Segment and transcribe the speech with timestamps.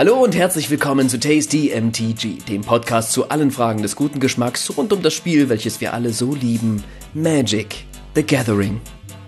[0.00, 4.74] Hallo und herzlich willkommen zu Tasty MTG, dem Podcast zu allen Fragen des guten Geschmacks
[4.74, 7.84] rund um das Spiel, welches wir alle so lieben, Magic,
[8.14, 8.80] The Gathering.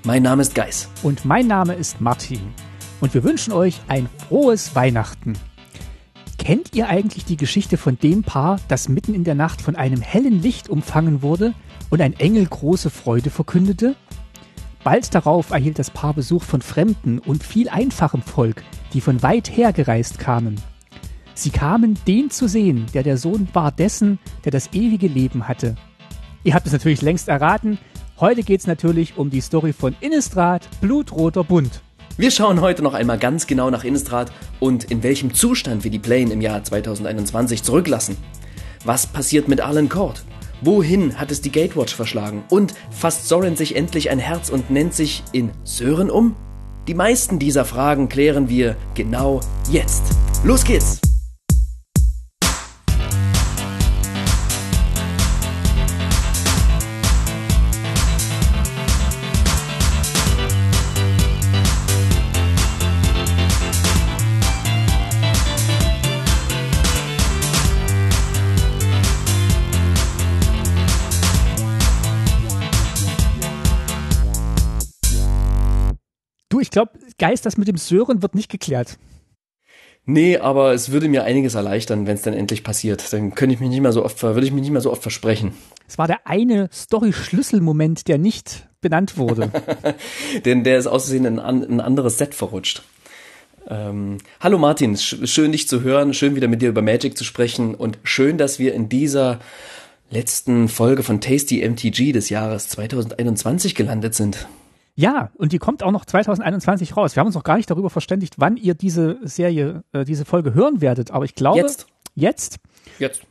[0.05, 0.89] Mein Name ist Geis.
[1.03, 2.41] Und mein Name ist Martin.
[3.03, 5.35] Und wir wünschen euch ein frohes Weihnachten.
[6.39, 10.01] Kennt ihr eigentlich die Geschichte von dem Paar, das mitten in der Nacht von einem
[10.01, 11.53] hellen Licht umfangen wurde
[11.91, 13.95] und ein Engel große Freude verkündete?
[14.85, 19.49] Bald darauf erhielt das Paar Besuch von Fremden und viel einfachem Volk, die von weit
[19.57, 20.61] her gereist kamen.
[21.35, 25.77] Sie kamen, den zu sehen, der der Sohn war dessen, der das ewige Leben hatte.
[26.43, 27.79] Ihr habt es natürlich längst erraten.
[28.19, 31.81] Heute geht es natürlich um die Story von Innistrad, Blutroter Bund.
[32.17, 36.01] Wir schauen heute noch einmal ganz genau nach Innistrad und in welchem Zustand wir die
[36.01, 38.17] Plane im Jahr 2021 zurücklassen.
[38.85, 40.25] Was passiert mit Alan Court?
[40.65, 42.45] Wohin hat es die Gatewatch verschlagen?
[42.49, 46.37] Und fasst Sorin sich endlich ein Herz und nennt sich in Sören um?
[46.87, 50.05] Die meisten dieser Fragen klären wir genau jetzt.
[50.45, 51.12] Los geht's!
[76.73, 78.99] Glaube, Geist, das mit dem Sören wird nicht geklärt.
[80.05, 83.13] Nee, aber es würde mir einiges erleichtern, wenn es dann endlich passiert.
[83.13, 85.03] Dann könnte ich mich nicht mehr so oft, würde ich mich nicht mehr so oft
[85.03, 85.53] versprechen.
[85.87, 89.53] Es war der eine Story-Schlüsselmoment, der nicht benannt wurde.
[90.45, 92.83] Denn der ist auszusehen in ein anderes Set verrutscht.
[93.69, 97.77] Ähm, hallo Martin, schön dich zu hören, schön wieder mit dir über Magic zu sprechen
[97.77, 99.39] und schön, dass wir in dieser
[100.11, 104.49] letzten Folge von Tasty MTG des Jahres 2021 gelandet sind.
[104.95, 107.17] Ja, und die kommt auch noch 2021 raus.
[107.17, 110.55] Wir haben uns noch gar nicht darüber verständigt, wann ihr diese Serie, äh, diese Folge
[110.55, 111.11] hören werdet.
[111.11, 111.87] Aber ich glaube, jetzt.
[112.15, 112.59] Jetzt?
[112.99, 113.23] Jetzt.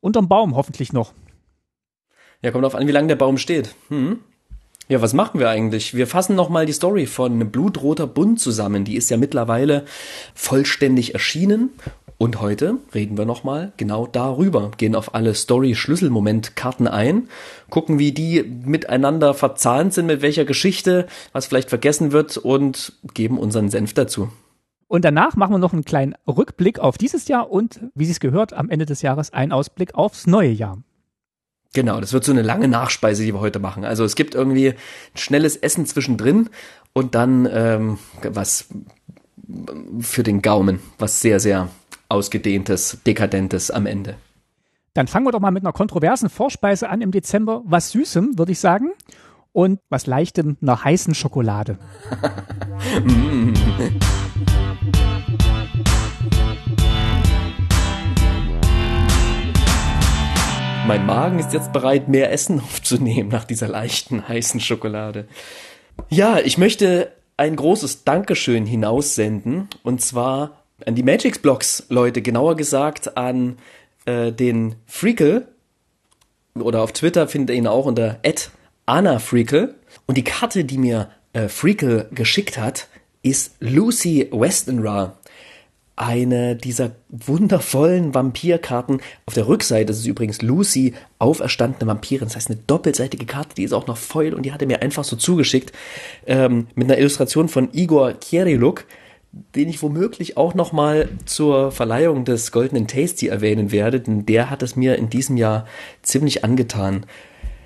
[0.00, 1.12] Unterm Baum hoffentlich noch.
[2.42, 3.76] Ja, kommt auf an, wie lange der Baum steht.
[3.88, 4.18] Hm.
[4.88, 5.94] Ja, was machen wir eigentlich?
[5.94, 8.84] Wir fassen nochmal die Story von Blutroter Bund zusammen.
[8.84, 9.84] Die ist ja mittlerweile
[10.34, 11.70] vollständig erschienen
[12.22, 17.28] und heute reden wir nochmal genau darüber, gehen auf alle Story-Schlüsselmoment-Karten ein,
[17.68, 23.38] gucken, wie die miteinander verzahnt sind, mit welcher Geschichte, was vielleicht vergessen wird und geben
[23.38, 24.30] unseren Senf dazu.
[24.86, 28.20] Und danach machen wir noch einen kleinen Rückblick auf dieses Jahr und, wie Sie es
[28.20, 30.78] gehört, am Ende des Jahres einen Ausblick aufs neue Jahr.
[31.74, 33.84] Genau, das wird so eine lange Nachspeise, die wir heute machen.
[33.84, 34.76] Also es gibt irgendwie ein
[35.16, 36.50] schnelles Essen zwischendrin
[36.92, 38.68] und dann ähm, was
[39.98, 41.68] für den Gaumen, was sehr, sehr
[42.12, 44.16] ausgedehntes, dekadentes am Ende.
[44.94, 47.62] Dann fangen wir doch mal mit einer kontroversen Vorspeise an im Dezember.
[47.64, 48.90] Was Süßem, würde ich sagen.
[49.52, 51.78] Und was Leichtem, einer heißen Schokolade.
[60.86, 65.26] mein Magen ist jetzt bereit, mehr Essen aufzunehmen nach dieser leichten, heißen Schokolade.
[66.10, 69.68] Ja, ich möchte ein großes Dankeschön hinaussenden.
[69.82, 73.58] Und zwar an die Magix Blocks Leute, genauer gesagt an
[74.04, 75.48] äh, den Freakle
[76.54, 78.20] oder auf Twitter findet ihr ihn auch unter
[78.86, 79.74] @anna_freakle
[80.06, 82.88] und die Karte, die mir äh, Freakle geschickt hat,
[83.22, 85.16] ist Lucy Westenra.
[85.94, 89.00] Eine dieser wundervollen Vampirkarten.
[89.26, 92.26] Auf der Rückseite ist es übrigens Lucy, auferstandene Vampirin.
[92.28, 94.82] Das heißt, eine doppelseitige Karte, die ist auch noch Foil und die hat er mir
[94.82, 95.70] einfach so zugeschickt.
[96.26, 98.86] Ähm, mit einer Illustration von Igor Kieriluk
[99.32, 104.50] den ich womöglich auch noch mal zur Verleihung des Goldenen Tasty erwähnen werde, denn der
[104.50, 105.66] hat es mir in diesem Jahr
[106.02, 107.06] ziemlich angetan.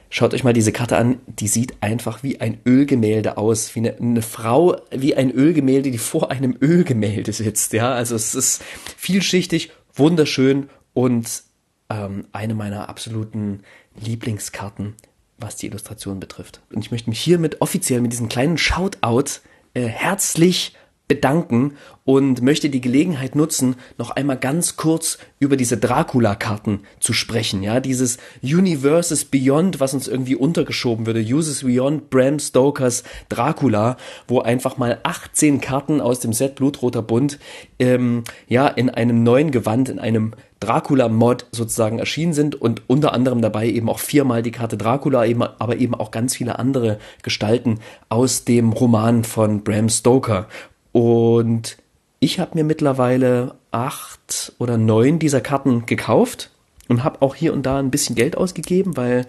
[0.09, 3.97] Schaut euch mal diese Karte an, die sieht einfach wie ein Ölgemälde aus, wie eine,
[3.97, 7.72] eine, Frau, wie ein Ölgemälde, die vor einem Ölgemälde sitzt.
[7.72, 8.62] Ja, also es ist
[8.97, 11.43] vielschichtig, wunderschön und
[11.91, 13.60] ähm, eine meiner absoluten
[14.00, 14.94] Lieblingskarten,
[15.38, 16.60] was die Illustration betrifft.
[16.72, 19.40] Und ich möchte mich hiermit offiziell mit diesem kleinen Shoutout
[19.75, 20.75] äh, herzlich
[21.08, 21.75] bedanken
[22.05, 27.62] und möchte die Gelegenheit nutzen, noch einmal ganz kurz über diese Dracula-Karten zu sprechen.
[27.62, 31.20] Ja, dieses Universes Beyond, was uns irgendwie untergeschoben würde.
[31.20, 33.97] Uses Beyond Bram Stokers Dracula,
[34.29, 37.38] wo einfach mal 18 Karten aus dem Set Blutroter Bund,
[37.79, 43.43] ähm, ja, in einem neuen Gewand, in einem Dracula-Mod sozusagen erschienen sind und unter anderem
[43.43, 47.81] dabei eben auch viermal die Karte Dracula, eben, aber eben auch ganz viele andere Gestalten
[48.09, 50.49] aus dem Roman von Bram Stoker.
[50.96, 51.76] Und
[52.20, 56.50] ich habe mir mittlerweile acht oder neun dieser Karten gekauft
[56.88, 59.26] und habe auch hier und da ein bisschen Geld ausgegeben, weil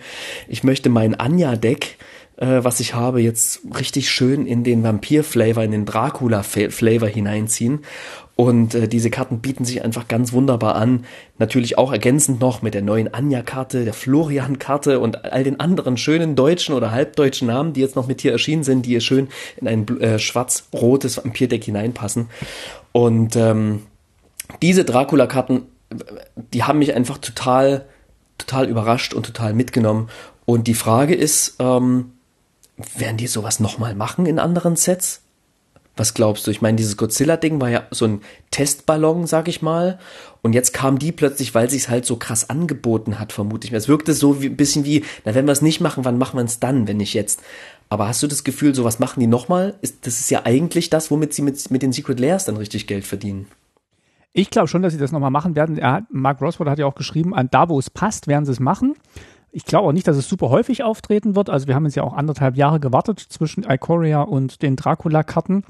[0.47, 1.97] ich möchte mein Anja-Deck,
[2.37, 7.83] äh, was ich habe, jetzt richtig schön in den Vampir-Flavor, in den Dracula-Flavor hineinziehen.
[8.37, 11.05] Und äh, diese Karten bieten sich einfach ganz wunderbar an.
[11.39, 16.35] Natürlich auch ergänzend noch mit der neuen Anja-Karte, der Florian-Karte und all den anderen schönen
[16.35, 19.27] deutschen oder halbdeutschen Namen, die jetzt noch mit hier erschienen sind, die hier schön
[19.59, 22.29] in ein äh, schwarz-rotes Vampirdeck hineinpassen.
[22.91, 23.81] Und ähm,
[24.61, 25.63] diese Dracula-Karten,
[26.53, 27.85] die haben mich einfach total,
[28.37, 30.09] total überrascht und total mitgenommen.
[30.45, 32.11] Und die Frage ist, ähm,
[32.95, 35.23] werden die sowas nochmal machen in anderen Sets?
[35.97, 36.51] Was glaubst du?
[36.51, 38.21] Ich meine, dieses Godzilla-Ding war ja so ein
[38.51, 39.99] Testballon, sag ich mal.
[40.43, 43.77] Und jetzt kam die plötzlich, weil sich's halt so krass angeboten hat, vermute ich mir.
[43.77, 46.37] Es wirkte so wie, ein bisschen wie, na, wenn wir es nicht machen, wann machen
[46.37, 47.41] wir es dann, wenn nicht jetzt?
[47.89, 49.75] Aber hast du das Gefühl, sowas machen die nochmal?
[49.81, 52.85] Ist, das ist ja eigentlich das, womit sie mit, mit den Secret Layers dann richtig
[52.87, 53.47] Geld verdienen.
[54.33, 55.79] Ich glaube schon, dass sie das nochmal machen werden.
[55.79, 58.59] Er, Mark Roswell hat ja auch geschrieben, an da, wo es passt, werden sie es
[58.59, 58.95] machen.
[59.57, 61.49] Ich glaube auch nicht, dass es super häufig auftreten wird.
[61.49, 65.63] Also wir haben jetzt ja auch anderthalb Jahre gewartet zwischen Ikoria und den Dracula-Karten.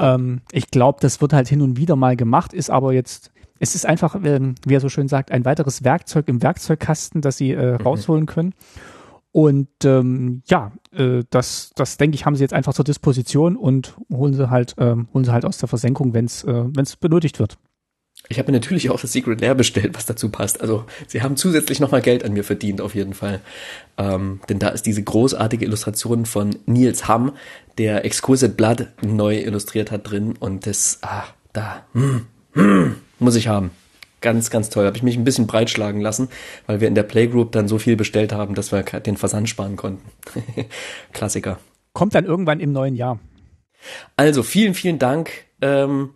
[0.00, 3.30] Ähm, ich glaube, das wird halt hin und wieder mal gemacht, ist aber jetzt,
[3.60, 7.36] es ist einfach, ähm, wie er so schön sagt, ein weiteres Werkzeug im Werkzeugkasten, das
[7.36, 7.86] sie äh, mhm.
[7.86, 8.54] rausholen können.
[9.30, 13.94] Und ähm, ja, äh, das, das denke ich, haben sie jetzt einfach zur Disposition und
[14.12, 17.38] holen sie halt, ähm, holen sie halt aus der Versenkung, wenn es äh, wenn's benötigt
[17.38, 17.56] wird.
[18.28, 20.60] Ich habe mir natürlich auch das Secret Lair bestellt, was dazu passt.
[20.60, 23.40] Also sie haben zusätzlich nochmal Geld an mir verdient, auf jeden Fall.
[23.98, 27.32] Ähm, denn da ist diese großartige Illustration von Niels Hamm,
[27.78, 30.34] der Exquisite Blood neu illustriert hat drin.
[30.38, 33.70] Und das, ah, da, hm, hm, muss ich haben.
[34.20, 34.86] Ganz, ganz toll.
[34.86, 36.28] Habe ich mich ein bisschen breitschlagen lassen,
[36.66, 39.76] weil wir in der Playgroup dann so viel bestellt haben, dass wir den Versand sparen
[39.76, 40.08] konnten.
[41.12, 41.58] Klassiker.
[41.92, 43.18] Kommt dann irgendwann im neuen Jahr.
[44.16, 45.30] Also vielen, vielen Dank.
[45.60, 46.10] Ähm,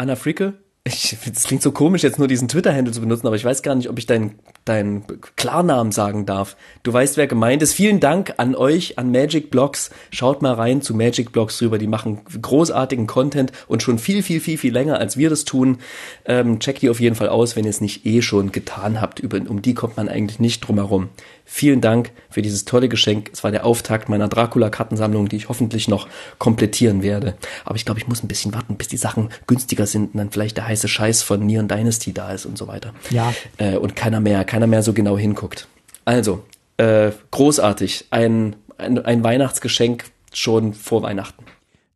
[0.00, 0.54] Anna Fricke.
[0.82, 3.74] Ich, das klingt so komisch, jetzt nur diesen Twitter-Handle zu benutzen, aber ich weiß gar
[3.74, 5.04] nicht, ob ich deinen deinen
[5.36, 6.56] Klarnamen sagen darf.
[6.82, 7.72] Du weißt, wer gemeint ist.
[7.72, 9.90] Vielen Dank an euch, an Magic Blogs.
[10.10, 11.78] Schaut mal rein zu Magic Blogs rüber.
[11.78, 15.78] Die machen großartigen Content und schon viel, viel, viel, viel länger, als wir das tun.
[16.24, 19.20] Ähm, checkt die auf jeden Fall aus, wenn ihr es nicht eh schon getan habt.
[19.20, 21.08] Über, um die kommt man eigentlich nicht drum herum.
[21.52, 23.28] Vielen Dank für dieses tolle Geschenk.
[23.32, 26.06] Es war der Auftakt meiner Dracula-Kartensammlung, die ich hoffentlich noch
[26.38, 27.34] komplettieren werde.
[27.64, 30.30] Aber ich glaube, ich muss ein bisschen warten, bis die Sachen günstiger sind und dann
[30.30, 32.94] vielleicht der heiße Scheiß von Neon Dynasty da ist und so weiter.
[33.10, 33.34] Ja.
[33.58, 35.66] Äh, und keiner mehr, keiner mehr so genau hinguckt.
[36.04, 36.44] Also,
[36.76, 38.06] äh, großartig.
[38.10, 41.44] Ein, ein, ein Weihnachtsgeschenk schon vor Weihnachten.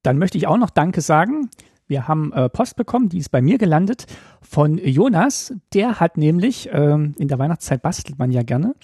[0.02, 1.48] Dann möchte ich auch noch Danke sagen.
[1.86, 4.06] Wir haben äh, Post bekommen, die ist bei mir gelandet
[4.40, 5.54] von Jonas.
[5.72, 8.74] Der hat nämlich, ähm, in der Weihnachtszeit bastelt man ja gerne,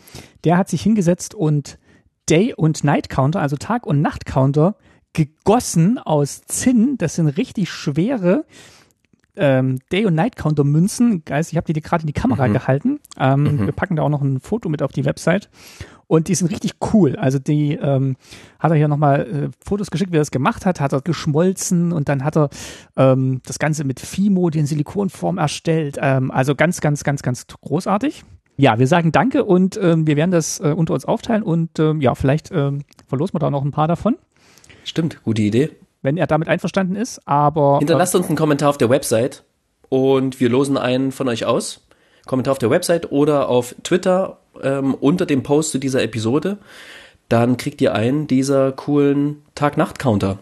[0.44, 1.78] der hat sich hingesetzt und
[2.28, 4.76] Day- und Night-Counter, also Tag- und Nacht-Counter,
[5.12, 6.96] gegossen aus Zinn.
[6.98, 8.44] Das sind richtig schwere
[9.36, 11.24] ähm, Day- und Night-Counter-Münzen.
[11.24, 12.52] Geist, ich habe die gerade in die Kamera mhm.
[12.52, 13.00] gehalten.
[13.18, 13.66] Ähm, mhm.
[13.66, 15.50] Wir packen da auch noch ein Foto mit auf die Website.
[16.10, 17.14] Und die sind richtig cool.
[17.14, 18.16] Also die ähm,
[18.58, 21.92] hat er hier nochmal äh, Fotos geschickt, wie er das gemacht hat, hat er geschmolzen
[21.92, 22.50] und dann hat er
[22.96, 25.98] ähm, das Ganze mit Fimo, die in Silikonform erstellt.
[26.00, 28.24] Ähm, also ganz, ganz, ganz, ganz großartig.
[28.56, 32.00] Ja, wir sagen Danke und ähm, wir werden das äh, unter uns aufteilen und ähm,
[32.00, 34.16] ja, vielleicht ähm, verlosen wir da noch ein paar davon.
[34.82, 35.70] Stimmt, gute Idee.
[36.02, 37.78] Wenn er damit einverstanden ist, aber.
[37.78, 39.44] Hinterlasst uns einen Kommentar auf der Website
[39.88, 41.86] und wir losen einen von euch aus.
[42.26, 46.58] Kommentar auf der Website oder auf Twitter ähm, unter dem Post zu dieser Episode,
[47.28, 50.38] dann kriegt ihr einen dieser coolen Tag-Nacht-Counter.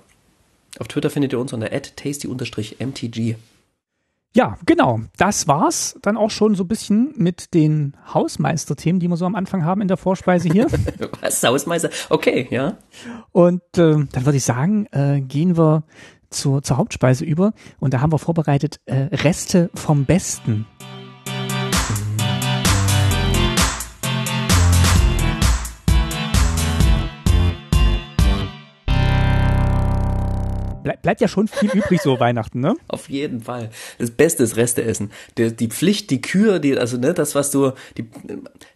[0.79, 3.37] Auf Twitter findet ihr uns unter tasty-mtg.
[4.35, 5.01] Ja, genau.
[5.17, 9.35] Das war's dann auch schon so ein bisschen mit den Hausmeister-Themen, die wir so am
[9.35, 10.67] Anfang haben in der Vorspeise hier.
[11.21, 11.43] Was?
[11.43, 11.91] Hausmeister?
[12.11, 12.77] Okay, ja.
[13.33, 15.83] Und äh, dann würde ich sagen, äh, gehen wir
[16.31, 17.53] zur, zur Hauptspeise über.
[17.81, 20.67] Und da haben wir vorbereitet äh, Reste vom Besten.
[30.89, 32.75] Ble bleibt ja schon viel übrig so Weihnachten, ne?
[32.89, 33.71] Auf jeden Fall.
[33.99, 35.11] Das Beste ist Reste essen.
[35.37, 38.09] Der, die Pflicht, die Kür, die, also ne, das, was du, die,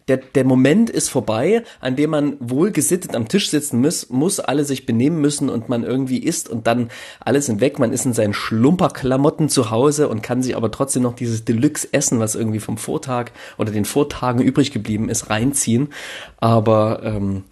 [0.07, 4.63] der, der Moment ist vorbei, an dem man wohlgesittet am Tisch sitzen muss, muss, alle
[4.63, 6.89] sich benehmen müssen und man irgendwie isst und dann
[7.19, 11.03] alle sind weg, man ist in seinen Schlumperklamotten zu Hause und kann sich aber trotzdem
[11.03, 15.89] noch dieses Deluxe-Essen, was irgendwie vom Vortag oder den Vortagen übrig geblieben ist, reinziehen.
[16.37, 17.45] Aber ähm,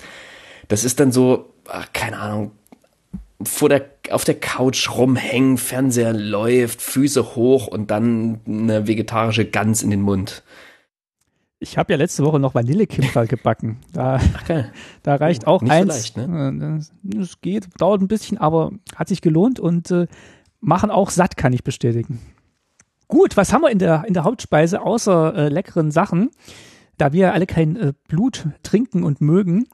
[0.68, 2.52] das ist dann so, ach, keine Ahnung,
[3.46, 9.84] vor der, auf der Couch rumhängen, Fernseher läuft, Füße hoch und dann eine vegetarische Gans
[9.84, 10.44] in den Mund.
[11.60, 13.78] Ich habe ja letzte Woche noch Vanillekipferl gebacken.
[13.94, 14.20] Da,
[15.04, 15.88] da reicht auch Nicht eins.
[15.88, 16.80] So leicht, ne?
[17.20, 20.08] Es geht, dauert ein bisschen, aber hat sich gelohnt und äh,
[20.60, 22.20] machen auch satt, kann ich bestätigen.
[23.08, 26.32] Gut, was haben wir in der, in der Hauptspeise außer äh, leckeren Sachen?
[26.98, 29.68] Da wir alle kein äh, Blut trinken und mögen,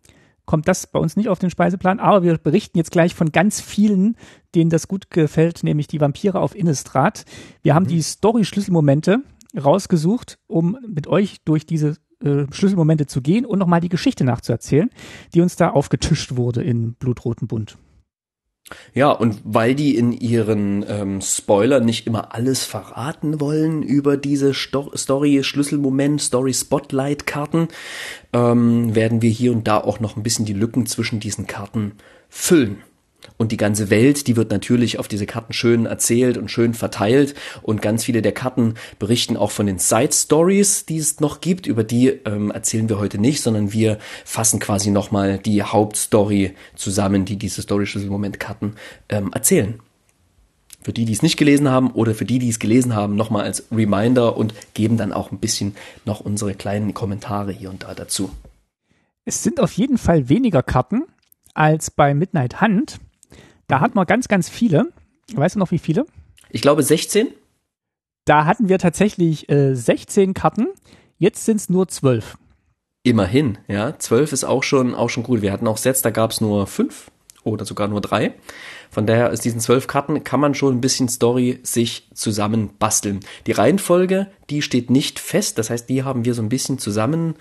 [0.47, 3.61] kommt das bei uns nicht auf den Speiseplan, aber wir berichten jetzt gleich von ganz
[3.61, 4.15] vielen,
[4.55, 7.25] denen das gut gefällt, nämlich die Vampire auf Innistrad.
[7.61, 7.89] Wir haben mhm.
[7.89, 9.19] die Story-Schlüsselmomente
[9.55, 14.89] rausgesucht, um mit euch durch diese äh, Schlüsselmomente zu gehen und nochmal die Geschichte nachzuerzählen,
[15.35, 17.77] die uns da aufgetischt wurde in Blutroten Bund.
[18.93, 24.53] Ja, und weil die in ihren ähm, Spoilern nicht immer alles verraten wollen über diese
[24.53, 27.69] Sto Story Schlüsselmoment, Story Spotlight Karten,
[28.33, 31.93] ähm, werden wir hier und da auch noch ein bisschen die Lücken zwischen diesen Karten
[32.29, 32.83] füllen.
[33.37, 37.35] Und die ganze Welt, die wird natürlich auf diese Karten schön erzählt und schön verteilt.
[37.61, 41.67] Und ganz viele der Karten berichten auch von den Side Stories, die es noch gibt.
[41.67, 47.25] Über die ähm, erzählen wir heute nicht, sondern wir fassen quasi nochmal die Hauptstory zusammen,
[47.25, 48.73] die diese Story-Schlüsselmoment-Karten
[49.09, 49.79] ähm, erzählen.
[50.81, 53.43] Für die, die es nicht gelesen haben oder für die, die es gelesen haben, nochmal
[53.43, 55.75] als Reminder und geben dann auch ein bisschen
[56.05, 58.31] noch unsere kleinen Kommentare hier und da dazu.
[59.25, 61.03] Es sind auf jeden Fall weniger Karten
[61.53, 62.99] als bei Midnight Hunt.
[63.67, 64.91] Da hatten wir ganz, ganz viele.
[65.33, 66.05] Weißt du noch, wie viele?
[66.49, 67.27] Ich glaube 16.
[68.25, 70.67] Da hatten wir tatsächlich äh, 16 Karten.
[71.17, 72.37] Jetzt sind es nur 12.
[73.03, 73.97] Immerhin, ja.
[73.97, 75.41] 12 ist auch schon, auch schon gut.
[75.41, 77.11] Wir hatten auch Sets, da gab es nur 5
[77.43, 78.33] oder sogar nur 3.
[78.89, 83.19] Von daher aus diesen 12 Karten kann man schon ein bisschen Story sich zusammen basteln.
[83.47, 85.57] Die Reihenfolge, die steht nicht fest.
[85.57, 87.35] Das heißt, die haben wir so ein bisschen zusammen,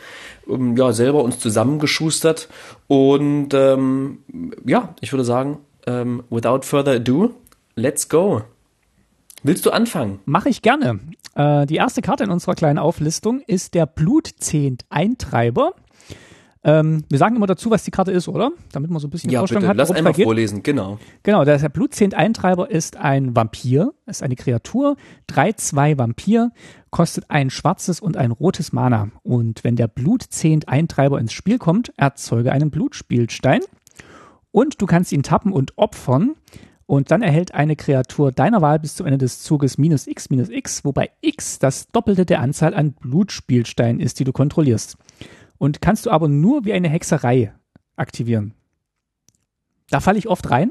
[0.48, 2.48] ähm, ja, selber uns zusammengeschustert.
[2.88, 4.18] Und ähm,
[4.64, 7.34] ja, ich würde sagen, ähm, without further ado,
[7.74, 8.42] let's go.
[9.42, 10.20] Willst du anfangen?
[10.24, 10.98] Mache ich gerne.
[11.34, 15.74] Äh, die erste Karte in unserer kleinen Auflistung ist der Blutzehnt-Eintreiber.
[16.64, 18.50] Ähm, wir sagen immer dazu, was die Karte ist, oder?
[18.72, 19.68] Damit man so ein bisschen ja, Vorstellung bitte.
[19.68, 19.76] hat.
[19.76, 20.98] Lass einmal vorlesen, genau.
[21.22, 24.96] Genau, der Blutzehnt-Eintreiber ist ein Vampir, ist eine Kreatur,
[25.30, 26.50] 3-2 Vampir,
[26.90, 29.10] kostet ein schwarzes und ein rotes Mana.
[29.22, 33.60] Und wenn der Blutzehnt-Eintreiber ins Spiel kommt, erzeuge einen Blutspielstein.
[34.56, 36.34] Und du kannst ihn tappen und opfern.
[36.86, 40.48] Und dann erhält eine Kreatur deiner Wahl bis zum Ende des Zuges minus x minus
[40.48, 44.96] x, wobei x das Doppelte der Anzahl an Blutspielsteinen ist, die du kontrollierst.
[45.58, 47.52] Und kannst du aber nur wie eine Hexerei
[47.96, 48.54] aktivieren.
[49.90, 50.70] Da falle ich oft rein.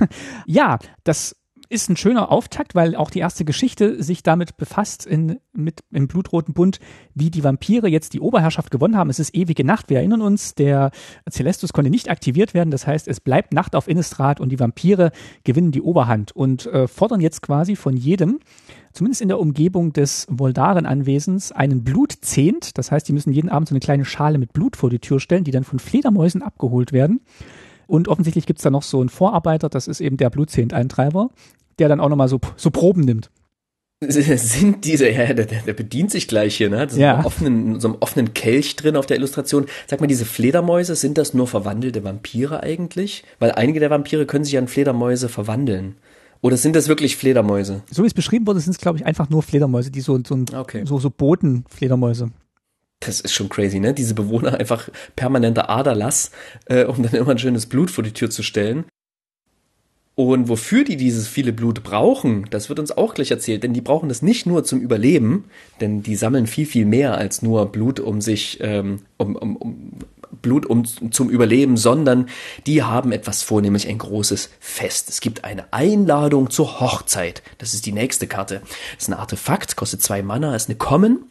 [0.46, 1.36] ja, das
[1.68, 6.06] ist ein schöner Auftakt, weil auch die erste Geschichte sich damit befasst in, mit, im
[6.06, 6.78] Blutroten Bund,
[7.14, 9.10] wie die Vampire jetzt die Oberherrschaft gewonnen haben.
[9.10, 9.90] Es ist ewige Nacht.
[9.90, 10.90] Wir erinnern uns, der
[11.30, 12.70] Celestus konnte nicht aktiviert werden.
[12.70, 15.10] Das heißt, es bleibt Nacht auf Innistrad und die Vampire
[15.44, 18.38] gewinnen die Oberhand und äh, fordern jetzt quasi von jedem,
[18.92, 22.78] zumindest in der Umgebung des Voldaren-Anwesens, einen Blutzehnt.
[22.78, 25.20] Das heißt, die müssen jeden Abend so eine kleine Schale mit Blut vor die Tür
[25.20, 27.20] stellen, die dann von Fledermäusen abgeholt werden.
[27.86, 31.30] Und offensichtlich gibt es da noch so einen Vorarbeiter, das ist eben der Blutzehnt-Eintreiber,
[31.78, 33.30] der dann auch nochmal so, so Proben nimmt.
[34.08, 36.86] Sind diese, ja, der, der bedient sich gleich hier, ne?
[36.96, 37.22] ja.
[37.22, 39.66] so, offenen, so einem offenen Kelch drin auf der Illustration.
[39.86, 43.24] Sag mal, diese Fledermäuse, sind das nur verwandelte Vampire eigentlich?
[43.38, 45.94] Weil einige der Vampire können sich an Fledermäuse verwandeln.
[46.42, 47.82] Oder sind das wirklich Fledermäuse?
[47.90, 50.44] So wie es beschrieben wurde, sind es, glaube ich, einfach nur Fledermäuse, die so, so,
[50.54, 50.82] okay.
[50.84, 52.30] so, so Botenfledermäuse.
[53.06, 53.94] Das ist schon crazy, ne?
[53.94, 56.32] Diese Bewohner einfach permanenter Aderlass,
[56.66, 58.84] äh, um dann immer ein schönes Blut vor die Tür zu stellen.
[60.16, 63.82] Und wofür die dieses viele Blut brauchen, das wird uns auch gleich erzählt, denn die
[63.82, 65.44] brauchen das nicht nur zum Überleben,
[65.82, 69.92] denn die sammeln viel, viel mehr als nur Blut um sich, ähm, um, um, um
[70.40, 72.28] Blut um zum Überleben, sondern
[72.66, 75.10] die haben etwas vor, nämlich ein großes Fest.
[75.10, 77.42] Es gibt eine Einladung zur Hochzeit.
[77.58, 78.62] Das ist die nächste Karte.
[78.94, 81.24] Das ist ein Artefakt, kostet zwei Mana, ist eine Common.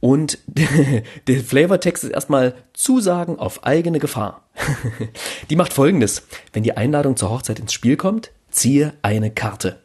[0.00, 4.42] Und der Flavortext ist erstmal Zusagen auf eigene Gefahr.
[5.50, 6.22] Die macht folgendes.
[6.52, 9.80] Wenn die Einladung zur Hochzeit ins Spiel kommt, ziehe eine Karte.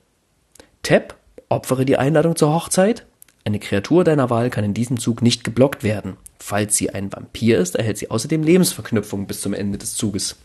[0.81, 1.15] Tap,
[1.49, 3.05] opfere die Einladung zur Hochzeit.
[3.45, 6.17] Eine Kreatur deiner Wahl kann in diesem Zug nicht geblockt werden.
[6.39, 10.37] Falls sie ein Vampir ist, erhält sie außerdem Lebensverknüpfung bis zum Ende des Zuges.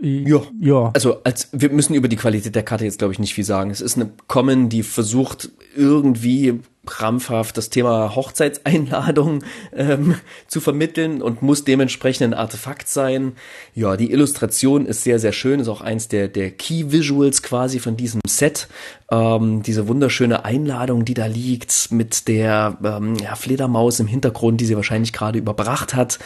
[0.00, 0.42] Ja.
[0.60, 0.90] ja.
[0.94, 3.70] Also als wir müssen über die Qualität der Karte jetzt glaube ich nicht viel sagen.
[3.70, 10.16] Es ist eine Common, die versucht irgendwie krampfhaft das Thema Hochzeitseinladung ähm,
[10.48, 13.32] zu vermitteln und muss dementsprechend ein Artefakt sein.
[13.74, 17.78] Ja, die Illustration ist sehr, sehr schön, ist auch eins der, der Key Visuals quasi
[17.78, 18.68] von diesem Set.
[19.10, 24.64] Ähm, diese wunderschöne Einladung, die da liegt, mit der ähm, ja, Fledermaus im Hintergrund, die
[24.64, 26.18] sie wahrscheinlich gerade überbracht hat.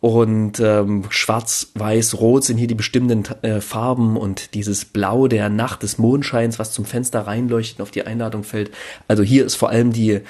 [0.00, 5.50] Und ähm, schwarz, weiß, rot sind hier die bestimmenden äh, Farben und dieses Blau der
[5.50, 8.70] Nacht des Mondscheins, was zum Fenster reinleuchtet auf die Einladung fällt.
[9.08, 10.20] Also hier ist vor allem die,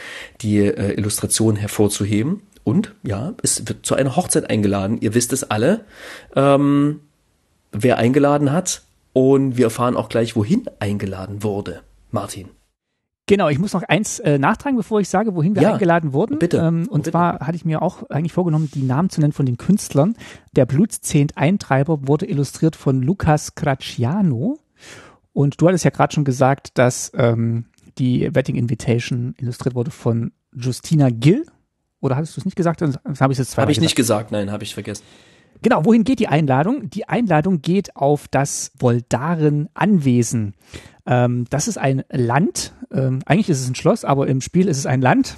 [0.41, 2.43] die äh, Illustration hervorzuheben.
[2.65, 4.99] Und ja, es wird zu einer Hochzeit eingeladen.
[5.01, 5.85] Ihr wisst es alle,
[6.37, 7.01] ähm,
[7.73, 8.83] wer eingeladen hat.
[9.13, 11.83] Und wir erfahren auch gleich, wohin eingeladen wurde.
[12.13, 12.49] Martin.
[13.27, 16.39] Genau, ich muss noch eins äh, nachtragen, bevor ich sage, wohin wir Ja, eingeladen wurden.
[16.41, 17.13] bitte, Ähm, und bitte.
[17.13, 20.17] zwar hatte ich mir auch eigentlich vorgenommen, die Namen zu nennen von den Künstlern.
[20.57, 24.59] Der Blutzehnt-Eintreiber wurde illustriert von Lucas Cracciano.
[25.33, 27.67] Und du hattest ja gerade schon gesagt, dass ähm,
[27.99, 31.47] die Wedding Invitation illustriert wurde von Justina Gill.
[32.01, 32.83] Oder hattest du es nicht gesagt?
[32.83, 35.05] Habe ich jetzt zweimal Habe ich nicht gesagt, nein, habe ich vergessen.
[35.63, 36.89] Genau, wohin geht die Einladung?
[36.89, 40.55] Die Einladung geht auf das Voldaren-Anwesen.
[41.07, 44.79] Ähm, das ist ein Land, ähm, eigentlich ist es ein Schloss, aber im Spiel ist
[44.79, 45.37] es ein Land.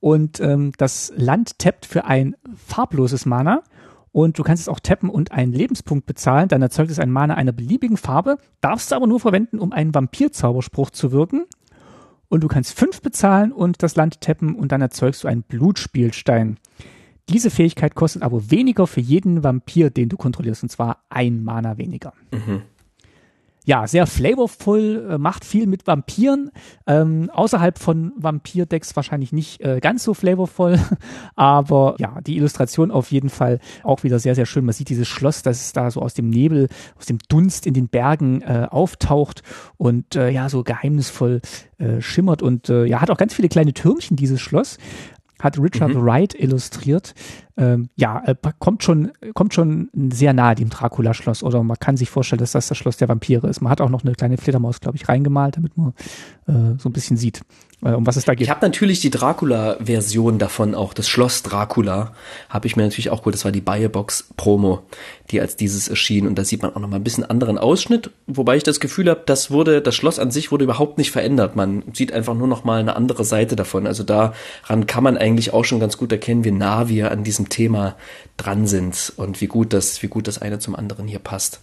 [0.00, 3.62] Und ähm, das Land tappt für ein farbloses Mana.
[4.12, 6.48] Und du kannst es auch tappen und einen Lebenspunkt bezahlen.
[6.48, 9.94] Dann erzeugt es ein Mana einer beliebigen Farbe, darfst du aber nur verwenden, um einen
[9.94, 11.44] Vampir-Zauberspruch zu wirken.
[12.30, 16.58] Und du kannst fünf bezahlen und das Land tappen und dann erzeugst du einen Blutspielstein.
[17.28, 21.76] Diese Fähigkeit kostet aber weniger für jeden Vampir, den du kontrollierst, und zwar ein Mana
[21.76, 22.12] weniger.
[23.66, 26.50] Ja, sehr flavorful, äh, macht viel mit Vampiren.
[26.86, 30.78] Ähm, außerhalb von Vampir-Decks wahrscheinlich nicht äh, ganz so flavorvoll,
[31.36, 34.64] aber ja, die Illustration auf jeden Fall auch wieder sehr, sehr schön.
[34.64, 37.88] Man sieht dieses Schloss, das da so aus dem Nebel, aus dem Dunst in den
[37.88, 39.42] Bergen äh, auftaucht
[39.76, 41.40] und äh, ja, so geheimnisvoll
[41.78, 44.78] äh, schimmert und äh, ja, hat auch ganz viele kleine Türmchen, dieses Schloss
[45.40, 47.14] hat Richard Wright illustriert.
[47.56, 51.42] Ähm, ja, äh, kommt schon, kommt schon sehr nahe dem Dracula-Schloss.
[51.42, 53.60] Oder man kann sich vorstellen, dass das das Schloss der Vampire ist.
[53.60, 55.92] Man hat auch noch eine kleine Fledermaus, glaube ich, reingemalt, damit man
[56.46, 57.42] äh, so ein bisschen sieht,
[57.84, 58.46] äh, um was es da geht.
[58.46, 62.12] Ich habe natürlich die Dracula-Version davon auch, das Schloss Dracula,
[62.48, 64.82] habe ich mir natürlich auch gut, das war die Buyerbox-Promo,
[65.30, 66.26] die als dieses erschien.
[66.26, 69.08] Und da sieht man auch noch mal ein bisschen anderen Ausschnitt, wobei ich das Gefühl
[69.08, 72.48] habe, das wurde, das Schloss an sich wurde überhaupt nicht verändert, man sieht einfach nur
[72.48, 76.12] noch mal eine andere Seite davon, also daran kann man eigentlich auch schon ganz gut
[76.12, 77.96] erkennen, wie nah wir an diesem Thema
[78.36, 81.60] dran sind und wie gut das, wie gut das eine zum anderen hier passt.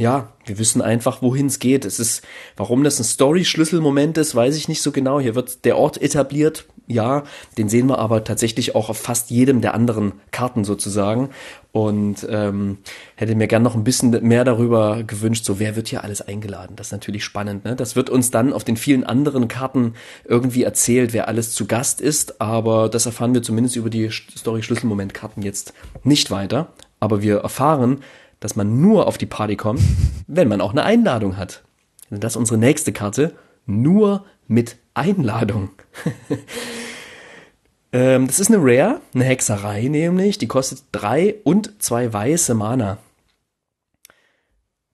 [0.00, 1.84] Ja, wir wissen einfach, wohin es geht.
[1.84, 2.22] Es ist,
[2.56, 5.20] warum das ein Story-Schlüsselmoment ist, weiß ich nicht so genau.
[5.20, 6.64] Hier wird der Ort etabliert.
[6.86, 7.24] Ja,
[7.58, 11.28] den sehen wir aber tatsächlich auch auf fast jedem der anderen Karten sozusagen.
[11.72, 12.78] Und ähm,
[13.14, 16.76] hätte mir gern noch ein bisschen mehr darüber gewünscht, so wer wird hier alles eingeladen.
[16.76, 17.66] Das ist natürlich spannend.
[17.66, 17.76] Ne?
[17.76, 19.92] Das wird uns dann auf den vielen anderen Karten
[20.24, 22.40] irgendwie erzählt, wer alles zu Gast ist.
[22.40, 26.72] Aber das erfahren wir zumindest über die Story-Schlüsselmoment-Karten jetzt nicht weiter.
[27.00, 28.00] Aber wir erfahren,
[28.40, 29.82] dass man nur auf die Party kommt,
[30.26, 31.62] wenn man auch eine Einladung hat.
[32.10, 33.34] Das ist unsere nächste Karte.
[33.66, 35.70] Nur mit Einladung.
[37.92, 40.38] ähm, das ist eine Rare, eine Hexerei nämlich.
[40.38, 42.98] Die kostet drei und zwei weiße Mana.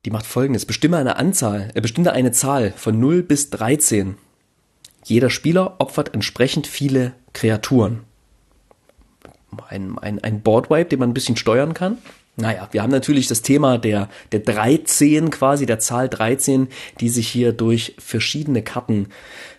[0.04, 0.66] Die macht folgendes.
[0.66, 4.16] Bestimme eine Anzahl, äh, bestimme eine Zahl von 0 bis 13.
[5.04, 8.02] Jeder Spieler opfert entsprechend viele Kreaturen.
[9.68, 11.98] Ein, ein, ein Boardwipe, den man ein bisschen steuern kann.
[12.36, 16.68] Naja, wir haben natürlich das Thema der, der 13 quasi, der Zahl 13,
[17.00, 19.08] die sich hier durch verschiedene Karten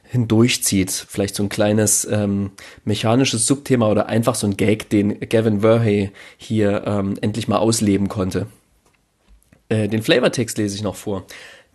[0.03, 0.91] hindurchzieht.
[0.91, 2.51] Vielleicht so ein kleines ähm,
[2.85, 8.09] mechanisches Subthema oder einfach so ein Gag, den Gavin Verhey hier ähm, endlich mal ausleben
[8.09, 8.45] konnte.
[9.69, 11.25] Äh, den Flavortext lese ich noch vor.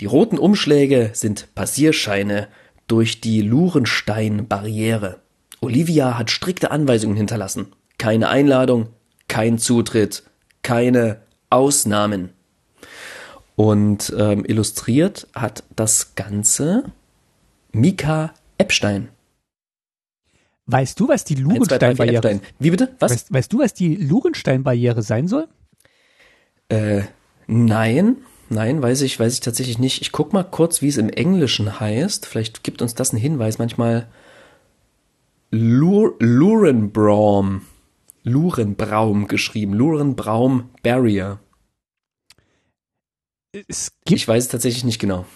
[0.01, 2.49] Die roten Umschläge sind Passierscheine
[2.87, 5.21] durch die Lurenstein-Barriere.
[5.61, 7.69] Olivia hat strikte Anweisungen hinterlassen.
[7.99, 8.89] Keine Einladung,
[9.29, 10.25] kein Zutritt,
[10.63, 11.21] keine
[11.51, 12.31] Ausnahmen.
[13.57, 16.85] Und ähm, illustriert hat das Ganze
[17.73, 19.09] Mika Epstein.
[20.67, 22.41] Weißt du, was die 1, 2, 3, 4, Lurenstein-Barriere Epstein.
[22.59, 22.95] Wie bitte?
[23.01, 23.13] Was?
[23.13, 25.49] weißt, weißt du, was die Lurenstein-Barriere sein soll?
[26.69, 27.03] Äh,
[27.47, 28.17] nein,
[28.49, 30.01] nein, weiß ich, weiß ich tatsächlich nicht.
[30.01, 32.27] Ich guck mal kurz, wie es im Englischen heißt.
[32.27, 33.59] Vielleicht gibt uns das einen Hinweis.
[33.59, 34.07] Manchmal
[35.51, 37.63] Lur Lurenbraum,
[38.23, 41.41] Lurenbraum geschrieben, Lurenbraum Barrier.
[43.69, 45.27] Es gibt, Ich weiß es tatsächlich nicht genau.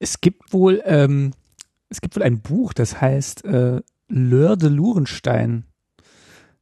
[0.00, 1.32] es gibt wohl, ähm,
[1.88, 5.64] es gibt wohl ein Buch, das heißt äh, Lör de Lurenstein.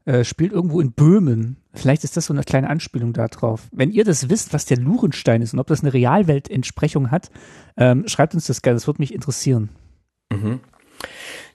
[0.04, 1.58] Äh, spielt irgendwo in Böhmen.
[1.74, 3.68] Vielleicht ist das so eine kleine Anspielung da drauf.
[3.70, 7.30] Wenn ihr das wisst, was der Lurenstein ist und ob das eine Realweltentsprechung hat,
[7.76, 8.76] ähm, schreibt uns das gerne.
[8.76, 9.68] Das würde mich interessieren.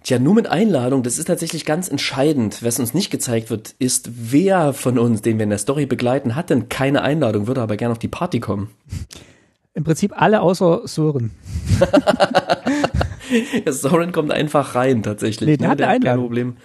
[0.04, 2.64] Tja, nur mit Einladung, das ist tatsächlich ganz entscheidend.
[2.64, 6.36] Was uns nicht gezeigt wird, ist, wer von uns, den wir in der Story begleiten,
[6.36, 8.70] hat denn keine Einladung, würde aber gerne auf die Party kommen.
[9.74, 11.32] Im Prinzip alle außer Sören.
[13.66, 15.50] Ja, Soren kommt einfach rein, tatsächlich.
[15.50, 16.26] Nee, der hat eine hat kein Einladung.
[16.26, 16.58] Problem.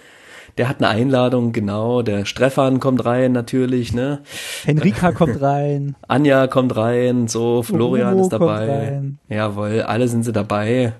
[0.57, 2.03] Der hat eine Einladung, genau.
[2.03, 4.21] Der Stefan kommt rein, natürlich, ne?
[4.63, 5.95] Henrika kommt rein.
[6.07, 9.01] Anja kommt rein, so, Florian Momo ist dabei.
[9.29, 10.93] Jawohl, alle sind sie dabei.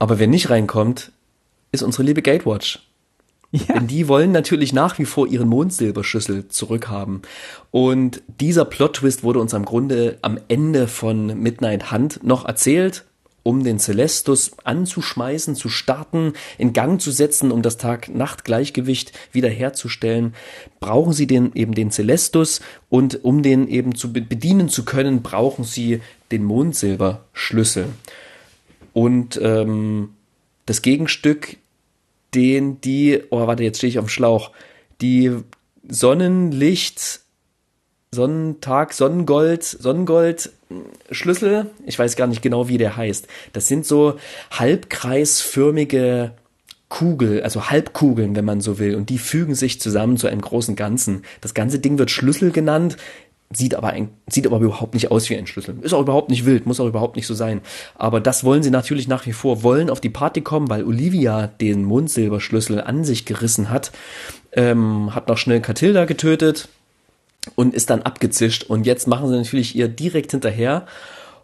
[0.00, 1.12] Aber wer nicht reinkommt,
[1.74, 2.80] ist unsere liebe Gatewatch.
[3.52, 3.74] Ja.
[3.74, 7.22] Denn die wollen natürlich nach wie vor ihren Mondsilberschlüssel zurückhaben.
[7.70, 13.04] Und dieser Plot-Twist wurde uns am Grunde am Ende von Midnight Hunt noch erzählt.
[13.44, 20.34] um den Celestus anzuschmeißen, zu starten, in Gang zu setzen, um das Tag-Nacht-Gleichgewicht wiederherzustellen,
[20.80, 25.62] brauchen sie den, eben den Celestus und um den eben zu bedienen zu können, brauchen
[25.62, 26.00] sie
[26.32, 27.86] den Mondsilberschlüssel.
[28.94, 30.10] Und ähm,
[30.64, 31.58] das Gegenstück,
[32.34, 34.50] den die, oh warte, jetzt stehe ich auf dem Schlauch,
[35.00, 35.32] die
[35.88, 37.20] Sonnenlicht,
[38.10, 40.50] Sonnentag, Sonnengold, Sonnengold
[41.10, 43.26] Schlüssel, ich weiß gar nicht genau, wie der heißt.
[43.52, 44.16] Das sind so
[44.50, 46.32] halbkreisförmige
[46.88, 50.76] Kugel, also Halbkugeln, wenn man so will, und die fügen sich zusammen zu einem großen
[50.76, 51.22] Ganzen.
[51.40, 52.96] Das ganze Ding wird Schlüssel genannt,
[53.52, 55.76] sieht aber, ein, sieht aber überhaupt nicht aus wie ein Schlüssel.
[55.82, 57.60] Ist auch überhaupt nicht wild, muss auch überhaupt nicht so sein.
[57.94, 61.46] Aber das wollen sie natürlich nach wie vor, wollen auf die Party kommen, weil Olivia
[61.46, 63.92] den Mundsilberschlüssel an sich gerissen hat,
[64.52, 66.68] ähm, hat noch schnell Katilda getötet,
[67.54, 68.64] und ist dann abgezischt.
[68.64, 70.86] Und jetzt machen sie natürlich ihr direkt hinterher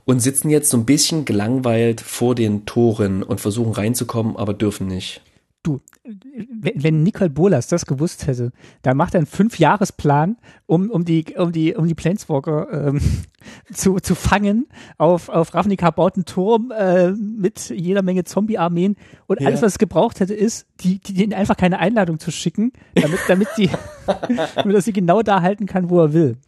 [0.05, 4.87] und sitzen jetzt so ein bisschen gelangweilt vor den Toren und versuchen reinzukommen, aber dürfen
[4.87, 5.21] nicht.
[5.62, 11.35] Du, wenn Nicole Bolas das gewusst hätte, dann macht er einen Fünfjahresplan, um, um die,
[11.37, 13.01] um die, um die Planeswalker ähm,
[13.73, 14.68] zu, zu fangen.
[14.96, 18.96] Auf, auf Ravnica baut einen Turm äh, mit jeder Menge Zombie-Armeen
[19.27, 19.49] und ja.
[19.49, 23.20] alles, was es gebraucht hätte, ist, die, die, denen einfach keine Einladung zu schicken, damit,
[23.29, 23.68] damit, die,
[24.55, 26.38] damit er sie genau da halten kann, wo er will.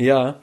[0.00, 0.40] Ja,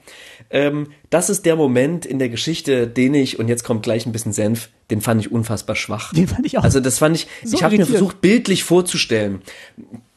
[0.50, 4.12] ähm, das ist der Moment in der Geschichte, den ich, und jetzt kommt gleich ein
[4.12, 6.14] bisschen Senf, den fand ich unfassbar schwach.
[6.14, 6.64] Den fand ich auch.
[6.64, 9.42] Also das fand ich, so ich habe mir versucht, bildlich vorzustellen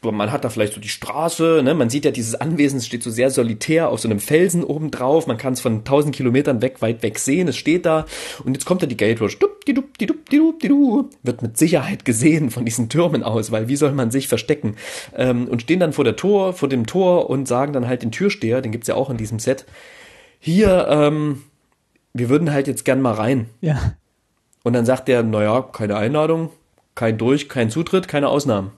[0.02, 1.74] man hat da vielleicht so die Straße, ne?
[1.74, 4.90] man sieht ja dieses Anwesen, es steht so sehr solitär auf so einem Felsen oben
[4.90, 8.06] drauf, man kann es von tausend Kilometern weg, weit weg sehen, es steht da
[8.44, 11.10] und jetzt kommt da die Gatewatch, dup, die dup, die dup, die dup, die dup,
[11.22, 14.76] wird mit Sicherheit gesehen von diesen Türmen aus, weil wie soll man sich verstecken?
[15.16, 18.12] Ähm, und stehen dann vor der Tor, vor dem Tor und sagen dann halt den
[18.12, 19.66] Türsteher, den gibt's ja auch in diesem Set,
[20.38, 21.42] hier, ähm,
[22.12, 23.48] wir würden halt jetzt gern mal rein.
[23.60, 23.94] Ja.
[24.64, 26.50] Und dann sagt der, naja, keine Einladung,
[26.94, 28.72] kein Durch, kein Zutritt, keine Ausnahmen.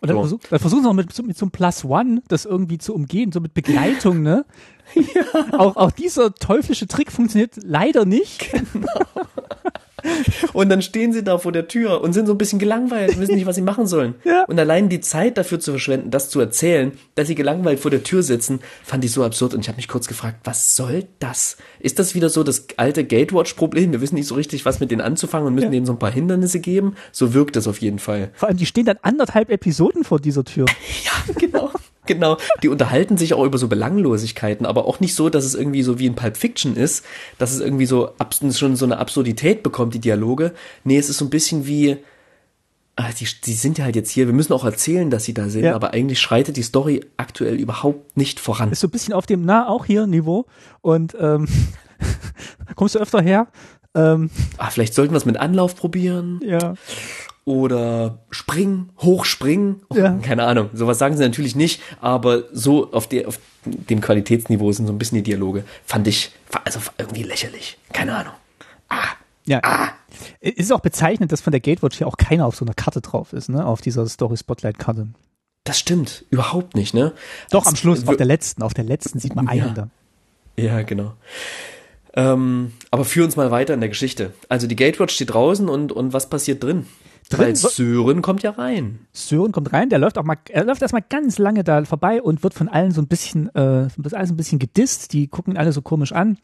[0.00, 0.22] Und dann, so.
[0.22, 3.32] versuch, dann versuchen sie auch mit, mit so einem Plus One das irgendwie zu umgehen,
[3.32, 4.44] so mit Begleitung, ne?
[4.94, 5.58] ja.
[5.58, 8.50] Auch, auch dieser teuflische Trick funktioniert leider nicht.
[8.52, 8.86] Genau.
[10.52, 13.20] Und dann stehen sie da vor der Tür und sind so ein bisschen gelangweilt und
[13.20, 14.14] wissen nicht, was sie machen sollen.
[14.28, 14.44] Ja.
[14.44, 18.02] Und allein die Zeit dafür zu verschwenden, das zu erzählen, dass sie gelangweilt vor der
[18.02, 19.54] Tür sitzen, fand ich so absurd.
[19.54, 21.56] Und ich habe mich kurz gefragt, was soll das?
[21.80, 23.92] Ist das wieder so das alte Gatewatch-Problem?
[23.92, 25.70] Wir wissen nicht so richtig, was mit denen anzufangen und müssen ja.
[25.70, 26.94] denen so ein paar Hindernisse geben.
[27.10, 28.30] So wirkt das auf jeden Fall.
[28.34, 30.66] Vor allem, die stehen dann anderthalb Episoden vor dieser Tür.
[31.04, 31.70] ja, genau.
[32.08, 35.82] Genau, die unterhalten sich auch über so Belanglosigkeiten, aber auch nicht so, dass es irgendwie
[35.82, 37.04] so wie in Pulp Fiction ist,
[37.36, 38.12] dass es irgendwie so
[38.52, 40.54] schon so eine Absurdität bekommt, die Dialoge.
[40.84, 41.98] Nee, es ist so ein bisschen wie,
[42.96, 45.50] ah, die, die sind ja halt jetzt hier, wir müssen auch erzählen, dass sie da
[45.50, 45.74] sind, ja.
[45.74, 48.72] aber eigentlich schreitet die Story aktuell überhaupt nicht voran.
[48.72, 50.46] Ist so ein bisschen auf dem, na, auch hier Niveau
[50.80, 51.46] und ähm,
[52.74, 53.48] kommst du öfter her?
[53.94, 56.40] Ähm, ah, vielleicht sollten wir es mit Anlauf probieren.
[56.42, 56.72] Ja
[57.48, 59.80] oder springen, hochspringen.
[59.94, 60.18] Ja.
[60.18, 60.68] Keine Ahnung.
[60.74, 64.98] Sowas sagen sie natürlich nicht, aber so auf, der, auf dem Qualitätsniveau sind so ein
[64.98, 65.64] bisschen die Dialoge.
[65.86, 66.30] Fand ich
[66.64, 67.78] also irgendwie lächerlich.
[67.94, 68.34] Keine Ahnung.
[68.90, 69.06] Ah.
[69.46, 69.60] Ja.
[69.62, 69.88] Ah.
[70.40, 73.32] Ist auch bezeichnend, dass von der Gatewatch hier auch keiner auf so einer Karte drauf
[73.32, 73.64] ist, ne?
[73.64, 75.08] Auf dieser Story Spotlight Karte.
[75.64, 76.26] Das stimmt.
[76.28, 77.12] Überhaupt nicht, ne?
[77.50, 78.62] Doch, das am Schluss, auf der letzten.
[78.62, 79.72] Auf der letzten sieht man einen ja.
[79.74, 79.88] da.
[80.58, 81.14] Ja, genau.
[82.12, 84.34] Ähm, aber führ uns mal weiter in der Geschichte.
[84.50, 86.86] Also die Gatewatch steht draußen und, und was passiert drin?
[87.28, 87.40] Drin.
[87.40, 89.00] Weil Sören kommt ja rein.
[89.12, 92.42] Sören kommt rein, der läuft auch mal, er läuft erstmal ganz lange da vorbei und
[92.42, 95.12] wird von allen so ein bisschen, äh, das alles ein bisschen gedisst.
[95.12, 96.38] Die gucken alle so komisch an,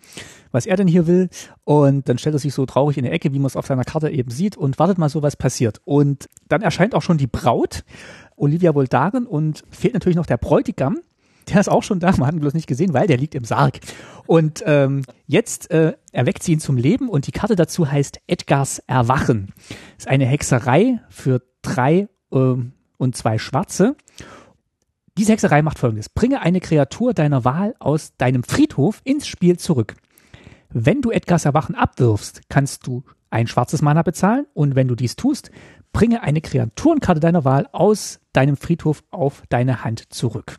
[0.52, 1.28] was er denn hier will.
[1.64, 3.84] Und dann stellt er sich so traurig in der Ecke, wie man es auf seiner
[3.84, 5.80] Karte eben sieht und wartet mal so, was passiert.
[5.84, 7.84] Und dann erscheint auch schon die Braut,
[8.36, 10.98] Olivia Voldaren, und fehlt natürlich noch der Bräutigam.
[11.48, 13.44] Der ist auch schon da, man hat ihn bloß nicht gesehen, weil der liegt im
[13.44, 13.80] Sarg.
[14.26, 18.80] Und ähm, jetzt äh, erweckt sie ihn zum Leben und die Karte dazu heißt Edgars
[18.86, 19.52] Erwachen.
[19.98, 22.54] Ist eine Hexerei für drei äh,
[22.96, 23.96] und zwei Schwarze.
[25.16, 26.08] Diese Hexerei macht folgendes.
[26.08, 29.94] Bringe eine Kreatur deiner Wahl aus deinem Friedhof ins Spiel zurück.
[30.70, 35.14] Wenn du Edgars Erwachen abwirfst, kannst du ein schwarzes Mana bezahlen und wenn du dies
[35.14, 35.50] tust,
[35.92, 40.58] bringe eine Kreaturenkarte deiner Wahl aus deinem Friedhof auf deine Hand zurück.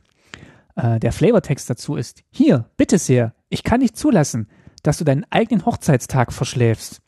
[0.75, 4.49] Äh, der Flavortext dazu ist, hier, bitte sehr, ich kann nicht zulassen,
[4.83, 7.01] dass du deinen eigenen Hochzeitstag verschläfst,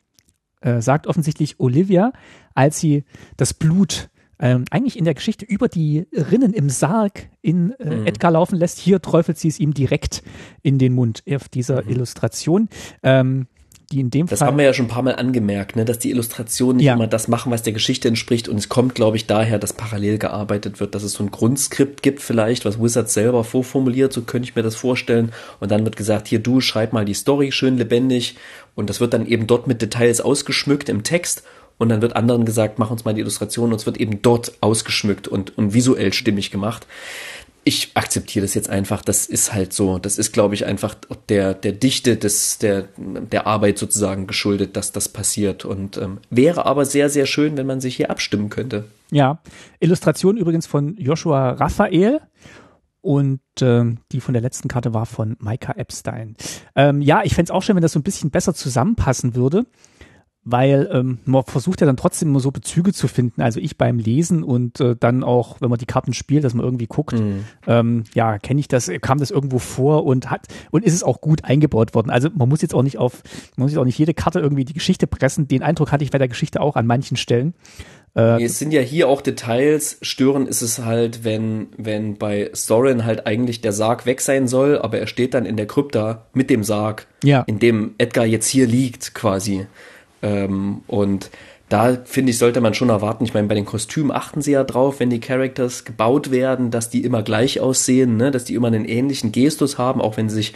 [0.61, 2.13] äh, sagt offensichtlich Olivia,
[2.55, 3.03] als sie
[3.35, 8.07] das Blut ähm, eigentlich in der Geschichte über die Rinnen im Sarg in äh, mhm.
[8.07, 8.77] Edgar laufen lässt.
[8.77, 10.23] Hier träufelt sie es ihm direkt
[10.61, 11.89] in den Mund auf dieser mhm.
[11.89, 12.69] Illustration.
[13.03, 13.47] Ähm,
[13.91, 14.49] die in dem das Fall.
[14.49, 16.93] haben wir ja schon ein paar Mal angemerkt, ne, dass die Illustrationen nicht Ja.
[16.95, 18.49] immer das machen, was der Geschichte entspricht.
[18.49, 22.03] Und es kommt, glaube ich, daher, dass parallel gearbeitet wird, dass es so ein Grundskript
[22.03, 25.31] gibt vielleicht, was Wizards selber vorformuliert, so könnte ich mir das vorstellen.
[25.61, 28.35] Und dann wird gesagt, hier du, schreib mal die Story schön lebendig.
[28.75, 31.43] Und das wird dann eben dort mit Details ausgeschmückt im Text.
[31.77, 33.69] Und dann wird anderen gesagt, mach uns mal die Illustration.
[33.71, 36.85] Und es wird eben dort ausgeschmückt und, und visuell stimmig gemacht
[37.67, 39.01] ich akzeptiere das jetzt einfach.
[39.01, 39.99] Das ist halt so.
[39.99, 40.95] Das ist, glaube ich, einfach
[41.27, 45.65] der, der Dichte des, der, der Arbeit sozusagen geschuldet, dass das passiert.
[45.65, 48.85] Und ähm, wäre aber sehr, sehr schön, wenn man sich hier abstimmen könnte.
[49.11, 49.39] Ja,
[49.81, 52.21] Illustration übrigens von Joshua Raphael
[53.01, 56.37] und ähm, die von der letzten Karte war von Maika Epstein.
[56.73, 59.65] Ähm, ja, ich fänd's auch schön, wenn das so ein bisschen besser zusammenpassen würde,
[60.49, 63.41] weil ähm, man versucht ja dann trotzdem immer so Bezüge zu finden.
[63.41, 66.63] Also ich beim Lesen und äh, dann auch, wenn man die Karten spielt, dass man
[66.63, 67.15] irgendwie guckt,
[67.67, 71.19] ähm, ja, kenne ich das, kam das irgendwo vor und hat und ist es auch
[71.19, 72.09] gut eingebaut worden.
[72.09, 73.23] Also man muss jetzt auch nicht auf,
[73.57, 75.47] man muss jetzt auch nicht jede Karte irgendwie die Geschichte pressen.
[75.49, 77.53] Den Eindruck hatte ich bei der Geschichte auch an manchen Stellen.
[78.15, 79.99] Es sind ja hier auch Details.
[80.01, 84.79] Stören ist es halt, wenn, wenn bei Soren halt eigentlich der Sarg weg sein soll,
[84.79, 87.41] aber er steht dann in der Krypta mit dem Sarg, Ja.
[87.41, 89.67] in dem Edgar jetzt hier liegt, quasi.
[90.21, 91.29] Ähm, und
[91.69, 93.25] da finde ich, sollte man schon erwarten.
[93.25, 96.89] Ich meine, bei den Kostümen achten sie ja drauf, wenn die Characters gebaut werden, dass
[96.89, 98.31] die immer gleich aussehen, ne?
[98.31, 100.53] dass die immer einen ähnlichen Gestus haben, auch wenn sie sich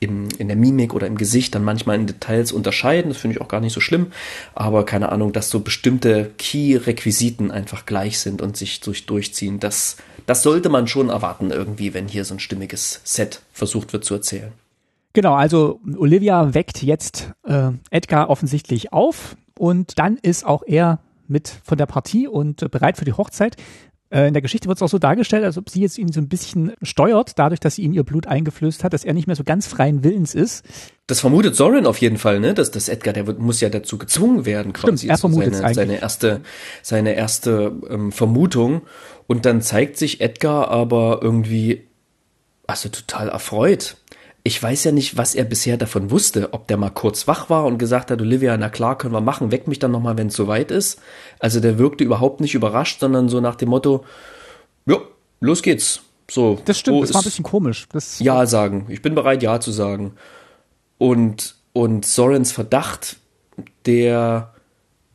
[0.00, 3.10] im, in der Mimik oder im Gesicht dann manchmal in Details unterscheiden.
[3.10, 4.08] Das finde ich auch gar nicht so schlimm.
[4.54, 9.60] Aber keine Ahnung, dass so bestimmte Key-Requisiten einfach gleich sind und sich durch, durchziehen.
[9.60, 14.04] Das, das sollte man schon erwarten irgendwie, wenn hier so ein stimmiges Set versucht wird
[14.04, 14.52] zu erzählen.
[15.18, 21.52] Genau, also Olivia weckt jetzt äh, Edgar offensichtlich auf und dann ist auch er mit
[21.64, 23.56] von der Partie und bereit für die Hochzeit.
[24.10, 26.20] Äh, in der Geschichte wird es auch so dargestellt, als ob sie jetzt ihn so
[26.20, 29.34] ein bisschen steuert, dadurch, dass sie ihm ihr Blut eingeflößt hat, dass er nicht mehr
[29.34, 30.64] so ganz freien Willens ist.
[31.08, 32.54] Das vermutet Soren auf jeden Fall, ne?
[32.54, 34.98] Dass das Edgar, der wird, muss ja dazu gezwungen werden, quasi.
[34.98, 35.76] Stimmt, er vermutet's seine, eigentlich.
[35.76, 36.40] seine erste,
[36.82, 38.82] seine erste ähm, Vermutung.
[39.26, 41.88] Und dann zeigt sich Edgar aber irgendwie,
[42.68, 43.96] also total erfreut.
[44.44, 47.66] Ich weiß ja nicht, was er bisher davon wusste, ob der mal kurz wach war
[47.66, 50.34] und gesagt hat, Olivia, na klar, können wir machen, weck mich dann nochmal, wenn es
[50.34, 51.00] soweit ist.
[51.38, 54.04] Also der wirkte überhaupt nicht überrascht, sondern so nach dem Motto,
[54.86, 54.98] ja,
[55.40, 56.00] los geht's.
[56.30, 57.86] So, Das stimmt, das war ein bisschen komisch.
[57.90, 58.86] Das, ja sagen.
[58.88, 60.14] Ich bin bereit, Ja zu sagen.
[60.98, 63.16] Und, und Sorens Verdacht,
[63.86, 64.52] der,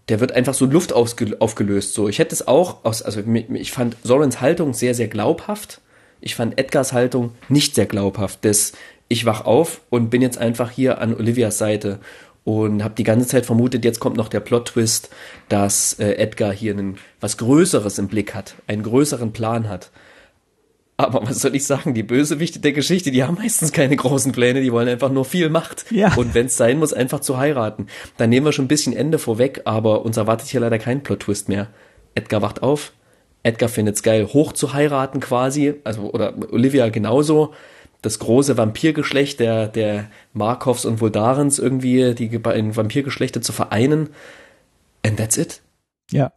[0.10, 1.94] der wird einfach so in Luft aufgelöst.
[1.94, 5.82] So, ich hätte es auch aus, also ich fand Sorens Haltung sehr, sehr glaubhaft.
[6.20, 8.40] Ich fand Edgars Haltung nicht sehr glaubhaft.
[8.46, 8.72] Das,
[9.14, 12.00] ich wach auf und bin jetzt einfach hier an Olivias Seite
[12.44, 15.10] und habe die ganze Zeit vermutet, jetzt kommt noch der Plot-Twist,
[15.48, 19.92] dass äh, Edgar hier einen, was Größeres im Blick hat, einen größeren Plan hat.
[20.98, 24.62] Aber was soll ich sagen, die Bösewichte der Geschichte, die haben meistens keine großen Pläne,
[24.62, 25.86] die wollen einfach nur viel Macht.
[25.90, 26.14] Ja.
[26.16, 27.88] Und wenn es sein muss, einfach zu heiraten.
[28.18, 31.50] Dann nehmen wir schon ein bisschen Ende vorweg, aber uns erwartet hier leider kein Plot-Twist
[31.50, 31.70] mehr.
[32.14, 32.94] Edgar wacht auf,
[33.42, 37.54] Edgar findet's geil, hoch zu heiraten quasi, also oder Olivia genauso.
[38.04, 44.10] Das große Vampirgeschlecht der, der Markovs und Voldarens irgendwie, die beiden Vampirgeschlechter zu vereinen.
[45.06, 45.62] And that's it.
[46.12, 46.34] Ja.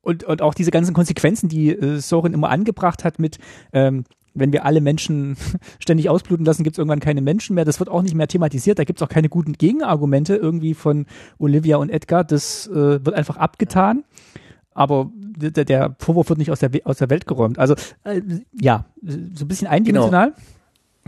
[0.00, 3.38] Und, und auch diese ganzen Konsequenzen, die äh, Soren immer angebracht hat mit,
[3.74, 5.36] ähm, wenn wir alle Menschen
[5.78, 7.66] ständig ausbluten lassen, gibt es irgendwann keine Menschen mehr.
[7.66, 8.78] Das wird auch nicht mehr thematisiert.
[8.78, 11.06] Da gibt es auch keine guten Gegenargumente irgendwie von
[11.38, 12.24] Olivia und Edgar.
[12.24, 14.04] Das äh, wird einfach abgetan.
[14.72, 17.58] Aber der, der Vorwurf wird nicht aus der, aus der Welt geräumt.
[17.58, 18.22] Also äh,
[18.58, 20.34] ja, so ein bisschen eindimensional.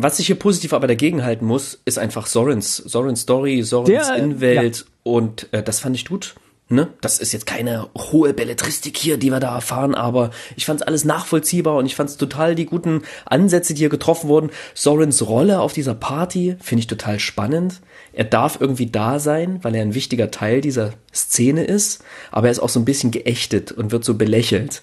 [0.03, 4.17] Was ich hier positiv aber dagegen halten muss, ist einfach Sorens, Sorens Story, Sorens Der,
[4.17, 6.35] äh, Innenwelt und äh, das fand ich gut.
[6.69, 6.89] Ne?
[7.01, 10.87] Das ist jetzt keine hohe Belletristik hier, die wir da erfahren, aber ich fand es
[10.87, 14.51] alles nachvollziehbar und ich fand es total die guten Ansätze, die hier getroffen wurden.
[14.75, 17.81] Sorens Rolle auf dieser Party finde ich total spannend.
[18.13, 22.53] Er darf irgendwie da sein, weil er ein wichtiger Teil dieser Szene ist, aber er
[22.53, 24.83] ist auch so ein bisschen geächtet und wird so belächelt.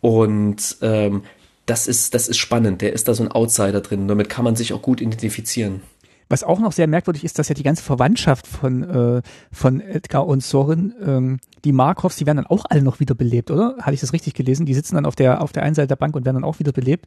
[0.00, 1.22] Und ähm,
[1.68, 2.82] das ist, das ist spannend.
[2.82, 4.08] Der ist da so ein Outsider drin.
[4.08, 5.82] Damit kann man sich auch gut identifizieren.
[6.30, 10.26] Was auch noch sehr merkwürdig ist, dass ja die ganze Verwandtschaft von, äh, von Edgar
[10.26, 13.76] und Soren, ähm, die Markovs, die werden dann auch alle noch wiederbelebt, oder?
[13.80, 14.66] Hatte ich das richtig gelesen?
[14.66, 16.58] Die sitzen dann auf der, auf der einen Seite der Bank und werden dann auch
[16.58, 17.06] wiederbelebt.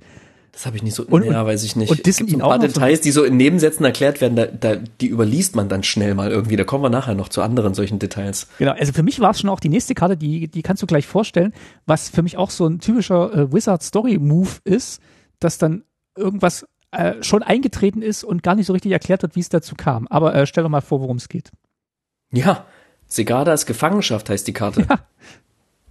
[0.51, 1.05] Das habe ich nicht so.
[1.05, 1.89] Und- ja, weiß ich nicht.
[1.89, 4.35] und dissen Gibt so ihn ein paar auch Details, die so in Nebensätzen erklärt werden,
[4.35, 6.57] da, da, die überliest man dann schnell mal irgendwie.
[6.57, 8.47] Da kommen wir nachher noch zu anderen solchen Details.
[8.57, 10.87] Genau, also für mich war es schon auch die nächste Karte, die, die kannst du
[10.87, 11.53] gleich vorstellen,
[11.85, 15.01] was für mich auch so ein typischer äh, Wizard-Story-Move ist,
[15.39, 15.83] dass dann
[16.17, 19.75] irgendwas äh, schon eingetreten ist und gar nicht so richtig erklärt wird, wie es dazu
[19.75, 20.07] kam.
[20.09, 21.49] Aber äh, stell doch mal vor, worum es geht.
[22.33, 22.65] Ja,
[23.07, 24.85] Segadas Gefangenschaft heißt die Karte.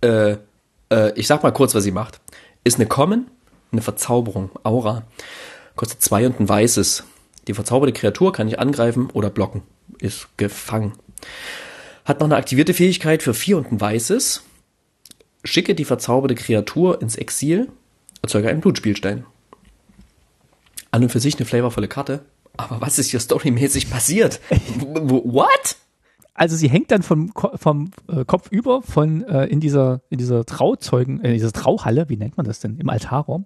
[0.02, 0.36] Äh,
[0.90, 2.20] äh, ich sag mal kurz, was sie macht.
[2.64, 3.26] Ist eine Common,
[3.72, 5.04] eine Verzauberung, Aura.
[5.76, 7.04] Kostet zwei und ein weißes.
[7.46, 9.62] Die verzauberte Kreatur kann ich angreifen oder blocken.
[9.98, 10.92] Ist gefangen.
[12.04, 14.42] Hat noch eine aktivierte Fähigkeit für vier und ein weißes.
[15.44, 17.68] Schicke die verzauberte Kreatur ins Exil,
[18.22, 19.24] erzeuge einen Blutspielstein.
[20.90, 22.24] An und für sich eine flavorvolle Karte.
[22.56, 24.40] Aber was ist hier storymäßig passiert?
[24.50, 25.76] What?
[26.40, 30.46] Also sie hängt dann vom, vom äh, Kopf über von äh, in dieser in dieser
[30.46, 33.44] Trauzeugen, äh, dieser Trauhalle, wie nennt man das denn, im Altarraum.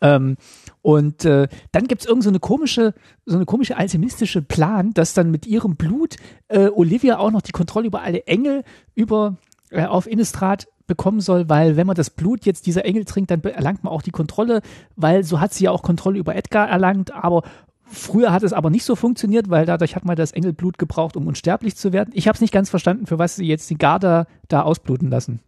[0.00, 0.36] Ähm,
[0.80, 5.32] und äh, dann gibt's irgend so eine komische, so eine komische alchemistische Plan, dass dann
[5.32, 8.62] mit ihrem Blut äh, Olivia auch noch die Kontrolle über alle Engel
[8.94, 9.38] über
[9.72, 13.42] äh, auf Innistrad bekommen soll, weil wenn man das Blut jetzt dieser Engel trinkt, dann
[13.42, 14.60] erlangt man auch die Kontrolle,
[14.94, 17.42] weil so hat sie ja auch Kontrolle über Edgar erlangt, aber
[17.88, 21.26] Früher hat es aber nicht so funktioniert, weil dadurch hat man das Engelblut gebraucht, um
[21.26, 22.10] unsterblich zu werden.
[22.14, 25.40] Ich habe es nicht ganz verstanden, für was sie jetzt die Garda da ausbluten lassen.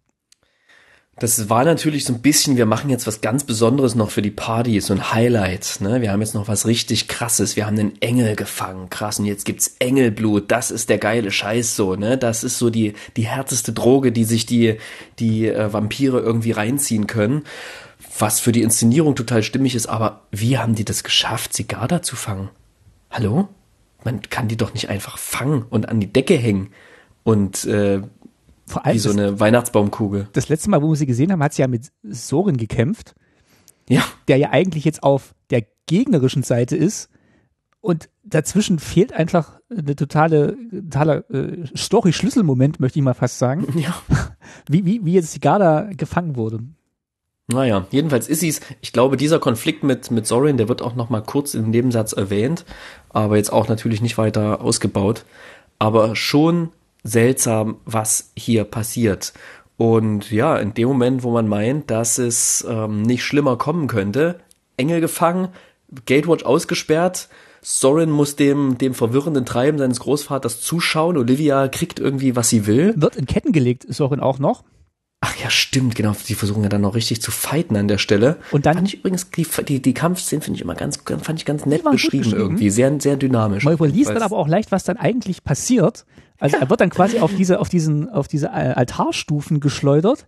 [1.20, 4.30] Das war natürlich so ein bisschen, wir machen jetzt was ganz Besonderes noch für die
[4.30, 5.78] Party, so ein Highlight.
[5.80, 6.00] Ne?
[6.00, 7.56] Wir haben jetzt noch was richtig krasses.
[7.56, 9.18] Wir haben einen Engel gefangen, krass.
[9.18, 10.44] Und jetzt gibt's Engelblut.
[10.52, 11.96] Das ist der geile Scheiß so.
[11.96, 12.18] Ne?
[12.18, 14.76] Das ist so die die härteste Droge, die sich die
[15.18, 17.42] die äh, Vampire irgendwie reinziehen können.
[18.18, 19.86] Was für die Inszenierung total stimmig ist.
[19.86, 22.50] Aber wie haben die das geschafft, Sigarda zu fangen?
[23.10, 23.48] Hallo?
[24.04, 26.70] Man kann die doch nicht einfach fangen und an die Decke hängen
[27.24, 28.00] und äh,
[28.66, 30.28] Vor allem wie so eine Weihnachtsbaumkugel.
[30.32, 33.14] das letzte Mal, wo wir sie gesehen haben, hat sie ja mit Sorin gekämpft,
[33.88, 34.04] Ja.
[34.28, 37.08] der ja eigentlich jetzt auf der gegnerischen Seite ist.
[37.80, 43.94] Und dazwischen fehlt einfach eine totale, totaler äh, Story-Schlüsselmoment, möchte ich mal fast sagen, Ja.
[44.68, 46.60] wie, wie, wie jetzt die Garda gefangen wurde.
[47.50, 48.60] Naja, jedenfalls ist sie's.
[48.82, 52.12] Ich glaube, dieser Konflikt mit, mit Sorin, der wird auch noch mal kurz im Nebensatz
[52.12, 52.66] erwähnt,
[53.08, 55.24] aber jetzt auch natürlich nicht weiter ausgebaut.
[55.78, 56.70] Aber schon
[57.04, 59.32] seltsam, was hier passiert.
[59.78, 64.40] Und ja, in dem Moment, wo man meint, dass es ähm, nicht schlimmer kommen könnte,
[64.76, 65.48] Engel gefangen,
[66.04, 67.28] Gatewatch ausgesperrt,
[67.62, 72.92] Sorin muss dem, dem verwirrenden Treiben seines Großvaters zuschauen, Olivia kriegt irgendwie, was sie will.
[72.96, 74.64] Wird in Ketten gelegt, Sorin auch noch.
[75.20, 76.14] Ach ja, stimmt, genau.
[76.28, 78.36] Die versuchen ja dann noch richtig zu fighten an der Stelle.
[78.52, 81.44] Und dann- fand ich übrigens die, die, die Kampfszenen finde ich immer ganz, fand ich
[81.44, 82.38] ganz nett beschrieben, beschrieben.
[82.40, 83.64] irgendwie, sehr, sehr dynamisch.
[83.64, 86.06] Man überliest dann aber auch leicht, was dann eigentlich passiert.
[86.38, 90.24] Also er wird dann quasi auf diese, auf diesen, auf diese Altarstufen geschleudert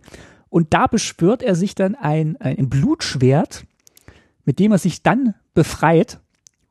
[0.49, 3.63] und da beschwört er sich dann ein, ein Blutschwert,
[4.43, 6.19] mit dem er sich dann befreit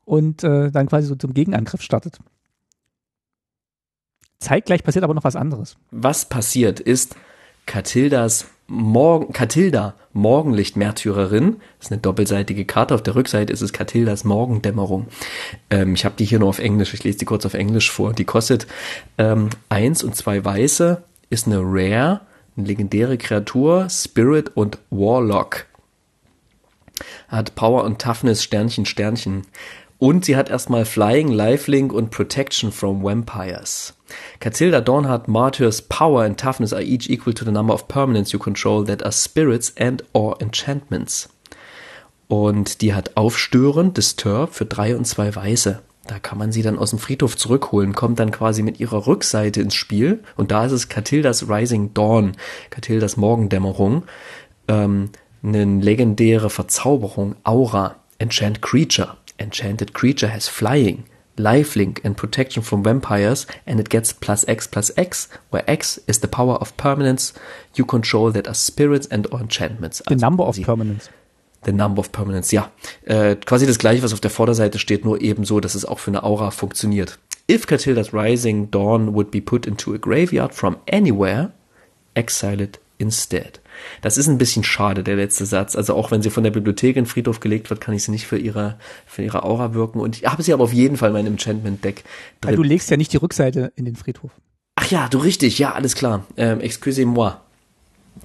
[0.04, 2.18] und äh, dann quasi so zum Gegenangriff startet.
[4.38, 5.76] Zeitgleich passiert aber noch was anderes.
[5.90, 7.14] Was passiert ist,
[7.70, 12.96] Katildas Morgen, Katilda, Morgenlicht-Märtyrerin, das ist eine doppelseitige Karte.
[12.96, 15.06] Auf der Rückseite ist es Katildas Morgendämmerung.
[15.70, 18.12] Ähm, ich habe die hier nur auf Englisch, ich lese die kurz auf Englisch vor.
[18.12, 18.66] Die kostet
[19.18, 22.22] ähm, eins und zwei weiße, ist eine Rare,
[22.56, 25.66] eine legendäre Kreatur, Spirit und Warlock.
[27.28, 29.46] Hat Power und Toughness, Sternchen, Sternchen.
[30.00, 33.94] Und sie hat erstmal Flying, Lifelink und Protection from Vampires.
[34.40, 38.32] Catilda Dawn hat Martyrs Power and Toughness are each equal to the number of permanents
[38.32, 41.28] you control that are spirits and or enchantments.
[42.28, 45.82] Und die hat Aufstören, Disturb für drei und zwei Weiße.
[46.06, 49.60] Da kann man sie dann aus dem Friedhof zurückholen, kommt dann quasi mit ihrer Rückseite
[49.60, 50.22] ins Spiel.
[50.36, 52.32] Und da ist es Catildas Rising Dawn,
[52.70, 54.04] Catildas Morgendämmerung.
[54.68, 55.10] Ähm,
[55.42, 59.16] eine legendäre Verzauberung, Aura, Enchant Creature.
[59.40, 61.04] Enchanted Creature has Flying,
[61.42, 66.20] Lifelink and Protection from Vampires and it gets plus X plus X, where X is
[66.20, 67.32] the power of permanents
[67.74, 70.02] you control that are spirits and or enchantments.
[70.06, 71.08] The Also number of permanents.
[71.62, 72.70] The Number of Permanents, ja.
[73.04, 75.98] Äh, quasi das gleiche, was auf der Vorderseite steht, nur eben so, dass es auch
[75.98, 77.18] für eine Aura funktioniert.
[77.50, 81.52] If Catilda's Rising Dawn would be put into a graveyard from anywhere,
[82.14, 83.60] exile it instead.
[84.02, 85.76] Das ist ein bisschen schade, der letzte Satz.
[85.76, 88.10] Also auch wenn sie von der Bibliothek in den Friedhof gelegt wird, kann ich sie
[88.10, 90.00] nicht für ihre, für ihre Aura wirken.
[90.00, 92.04] Und ich habe sie aber auf jeden Fall in meinem Enchantment-Deck
[92.42, 92.62] Weil drin.
[92.62, 94.30] du legst ja nicht die Rückseite in den Friedhof.
[94.76, 96.26] Ach ja, du richtig, ja, alles klar.
[96.36, 97.34] Ähm, excusez-moi.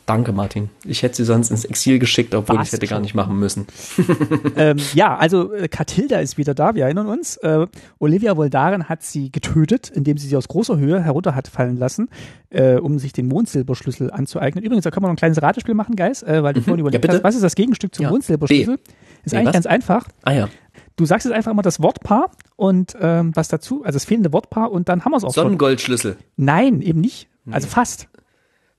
[0.05, 0.69] Danke, Martin.
[0.83, 3.01] Ich hätte sie sonst ins Exil geschickt, obwohl ich hätte gar schon?
[3.03, 3.65] nicht machen müssen.
[4.55, 7.37] ähm, ja, also äh, Katilda ist wieder da, wir erinnern uns.
[7.37, 7.67] Äh,
[7.99, 12.09] Olivia Voldaren hat sie getötet, indem sie sie aus großer Höhe herunter hat fallen lassen,
[12.49, 14.63] äh, um sich den Mondsilberschlüssel anzueignen.
[14.63, 17.01] Übrigens, da können wir noch ein kleines Ratespiel machen, Guys, äh, weil du vorhin überlegt
[17.01, 17.15] bitte.
[17.15, 18.09] hast, was ist das Gegenstück zum Ja.
[18.11, 18.79] Mondsilberschlüssel?
[19.23, 19.53] Ist B, eigentlich was?
[19.53, 20.07] ganz einfach.
[20.23, 20.49] Ah ja.
[20.97, 24.71] Du sagst jetzt einfach mal das Wortpaar und ähm, was dazu, also das fehlende Wortpaar
[24.71, 25.33] und dann haben wir es auch.
[25.33, 26.15] Sonnengoldschlüssel.
[26.37, 27.27] Nein, eben nicht.
[27.51, 28.07] Also fast.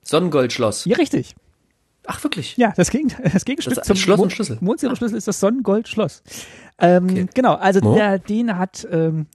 [0.07, 0.85] Sonnengoldschloss.
[0.85, 1.35] Ja, richtig.
[2.05, 2.55] Ach, wirklich?
[2.57, 4.57] Ja, das, Gegen das Gegenstück Das zum Schloss und Mond- Schlüssel.
[4.61, 6.23] Mondsilberschlüssel ist das Sonnengoldschloss.
[6.79, 7.25] Ähm, Okay.
[7.33, 7.95] Genau, also Oh.
[7.95, 9.27] der, den hat ähm,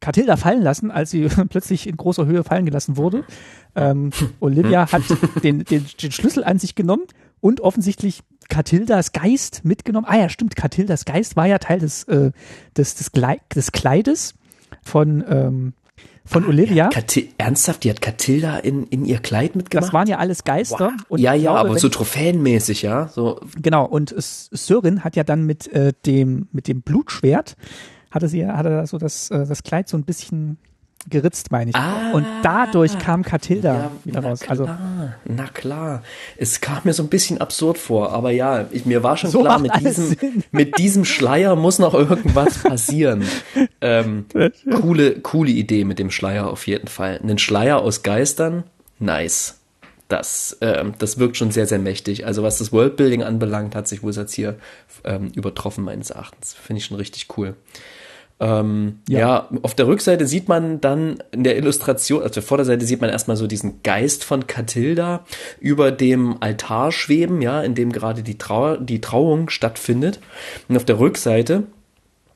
[0.00, 3.24] Katilda fallen lassen, als sie plötzlich in großer Höhe fallen gelassen wurde.
[3.76, 5.02] Ähm, Olivia hat
[5.44, 7.04] den, den, den Schlüssel an sich genommen
[7.40, 10.06] und offensichtlich Katildas Geist mitgenommen.
[10.08, 12.32] Ah ja, stimmt, Katildas Geist war ja Teil des, äh,
[12.76, 13.12] des, des,
[13.54, 14.34] des Kleides
[14.82, 15.72] von, ähm,
[16.24, 16.88] von Olivia.
[16.88, 19.88] Kathi ernsthaft, die hat Katilda in, in ihr Kleid mitgemacht?
[19.88, 20.92] Das waren ja alles Geister.
[21.08, 21.18] Wow.
[21.18, 23.08] ja, ja, glaube, aber so trophäenmäßig, ja.
[23.08, 23.40] So.
[23.60, 27.56] Genau, und Sören hat ja dann mit äh, dem, mit dem Blutschwert,
[28.10, 30.58] hatte sie, hatte so das, äh, das Kleid so ein bisschen
[31.08, 31.76] geritzt, meine ich.
[31.76, 34.40] Ah, und dadurch kam Katilda ja, wieder raus.
[34.40, 34.68] Klar, also
[35.24, 36.02] na klar,
[36.36, 39.40] es kam mir so ein bisschen absurd vor, aber ja, ich, mir war schon so
[39.40, 40.16] klar, mit diesem,
[40.50, 43.24] mit diesem Schleier muss noch irgendwas passieren.
[43.80, 44.26] ähm,
[44.80, 47.18] coole, coole Idee mit dem Schleier auf jeden Fall.
[47.22, 48.64] Einen Schleier aus Geistern,
[48.98, 49.58] nice.
[50.08, 52.26] Das, ähm, das wirkt schon sehr, sehr mächtig.
[52.26, 54.58] Also was das Worldbuilding anbelangt, hat sich Wizards hier
[55.04, 56.52] ähm, übertroffen, meines Erachtens.
[56.52, 57.56] Finde ich schon richtig cool.
[58.42, 59.18] Ähm, ja.
[59.20, 59.48] ja.
[59.62, 63.36] auf der Rückseite sieht man dann in der Illustration, also der Vorderseite sieht man erstmal
[63.36, 65.24] so diesen Geist von Katilda
[65.60, 70.18] über dem Altar schweben, ja, in dem gerade die, Trauer, die Trauung stattfindet.
[70.68, 71.62] Und auf der Rückseite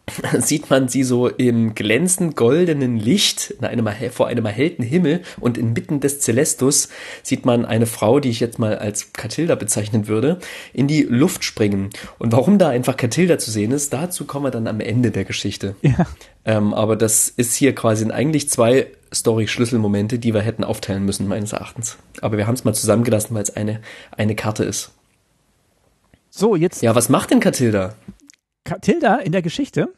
[0.38, 5.58] sieht man sie so im glänzend goldenen Licht in einem, vor einem erhellten Himmel und
[5.58, 6.88] inmitten des Celestus
[7.22, 10.38] sieht man eine Frau, die ich jetzt mal als Katilda bezeichnen würde,
[10.72, 11.90] in die Luft springen.
[12.18, 15.24] Und warum da einfach Katilda zu sehen ist, dazu kommen wir dann am Ende der
[15.24, 15.74] Geschichte.
[15.82, 16.06] Ja.
[16.44, 21.52] Ähm, aber das ist hier quasi eigentlich zwei Story-Schlüsselmomente, die wir hätten aufteilen müssen, meines
[21.52, 21.96] Erachtens.
[22.20, 23.80] Aber wir haben es mal zusammengelassen, weil es eine,
[24.12, 24.92] eine Karte ist.
[26.30, 26.82] So, jetzt.
[26.82, 27.94] Ja, was macht denn Katilda?
[28.80, 29.92] Tilda in der Geschichte.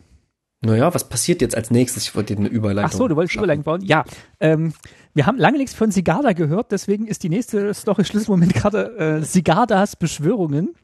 [0.60, 2.04] Naja, was passiert jetzt als nächstes?
[2.04, 2.90] Ich wollte dir eine Überleitung.
[2.92, 3.44] Ach so, du wolltest schaffen.
[3.44, 3.82] Überleitung bauen.
[3.82, 4.04] Ja,
[4.40, 4.72] ähm,
[5.14, 9.94] wir haben lange nichts von Sigarda gehört, deswegen ist die nächste Story-Schlüsselmoment gerade äh, Sigardas
[9.96, 10.74] Beschwörungen.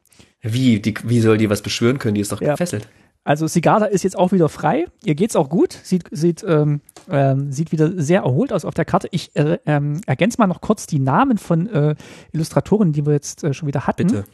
[0.43, 0.81] Wie?
[0.81, 2.15] Die, wie soll die was beschwören können?
[2.15, 2.53] Die ist doch ja.
[2.53, 2.89] gefesselt.
[3.25, 4.85] Also Sigarda ist jetzt auch wieder frei.
[5.03, 5.73] Ihr geht's auch gut.
[5.83, 9.09] Sieht, sieht, ähm, ähm, sieht wieder sehr erholt aus auf der Karte.
[9.13, 11.95] Ich äh, ähm, ergänze mal noch kurz die Namen von äh,
[12.33, 14.09] Illustratoren, die wir jetzt äh, schon wieder hatten.
[14.09, 14.25] Bitte.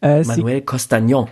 [0.00, 1.28] Äh, Manuel Costagnon.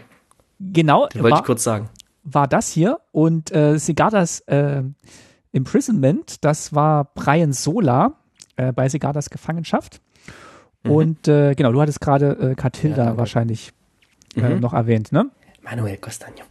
[0.58, 1.06] Genau.
[1.08, 1.88] Den wollte war, ich kurz sagen.
[2.24, 4.82] War das hier und äh, Segardas äh,
[5.52, 8.14] Imprisonment, das war Brian Sola
[8.56, 10.00] äh, bei Segardas Gefangenschaft.
[10.82, 10.90] Mhm.
[10.90, 13.72] Und äh, genau, du hattest gerade äh, Catilda ja, wahrscheinlich
[14.34, 14.60] äh, mhm.
[14.60, 15.30] noch erwähnt, ne?
[15.62, 16.44] Manuel Costagno.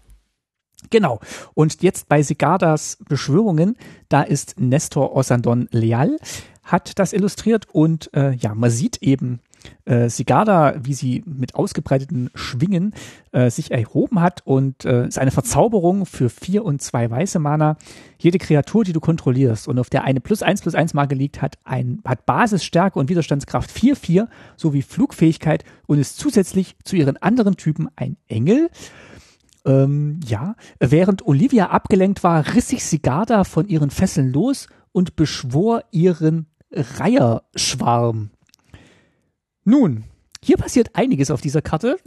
[0.89, 1.19] Genau.
[1.53, 3.77] Und jetzt bei Segardas Beschwörungen,
[4.09, 6.17] da ist Nestor Osandon Leal,
[6.63, 9.39] hat das illustriert und äh, ja, man sieht eben
[9.85, 12.93] äh, Sigarda, wie sie mit ausgebreiteten Schwingen
[13.31, 17.77] äh, sich erhoben hat und äh, ist eine Verzauberung für vier und zwei weiße Mana.
[18.17, 21.41] Jede Kreatur, die du kontrollierst und auf der eine plus eins plus eins Marke liegt,
[21.41, 27.57] hat ein, hat Basisstärke und Widerstandskraft 4-4 sowie Flugfähigkeit und ist zusätzlich zu ihren anderen
[27.57, 28.69] Typen ein Engel.
[29.65, 35.83] Ähm, ja, während Olivia abgelenkt war, riss sich Sigarda von ihren Fesseln los und beschwor
[35.91, 38.29] ihren Reiherschwarm.
[39.65, 40.03] Nun,
[40.43, 41.97] hier passiert einiges auf dieser Karte.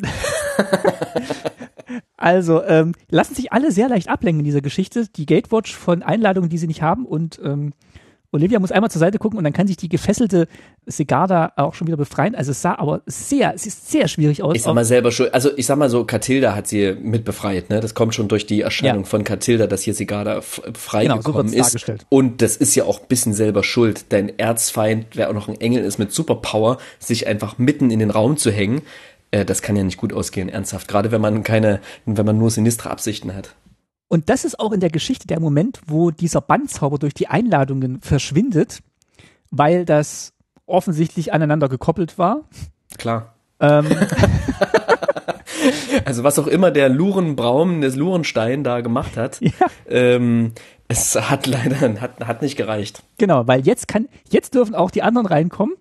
[2.16, 5.08] also, ähm, lassen sich alle sehr leicht ablenken in dieser Geschichte.
[5.08, 7.72] Die Gatewatch von Einladungen, die sie nicht haben und ähm,
[8.30, 10.48] Olivia muss einmal zur Seite gucken und dann kann sich die gefesselte
[10.84, 12.34] Segarda auch schon wieder befreien.
[12.34, 14.54] Also es sah aber sehr, es ist sehr schwierig aus.
[14.54, 17.70] Ich sag mal selber schon, also ich sag mal so, Katilda hat sie mit befreit,
[17.70, 17.80] ne?
[17.80, 19.08] Das kommt schon durch die Erscheinung ja.
[19.08, 21.92] von Katilda, dass hier Segarda freigekommen genau, so ist.
[22.10, 24.06] Und das ist ja auch ein bisschen selber schuld.
[24.10, 28.10] Dein Erzfeind, wer auch noch ein Engel ist mit Superpower, sich einfach mitten in den
[28.10, 28.82] Raum zu hängen,
[29.30, 30.86] äh, das kann ja nicht gut ausgehen, ernsthaft.
[30.86, 33.54] Gerade wenn man keine, wenn man nur sinistre Absichten hat.
[34.08, 38.00] Und das ist auch in der Geschichte der Moment, wo dieser Bandzauber durch die Einladungen
[38.00, 38.80] verschwindet,
[39.50, 40.32] weil das
[40.66, 42.48] offensichtlich aneinander gekoppelt war.
[42.96, 43.34] Klar.
[43.60, 43.86] Ähm.
[46.04, 49.50] also was auch immer der Lurenbraum, des Lurenstein da gemacht hat, ja.
[49.88, 50.52] ähm,
[50.88, 53.02] es hat leider hat, hat nicht gereicht.
[53.18, 55.76] Genau, weil jetzt kann, jetzt dürfen auch die anderen reinkommen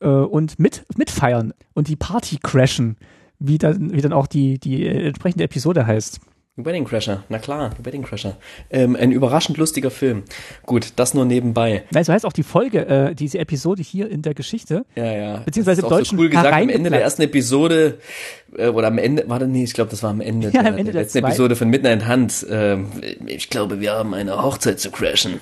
[0.00, 2.96] äh, und mit mitfeiern und die Party crashen,
[3.38, 6.20] wie dann, wie dann auch die, die entsprechende Episode heißt.
[6.56, 8.36] Wedding Crasher, na klar, Wedding Crasher.
[8.68, 10.24] Ähm, ein überraschend lustiger Film.
[10.66, 11.84] Gut, das nur nebenbei.
[11.90, 14.84] Nein, so heißt auch die Folge, äh, diese Episode hier in der Geschichte.
[14.94, 15.36] Ja, ja.
[15.38, 16.18] Beziehungsweise im Deutschen.
[16.18, 17.98] So cool gesagt, am Ende der ersten Episode,
[18.54, 20.78] äh, oder am Ende, warte, nee, ich glaube, das war am Ende, ja, der, am
[20.78, 22.42] Ende der, der letzten Episode von Midnight Hunt.
[22.42, 22.80] Äh,
[23.26, 25.40] ich glaube, wir haben eine Hochzeit zu crashen.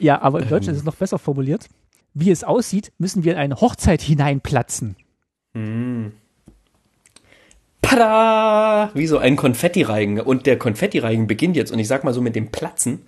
[0.00, 0.74] Ja, aber im Deutschen ähm.
[0.74, 1.66] ist es noch besser formuliert.
[2.12, 4.96] Wie es aussieht, müssen wir in eine Hochzeit hineinplatzen.
[5.54, 6.12] Mhm.
[7.88, 8.90] Tada!
[8.94, 10.20] Wie so ein Konfettireigen.
[10.20, 13.02] Und der Konfettireigen beginnt jetzt, und ich sag mal so mit dem Platzen.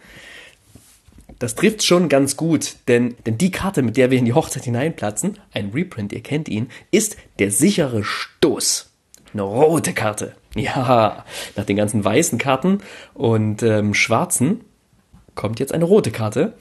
[1.39, 4.64] Das trifft schon ganz gut, denn, denn die Karte, mit der wir in die Hochzeit
[4.64, 8.91] hineinplatzen, ein Reprint, ihr kennt ihn, ist der sichere Stoß.
[9.33, 10.35] Eine rote Karte.
[10.57, 11.24] Ja,
[11.55, 12.79] nach den ganzen weißen Karten
[13.14, 14.64] und ähm, schwarzen
[15.37, 16.55] kommt jetzt eine rote Karte.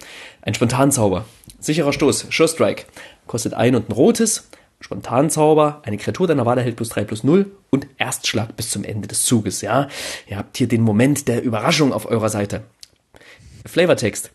[0.43, 1.25] Ein Spontanzauber.
[1.59, 2.83] Sicherer Stoß, Sure Strike.
[3.25, 4.47] Kostet ein und ein rotes.
[4.79, 9.07] Spontanzauber, eine Kreatur deiner Wahl erhält plus 3 plus 0 und Erstschlag bis zum Ende
[9.07, 9.87] des Zuges, ja.
[10.27, 12.63] Ihr habt hier den Moment der Überraschung auf eurer Seite.
[13.65, 14.31] Flavortext.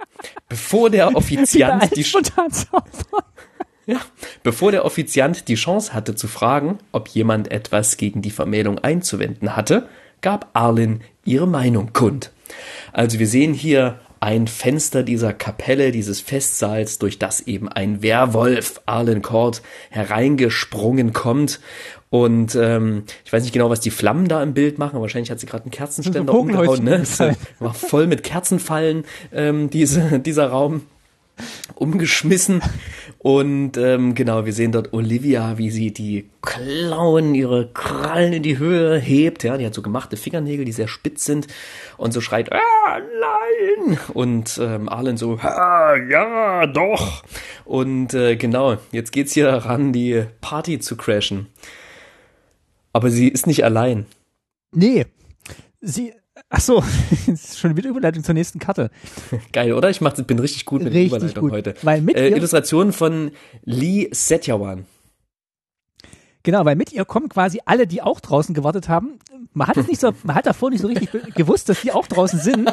[0.49, 2.03] Bevor der Offiziant die
[3.87, 4.01] ja,
[4.43, 9.57] bevor der Offiziant die Chance hatte zu fragen, ob jemand etwas gegen die Vermählung einzuwenden
[9.57, 9.89] hatte,
[10.21, 12.33] gab Arlen ihre Meinung kund.
[12.93, 18.81] Also wir sehen hier ein Fenster dieser Kapelle, dieses Festsaals, durch das eben ein Werwolf,
[18.87, 21.59] Arlen Court, hereingesprungen kommt.
[22.09, 25.01] Und ähm, ich weiß nicht genau, was die Flammen da im Bild machen.
[25.01, 26.85] Wahrscheinlich hat sie gerade einen Kerzenständer So umgehauen.
[26.85, 27.03] Ne?
[27.59, 30.83] War voll mit Kerzenfallen ähm, diese, dieser Raum
[31.75, 32.63] umgeschmissen.
[33.19, 38.59] Und ähm, genau, wir sehen dort Olivia, wie sie die Klauen, ihre Krallen in die
[38.59, 39.45] Höhe hebt.
[39.45, 41.47] Ja, die hat so gemachte Fingernägel, die sehr spitz sind
[41.97, 43.99] und so schreit, ah, nein!
[44.13, 47.23] Und ähm, Arlen so, ah, ja, doch!
[47.65, 51.47] Und äh, genau, jetzt geht's hier ran, die Party zu crashen.
[52.93, 54.07] Aber sie ist nicht allein.
[54.75, 55.07] Nee.
[55.81, 56.13] Sie,
[56.53, 56.85] ach so,
[57.57, 58.91] schon wieder Überleitung zur nächsten Karte.
[59.53, 59.91] Geil, oder?
[59.91, 61.53] Ich mach, bin richtig gut mit der Richtig Überleitung gut.
[61.53, 61.75] heute.
[61.83, 63.33] Weil mit Äh, Illustrationen von
[63.65, 64.87] Lee Setyawan.
[66.45, 69.19] Genau, weil mit ihr kommen quasi alle, die auch draußen gewartet haben.
[69.55, 72.07] Man hat es nicht so, man hat davor nicht so richtig gewusst, dass die auch
[72.09, 72.67] draußen sind,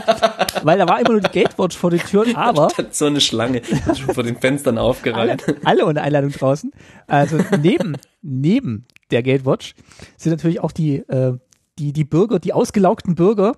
[0.64, 3.62] weil da war immer nur die Gatewatch vor den Türen, aber Hat so eine Schlange
[3.96, 5.44] schon vor den Fenstern alle, aufgereiht.
[5.66, 6.72] alle ohne Einladung draußen.
[7.06, 9.76] Also neben, neben der Gatewatch
[10.18, 11.38] sind natürlich auch die, äh,
[11.80, 13.54] die, die Bürger, die ausgelaugten Bürger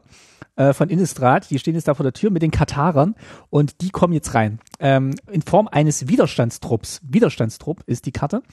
[0.55, 3.15] äh, von Innistrad, die stehen jetzt da vor der Tür mit den Katarern
[3.49, 4.59] und die kommen jetzt rein.
[4.79, 7.01] Ähm, in Form eines Widerstandstrupps.
[7.03, 8.43] Widerstandstrupp ist die Karte.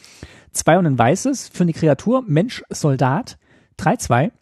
[0.52, 3.38] Zwei und ein weißes für eine Kreatur, Mensch, Soldat,
[3.78, 4.32] 3-2.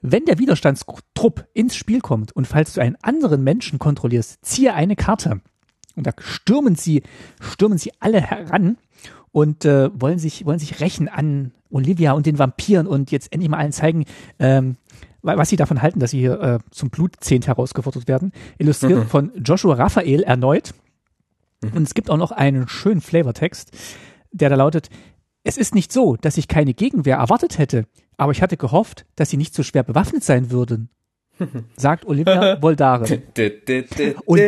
[0.00, 4.96] Wenn der Widerstandstrupp ins Spiel kommt und falls du einen anderen Menschen kontrollierst, ziehe eine
[4.96, 5.40] Karte.
[5.96, 7.02] Und da stürmen sie,
[7.40, 8.76] stürmen sie alle heran
[9.32, 13.50] und äh, wollen sich, wollen sich rächen an Olivia und den Vampiren und jetzt endlich
[13.50, 14.04] mal allen zeigen,
[14.38, 14.76] ähm,
[15.22, 18.32] wa- was sie davon halten, dass sie hier äh, zum Blutzehnt herausgefordert werden.
[18.58, 20.72] Illustriert von Joshua Raphael erneut.
[21.74, 23.72] Und es gibt auch noch einen schönen Flavortext,
[24.32, 24.88] der da lautet,
[25.44, 29.30] es ist nicht so, dass ich keine Gegenwehr erwartet hätte, aber ich hatte gehofft, dass
[29.30, 30.90] sie nicht so schwer bewaffnet sein würden,
[31.76, 33.06] sagt Olivia Voldaren.
[34.26, 34.38] Und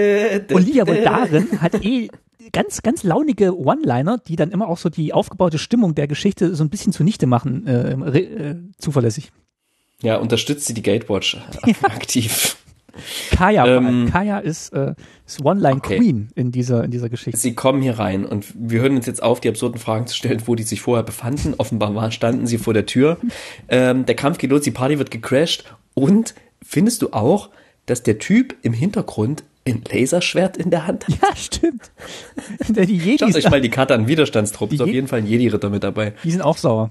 [0.52, 2.08] Olivia Voldaren hat eh
[2.52, 6.64] ganz, ganz launige One-Liner, die dann immer auch so die aufgebaute Stimmung der Geschichte so
[6.64, 9.32] ein bisschen zunichte machen, äh, äh, zuverlässig.
[10.02, 11.38] Ja, unterstützt sie die Gatewatch
[11.82, 12.56] aktiv.
[13.30, 14.08] Kaya, Ähm.
[14.10, 14.94] Kaya ist, äh,
[15.26, 15.98] ist One-Line okay.
[15.98, 17.38] Queen in dieser, in dieser Geschichte.
[17.38, 20.42] Sie kommen hier rein und wir hören uns jetzt auf, die absurden Fragen zu stellen,
[20.46, 21.54] wo die sich vorher befanden.
[21.58, 23.18] Offenbar waren, standen sie vor der Tür.
[23.68, 25.64] Ähm, der Kampf geht los, die Party wird gecrashed.
[25.94, 27.50] Und findest du auch,
[27.86, 31.14] dass der Typ im Hintergrund ein Laserschwert in der Hand hat?
[31.22, 31.90] Ja, stimmt.
[32.68, 34.72] Der die Schaut Jedis, euch mal die Karte an, Widerstandstrupp.
[34.72, 36.14] Ist auf Je- jeden Fall ein Jedi-Ritter mit dabei.
[36.24, 36.90] die sind auch sauer.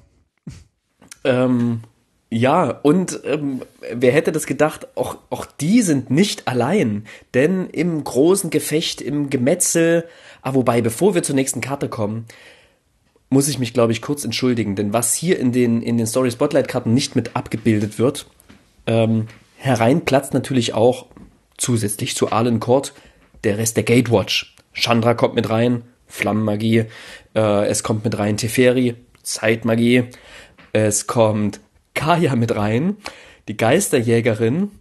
[1.23, 1.81] Ähm,
[2.29, 3.61] ja, und ähm,
[3.93, 7.05] wer hätte das gedacht, auch, auch die sind nicht allein.
[7.33, 10.05] Denn im großen Gefecht, im Gemetzel,
[10.41, 12.25] ah, wobei, bevor wir zur nächsten Karte kommen,
[13.29, 14.75] muss ich mich, glaube ich, kurz entschuldigen.
[14.75, 18.27] Denn was hier in den, in den Story Spotlight-Karten nicht mit abgebildet wird,
[18.85, 21.07] ähm, hereinplatzt natürlich auch
[21.57, 22.93] zusätzlich zu Arlen Court
[23.43, 24.55] der Rest der Gatewatch.
[24.73, 26.85] Chandra kommt mit rein, Flammenmagie,
[27.35, 30.05] äh, es kommt mit rein Teferi, Zeitmagie,
[30.73, 31.59] es kommt
[31.93, 32.97] Kaya mit rein,
[33.47, 34.71] die Geisterjägerin.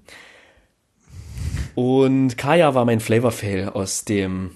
[1.74, 4.52] Und Kaya war mein Flavor-Fail aus dem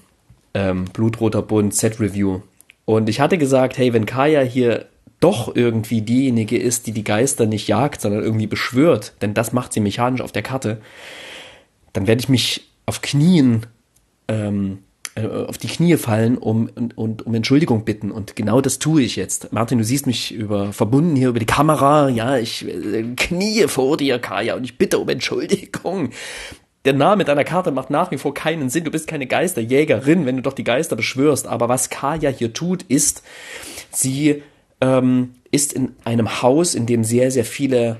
[0.53, 2.41] ähm, Blutroter Bund Set-Review.
[2.85, 4.87] Und ich hatte gesagt, hey, wenn Kaya hier
[5.19, 9.73] doch irgendwie diejenige ist, die die Geister nicht jagt, sondern irgendwie beschwört, denn das macht
[9.73, 10.81] sie mechanisch auf der Karte,
[11.93, 13.65] dann werde ich mich auf Knien,
[14.27, 14.79] ähm,
[15.15, 18.11] äh, auf die Knie fallen um, und, und um Entschuldigung bitten.
[18.11, 19.51] Und genau das tue ich jetzt.
[19.53, 22.09] Martin, du siehst mich über, verbunden hier über die Kamera.
[22.09, 26.11] Ja, ich äh, knie vor dir, Kaya, und ich bitte um Entschuldigung.
[26.85, 28.85] Der Name deiner Karte macht nach wie vor keinen Sinn.
[28.85, 31.45] Du bist keine Geisterjägerin, wenn du doch die Geister beschwörst.
[31.45, 33.21] Aber was Kaya hier tut, ist,
[33.91, 34.43] sie
[34.79, 37.97] ähm, ist in einem Haus, in dem sehr, sehr viele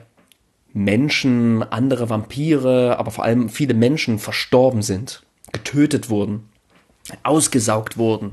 [0.79, 6.49] Menschen, andere Vampire, aber vor allem viele Menschen verstorben sind, getötet wurden,
[7.23, 8.31] ausgesaugt wurden,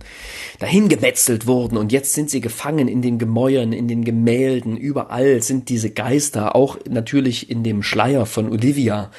[0.58, 5.68] dahingemetzelt wurden und jetzt sind sie gefangen in den Gemäuern, in den Gemälden, überall sind
[5.68, 9.10] diese Geister, auch natürlich in dem Schleier von Olivia.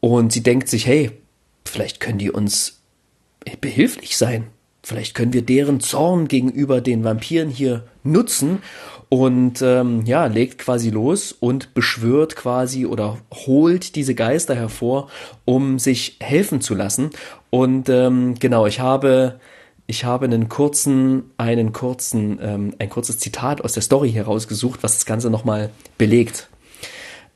[0.00, 1.10] Und sie denkt sich, hey,
[1.66, 2.80] vielleicht können die uns
[3.60, 4.46] behilflich sein.
[4.82, 8.60] Vielleicht können wir deren Zorn gegenüber den Vampiren hier nutzen
[9.10, 15.08] und ähm, ja, legt quasi los und beschwört quasi oder holt diese Geister hervor,
[15.44, 17.10] um sich helfen zu lassen.
[17.50, 19.40] Und ähm, genau, ich habe
[19.88, 24.94] ich habe einen kurzen, einen kurzen, ähm, ein kurzes Zitat aus der Story herausgesucht, was
[24.94, 26.48] das Ganze nochmal belegt.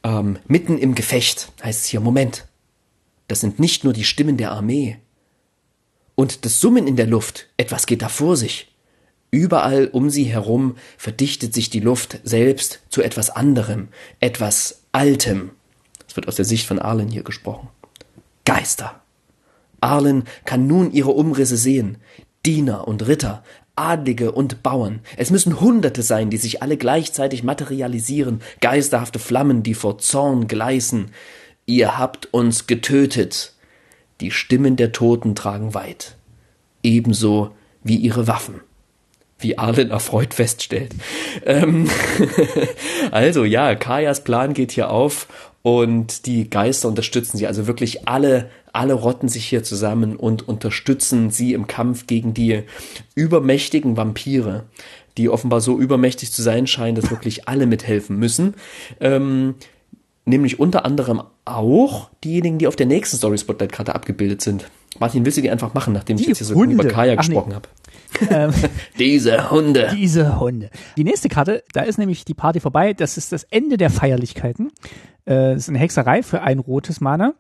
[0.04, 2.46] Ähm, mitten im Gefecht heißt es hier, Moment.
[3.26, 4.98] das sind nicht nur die Stimmen der Armee.
[6.14, 8.73] Und das Summen in der Luft, etwas geht da vor sich.
[9.35, 13.89] Überall um sie herum verdichtet sich die Luft selbst zu etwas anderem,
[14.20, 15.51] etwas Altem.
[16.07, 17.66] Es wird aus der Sicht von Arlen hier gesprochen.
[18.45, 19.03] Geister.
[19.80, 21.99] Arlen kann nun ihre Umrisse sehen.
[22.47, 23.43] Diener und Ritter,
[23.74, 25.01] Adlige und Bauern.
[25.16, 31.11] Es müssen Hunderte sein, die sich alle gleichzeitig materialisieren, geisterhafte Flammen, die vor Zorn gleißen.
[31.66, 33.53] Ihr habt uns getötet.
[34.20, 36.14] Die Stimmen der Toten tragen weit.
[36.85, 37.51] Ebenso
[37.82, 38.61] wie ihre Waffen.
[39.45, 40.95] Wie Arlen erfreut feststellt.
[41.45, 41.88] Ähm
[43.11, 45.28] also ja, Kajas Plan geht hier auf
[45.62, 47.47] und die Geister unterstützen sie.
[47.47, 52.62] Also wirklich alle, alle rotten sich hier zusammen und unterstützen sie im Kampf gegen die
[53.14, 54.64] übermächtigen Vampire,
[55.16, 58.55] die offenbar so übermächtig zu sein scheinen, dass wirklich alle mithelfen müssen.
[59.01, 59.55] Ähm,
[60.24, 64.66] nämlich unter anderem auch diejenigen, die auf der nächsten Story Spotlight Karte abgebildet sind.
[64.99, 66.74] Martin, willst du die einfach machen, nachdem die ich jetzt hier so Hunde.
[66.74, 67.55] über Kaya gesprochen nee.
[67.55, 67.68] habe?
[68.30, 68.52] Ähm,
[68.98, 69.90] diese Hunde.
[69.94, 70.70] Diese Hunde.
[70.96, 72.92] Die nächste Karte, da ist nämlich die Party vorbei.
[72.92, 74.72] Das ist das Ende der Feierlichkeiten.
[75.26, 77.34] Äh, ist eine Hexerei für ein rotes Mana.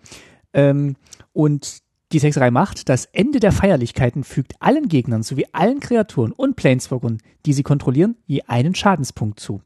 [0.52, 0.96] Ähm,
[1.32, 1.78] und
[2.12, 7.18] diese Hexerei macht, das Ende der Feierlichkeiten fügt allen Gegnern sowie allen Kreaturen und Planeswalkern,
[7.44, 9.62] die sie kontrollieren, je einen Schadenspunkt zu.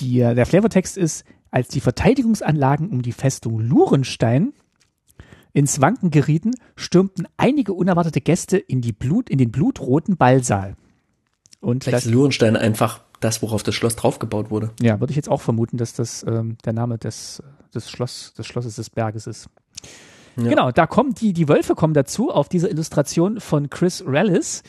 [0.00, 4.52] Die, der Flavortext ist, als die Verteidigungsanlagen um die Festung Lurenstein
[5.52, 10.76] ins Wanken gerieten, stürmten einige unerwartete Gäste in, die Blut, in den blutroten Ballsaal.
[11.60, 14.70] Und Vielleicht ist Lurenstein einfach das, worauf das Schloss draufgebaut wurde.
[14.80, 17.42] Ja, würde ich jetzt auch vermuten, dass das ähm, der Name des,
[17.74, 19.48] des, Schloss, des Schlosses des Berges ist.
[20.36, 20.50] Ja.
[20.50, 24.62] Genau, da kommen die, die Wölfe kommen dazu auf diese Illustration von Chris Rellis.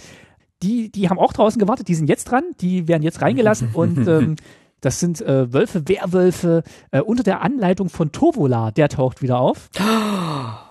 [0.63, 4.07] Die, die haben auch draußen gewartet, die sind jetzt dran, die werden jetzt reingelassen und
[4.07, 4.35] ähm,
[4.81, 9.69] das sind äh, Wölfe, Werwölfe äh, unter der Anleitung von Tovola, der taucht wieder auf.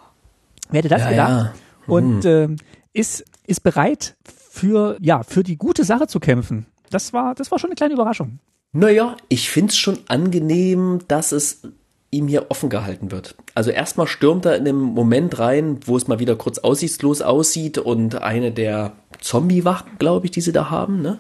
[0.70, 1.30] Wer hätte das ja, gedacht?
[1.30, 1.52] Ja.
[1.86, 2.56] Und ähm,
[2.92, 4.16] ist, ist bereit
[4.50, 7.94] für, ja, für die gute Sache zu kämpfen das war, das war schon eine kleine
[7.94, 8.38] Überraschung.
[8.72, 11.62] Naja, ich find's schon angenehm, dass es
[12.10, 13.34] ihm hier offen gehalten wird.
[13.54, 17.78] Also erstmal stürmt er in dem Moment rein, wo es mal wieder kurz aussichtslos aussieht
[17.78, 21.18] und eine der Zombie-Wachen, glaube ich, die sie da haben, ne?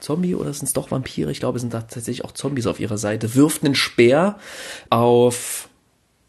[0.00, 1.30] Zombie oder sind es doch Vampire?
[1.30, 3.34] Ich glaube, es sind tatsächlich auch Zombies auf ihrer Seite.
[3.36, 4.36] Wirft einen Speer
[4.90, 5.68] auf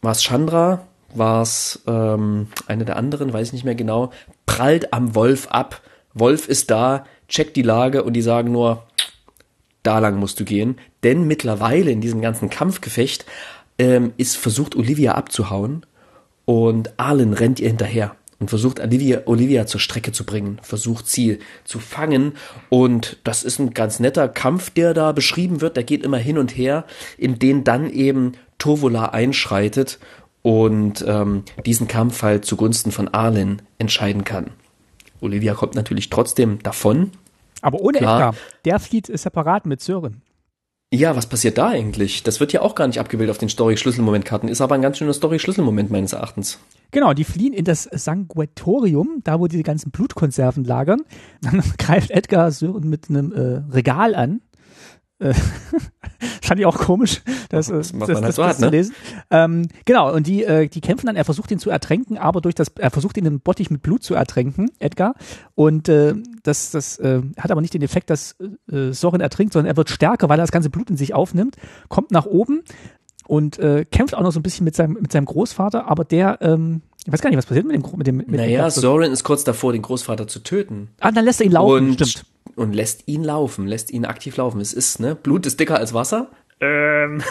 [0.01, 0.87] was Chandra,
[1.17, 4.11] war es ähm, eine der anderen, weiß ich nicht mehr genau,
[4.45, 5.81] prallt am Wolf ab.
[6.13, 8.83] Wolf ist da, checkt die Lage und die sagen nur,
[9.83, 10.77] da lang musst du gehen.
[11.03, 13.25] Denn mittlerweile in diesem ganzen Kampfgefecht
[13.77, 15.85] ähm, ist versucht, Olivia abzuhauen
[16.45, 21.39] und Arlen rennt ihr hinterher und versucht Olivia, Olivia zur Strecke zu bringen, versucht sie
[21.63, 22.33] zu fangen
[22.69, 26.37] und das ist ein ganz netter Kampf, der da beschrieben wird, der geht immer hin
[26.37, 26.85] und her,
[27.17, 29.99] in den dann eben Tovola einschreitet
[30.45, 34.51] und ähm, diesen Kampf halt zugunsten von Arlen entscheiden kann.
[35.19, 37.09] Olivia kommt natürlich trotzdem davon.
[37.61, 38.19] Aber ohne Klar.
[38.19, 38.35] Edgar.
[38.63, 40.21] Der flieht separat mit Sören.
[40.93, 42.21] Ja, was passiert da eigentlich?
[42.21, 45.13] Das wird ja auch gar nicht abgebildet auf den Story-Schlüsselmoment-Karten, ist aber ein ganz schöner
[45.13, 46.59] Story-Schlüsselmoment meines Erachtens.
[46.91, 51.01] Genau, die fliehen in das Sanguatorium, da wo die ganzen Blutkonserven lagern.
[51.41, 54.41] Dann greift Edgar Sören mit einem äh, Regal an
[56.41, 58.71] fand ich auch komisch, das, das, das, das, das, so hat, zu ne?
[58.71, 58.95] lesen.
[59.31, 62.55] Ähm, genau, und die, äh, die kämpfen dann, er versucht ihn zu ertränken, aber durch
[62.55, 65.15] das, er versucht ihn im Bottich mit Blut zu ertränken, Edgar.
[65.55, 68.35] Und äh, das, das äh, hat aber nicht den Effekt, dass
[68.71, 71.55] äh, Sorin ertrinkt, sondern er wird stärker, weil er das ganze Blut in sich aufnimmt,
[71.87, 72.63] kommt nach oben
[73.25, 76.39] und äh, kämpft auch noch so ein bisschen mit seinem, mit seinem Großvater, aber der,
[76.41, 79.11] ähm, ich weiß gar nicht, was passiert mit dem, mit dem, mit naja, dem Sorin
[79.11, 80.89] ist kurz davor, den Großvater zu töten.
[80.99, 82.25] Ah, dann lässt er ihn laufen, und stimmt
[82.55, 84.61] und lässt ihn laufen, lässt ihn aktiv laufen.
[84.61, 86.29] Es ist, ne, Blut ist dicker als Wasser.
[86.61, 87.21] Ähm.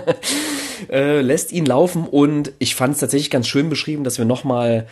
[0.90, 4.86] äh, lässt ihn laufen und ich fand es tatsächlich ganz schön beschrieben, dass wir nochmal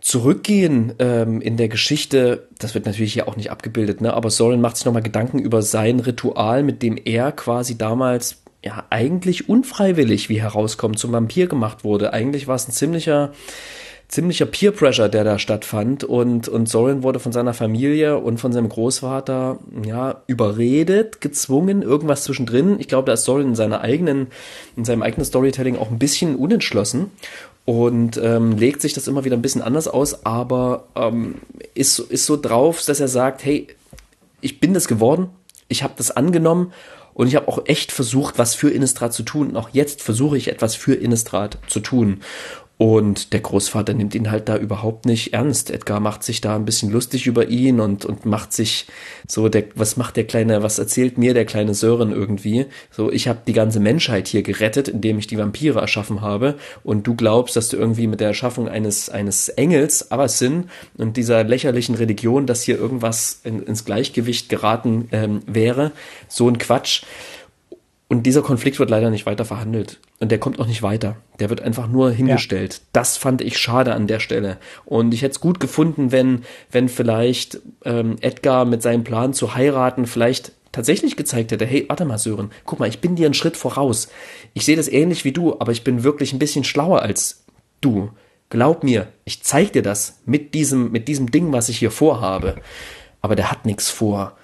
[0.00, 4.12] zurückgehen ähm, in der Geschichte, das wird natürlich hier auch nicht abgebildet, ne?
[4.14, 8.84] aber Soren macht sich nochmal Gedanken über sein Ritual, mit dem er quasi damals ja
[8.90, 12.12] eigentlich unfreiwillig, wie herauskommt, zum Vampir gemacht wurde.
[12.12, 13.32] Eigentlich war es ein ziemlicher
[14.12, 18.52] ziemlicher Peer Pressure, der da stattfand und, und Soren wurde von seiner Familie und von
[18.52, 22.78] seinem Großvater, ja, überredet, gezwungen, irgendwas zwischendrin.
[22.78, 24.26] Ich glaube, da ist Soren in seiner eigenen,
[24.76, 27.10] in seinem eigenen Storytelling auch ein bisschen unentschlossen
[27.64, 31.36] und ähm, legt sich das immer wieder ein bisschen anders aus, aber ähm,
[31.72, 33.66] ist, ist so drauf, dass er sagt, hey,
[34.42, 35.30] ich bin das geworden,
[35.68, 36.74] ich habe das angenommen
[37.14, 39.48] und ich habe auch echt versucht, was für Innistrad zu tun.
[39.48, 42.20] Und auch jetzt versuche ich etwas für Innistrad zu tun.
[42.82, 45.70] Und der Großvater nimmt ihn halt da überhaupt nicht ernst.
[45.70, 48.88] Edgar macht sich da ein bisschen lustig über ihn und, und macht sich
[49.28, 52.66] so, der, was macht der kleine, was erzählt mir der kleine Sören irgendwie?
[52.90, 56.56] So, ich habe die ganze Menschheit hier gerettet, indem ich die Vampire erschaffen habe.
[56.82, 60.64] Und du glaubst, dass du irgendwie mit der Erschaffung eines, eines Engels, aber Sinn
[60.98, 65.92] und dieser lächerlichen Religion, dass hier irgendwas in, ins Gleichgewicht geraten ähm, wäre.
[66.26, 67.04] So ein Quatsch.
[68.12, 69.98] Und dieser Konflikt wird leider nicht weiter verhandelt.
[70.20, 71.16] Und der kommt auch nicht weiter.
[71.40, 72.74] Der wird einfach nur hingestellt.
[72.74, 72.80] Ja.
[72.92, 74.58] Das fand ich schade an der Stelle.
[74.84, 79.54] Und ich hätte es gut gefunden, wenn, wenn vielleicht ähm, Edgar mit seinem Plan zu
[79.54, 83.32] heiraten vielleicht tatsächlich gezeigt hätte, hey, warte mal, Sören, guck mal, ich bin dir einen
[83.32, 84.10] Schritt voraus.
[84.52, 87.46] Ich sehe das ähnlich wie du, aber ich bin wirklich ein bisschen schlauer als
[87.80, 88.10] du.
[88.50, 92.56] Glaub mir, ich zeig dir das mit diesem, mit diesem Ding, was ich hier vorhabe.
[93.22, 94.36] Aber der hat nichts vor.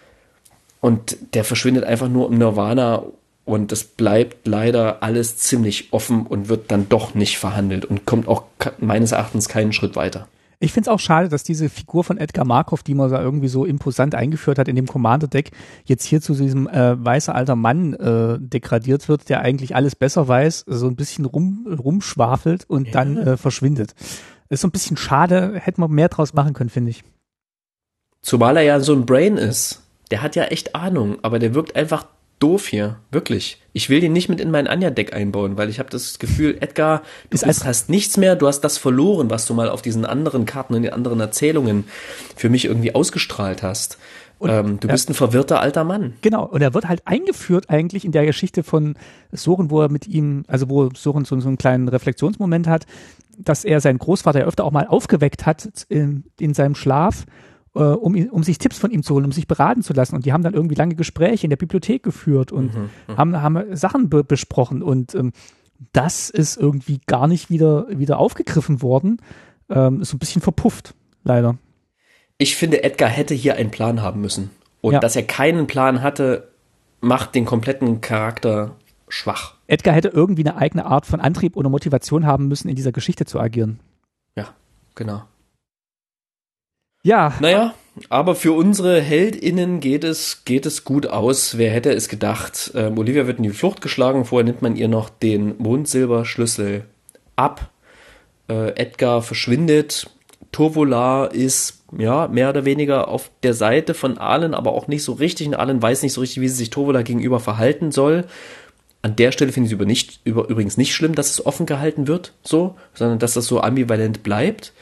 [0.81, 3.03] Und der verschwindet einfach nur im Nirvana
[3.49, 8.29] und es bleibt leider alles ziemlich offen und wird dann doch nicht verhandelt und kommt
[8.29, 8.45] auch
[8.79, 10.29] meines Erachtens keinen Schritt weiter.
[10.61, 13.49] Ich finde es auch schade, dass diese Figur von Edgar Markov, die man da irgendwie
[13.49, 15.53] so imposant eingeführt hat in dem Commander-Deck,
[15.87, 20.29] jetzt hier zu diesem äh, weißer alter Mann äh, degradiert wird, der eigentlich alles besser
[20.29, 22.93] weiß, so ein bisschen rum, rumschwafelt und ja.
[22.93, 23.95] dann äh, verschwindet.
[24.51, 27.03] Ist so ein bisschen schade, hätte man mehr draus machen können, finde ich.
[28.21, 29.85] Zumal er ja so ein Brain ist.
[30.11, 32.05] Der hat ja echt Ahnung, aber der wirkt einfach
[32.39, 33.61] doof hier, wirklich.
[33.73, 37.03] Ich will den nicht mit in mein Anja-Deck einbauen, weil ich habe das Gefühl, Edgar,
[37.31, 40.47] du bist, hast nichts mehr, du hast das verloren, was du mal auf diesen anderen
[40.47, 41.85] Karten und den anderen Erzählungen
[42.37, 43.99] für mich irgendwie ausgestrahlt hast.
[44.39, 46.15] Und, ähm, du ja, bist ein verwirrter alter Mann.
[46.23, 48.95] Genau, und er wird halt eingeführt eigentlich in der Geschichte von
[49.33, 52.87] Soren, wo er mit ihm, also wo Soren so, so einen kleinen Reflexionsmoment hat,
[53.37, 57.25] dass er seinen Großvater ja öfter auch mal aufgeweckt hat in, in seinem Schlaf
[57.75, 60.15] äh, um, um sich Tipps von ihm zu holen, um sich beraten zu lassen.
[60.15, 63.17] Und die haben dann irgendwie lange Gespräche in der Bibliothek geführt und mhm, mhm.
[63.17, 64.83] haben, haben Sachen be besprochen.
[64.83, 65.33] Und ähm,
[65.93, 69.21] das ist irgendwie gar nicht wieder, wieder aufgegriffen worden.
[69.71, 70.95] Ähm, ist so ein bisschen verpufft,
[71.25, 71.57] leider.
[72.39, 74.51] Ich finde, Edgar hätte hier einen Plan haben müssen.
[74.81, 75.01] Und ja.
[75.01, 76.49] dass er keinen Plan hatte,
[77.01, 78.77] macht den kompletten Charakter
[79.09, 79.55] schwach.
[79.67, 83.25] Edgar hätte irgendwie eine eigene Art von Antrieb oder Motivation haben müssen, in dieser Geschichte
[83.25, 83.81] zu agieren.
[84.37, 84.49] Ja,
[84.95, 85.23] genau.
[87.09, 87.33] Ja.
[87.41, 87.73] Naja,
[88.11, 91.57] aber für unsere HeldInnen geht es, geht es gut aus.
[91.57, 92.73] Wer hätte es gedacht?
[92.75, 94.27] Ähm, Olivia wird in die Flucht geschlagen.
[94.27, 96.85] Vorher nimmt man ihr noch den Mondsilberschlüssel
[97.35, 97.71] ab.
[98.51, 100.11] Äh, Edgar verschwindet.
[100.53, 105.15] Tovola ist ja mehr oder weniger auf der Seite von Allen, aber auch nicht so
[105.15, 105.47] richtig.
[105.47, 108.27] Und Allen weiß nicht so richtig, wie sie sich Tovola gegenüber verhalten soll.
[109.01, 111.65] An der Stelle finde ich es über nicht, über, übrigens nicht schlimm, dass es offen
[111.65, 114.75] gehalten wird, so, sondern dass das so ambivalent bleibt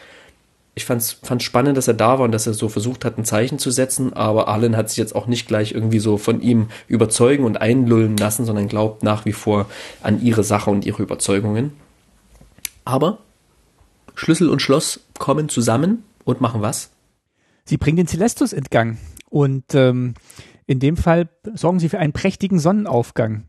[0.76, 3.24] ich fand's, fand's spannend, dass er da war und dass er so versucht hat, ein
[3.24, 6.68] Zeichen zu setzen, aber Arlen hat sich jetzt auch nicht gleich irgendwie so von ihm
[6.86, 9.66] überzeugen und einlullen lassen, sondern glaubt nach wie vor
[10.02, 11.72] an ihre Sache und ihre Überzeugungen.
[12.84, 13.18] Aber
[14.14, 16.90] Schlüssel und Schloss kommen zusammen und machen was?
[17.64, 18.98] Sie bringen den Celestus entgang
[19.30, 20.12] und ähm,
[20.66, 23.44] in dem Fall sorgen sie für einen prächtigen Sonnenaufgang.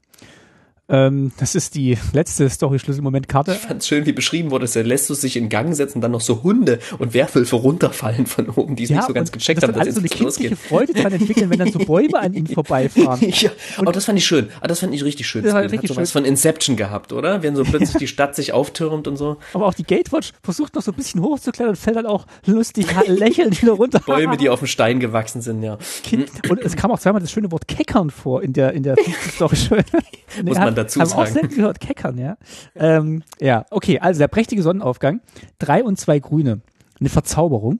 [0.90, 3.54] Ähm, das ist die letzte Story-Schlüsselmoment-Karte.
[3.54, 6.12] Ich fand's schön, wie beschrieben wurde, dass er lässt du sich in Gang setzen, dann
[6.12, 9.64] noch so Hunde und Werwölfe runterfallen von oben, die es ja, nicht so ganz gecheckt
[9.64, 12.48] haben, dass es so eine kindliche Freude dran entwickeln, wenn dann so Bäume an ihnen
[12.54, 13.20] vorbeifahren.
[13.22, 14.48] ja, aber das fand ich schön.
[14.62, 15.44] Ah, das fand ich richtig schön.
[15.44, 16.24] Das, das richtig hat sowas schön.
[16.24, 17.44] von Inception gehabt, oder?
[17.44, 19.38] Wenn so plötzlich die Stadt sich auftürmt und so.
[19.54, 22.88] Aber auch die Gatewatch versucht noch so ein bisschen hochzuklettern und fällt dann auch lustig
[23.08, 24.00] lächelnd wieder runter.
[24.06, 25.78] Bäume, die auf dem Stein gewachsen sind, ja.
[26.04, 26.30] Kind.
[26.50, 28.96] Und es kam auch zweimal das schöne Wort Keckern vor in der, in der
[29.34, 29.58] Story.
[30.44, 32.38] Muss man dazu sagen gehört keckern, ja.
[32.76, 35.22] Ähm, ja, okay, also der prächtige Sonnenaufgang.
[35.60, 36.62] Drei und zwei Grüne.
[37.00, 37.80] Eine Verzauberung.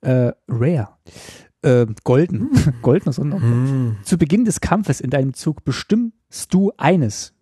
[0.00, 0.88] Äh, rare.
[1.62, 2.50] Äh, golden.
[2.82, 3.88] Goldener Sonnenaufgang.
[3.88, 3.96] Mm.
[4.04, 7.32] Zu Beginn des Kampfes in deinem Zug bestimmst du eines.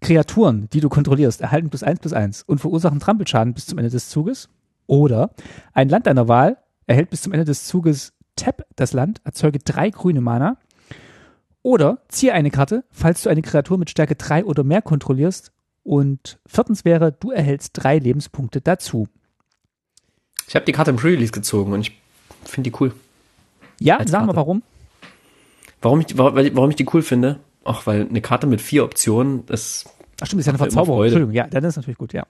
[0.00, 3.90] Kreaturen, die du kontrollierst, erhalten plus eins plus eins und verursachen Trampelschaden bis zum Ende
[3.90, 4.48] des Zuges.
[4.86, 5.30] Oder
[5.72, 9.90] ein Land deiner Wahl erhält bis zum Ende des Zuges Tap das Land, erzeuge drei
[9.90, 10.58] grüne Mana
[11.66, 15.50] oder ziehe eine Karte, falls du eine Kreatur mit Stärke 3 oder mehr kontrollierst.
[15.82, 19.08] Und viertens wäre, du erhältst drei Lebenspunkte dazu.
[20.46, 21.98] Ich habe die Karte im Pre-Release gezogen und ich
[22.44, 22.94] finde die cool.
[23.80, 24.62] Ja, sag mal warum.
[25.82, 27.40] Warum ich, warum ich die cool finde?
[27.64, 29.86] Ach, weil eine Karte mit vier Optionen, das.
[30.20, 31.02] Ach stimmt, ist ja eine Verzauberung.
[31.02, 32.24] Entschuldigung, ja, dann ist natürlich gut, ja.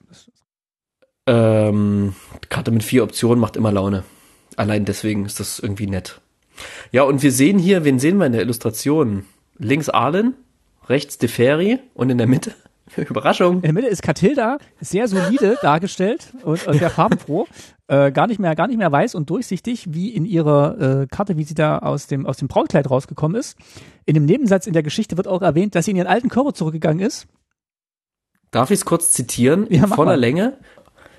[1.27, 2.15] Ähm,
[2.49, 4.03] Karte mit vier Optionen macht immer Laune.
[4.57, 6.23] Allein deswegen ist das irgendwie nett.
[6.93, 9.25] Ja, und wir sehen hier, wen sehen wir in der Illustration?
[9.59, 10.35] Links Arlen,
[10.89, 12.55] rechts Deferi und in der Mitte
[12.97, 13.57] Überraschung.
[13.57, 17.47] In der Mitte ist Katilda, sehr solide dargestellt und, und sehr farbenfroh.
[17.89, 21.37] Äh, gar nicht mehr, gar nicht mehr weiß und durchsichtig, wie in ihrer äh, Karte,
[21.37, 23.57] wie sie da aus dem, aus dem Brautkleid rausgekommen ist.
[24.07, 26.53] In dem Nebensatz in der Geschichte wird auch erwähnt, dass sie in ihren alten Körper
[26.53, 27.27] zurückgegangen ist.
[28.51, 29.67] Darf ich es kurz zitieren?
[29.71, 30.21] Ja, in voller mal.
[30.21, 30.57] Länge.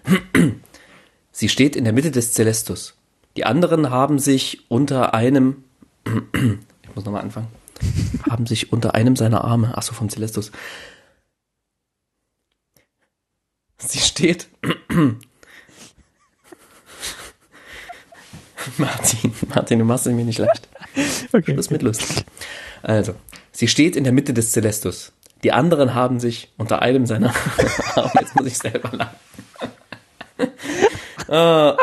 [1.32, 2.97] Sie steht in der Mitte des Celestus.
[3.38, 5.64] Die anderen haben sich unter einem,
[6.06, 7.48] ich muss nochmal anfangen,
[8.28, 10.52] haben sich unter einem seiner Arme, achso, vom Celestus.
[13.78, 14.50] Sie steht,
[18.78, 20.68] Martin, Martin, du machst es mir nicht leicht.
[21.32, 21.54] Okay.
[21.54, 22.26] Schluss mit lustig.
[22.82, 23.14] Also,
[23.52, 25.14] sie steht in der Mitte des Celestus.
[25.44, 27.36] Die anderen haben sich unter einem seiner
[27.96, 29.16] Arme, jetzt muss ich selber lachen.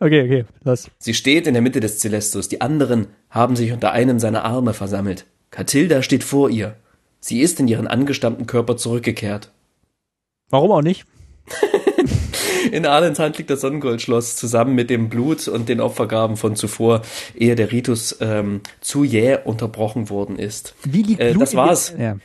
[0.00, 0.90] okay, okay, los.
[0.98, 2.48] Sie steht in der Mitte des Celestus.
[2.48, 5.26] Die anderen haben sich unter einem seiner Arme versammelt.
[5.50, 6.76] Katilda steht vor ihr.
[7.20, 9.52] Sie ist in ihren angestammten Körper zurückgekehrt.
[10.50, 11.06] Warum auch nicht?
[12.72, 17.02] In Arlens Hand liegt das Sonnengoldschloss zusammen mit dem Blut und den Opfergaben von zuvor,
[17.34, 20.74] ehe der Ritus ähm, zu jäh unterbrochen worden ist.
[20.84, 21.94] Wie liegt äh, Blut Das war's.
[21.98, 22.16] Ja.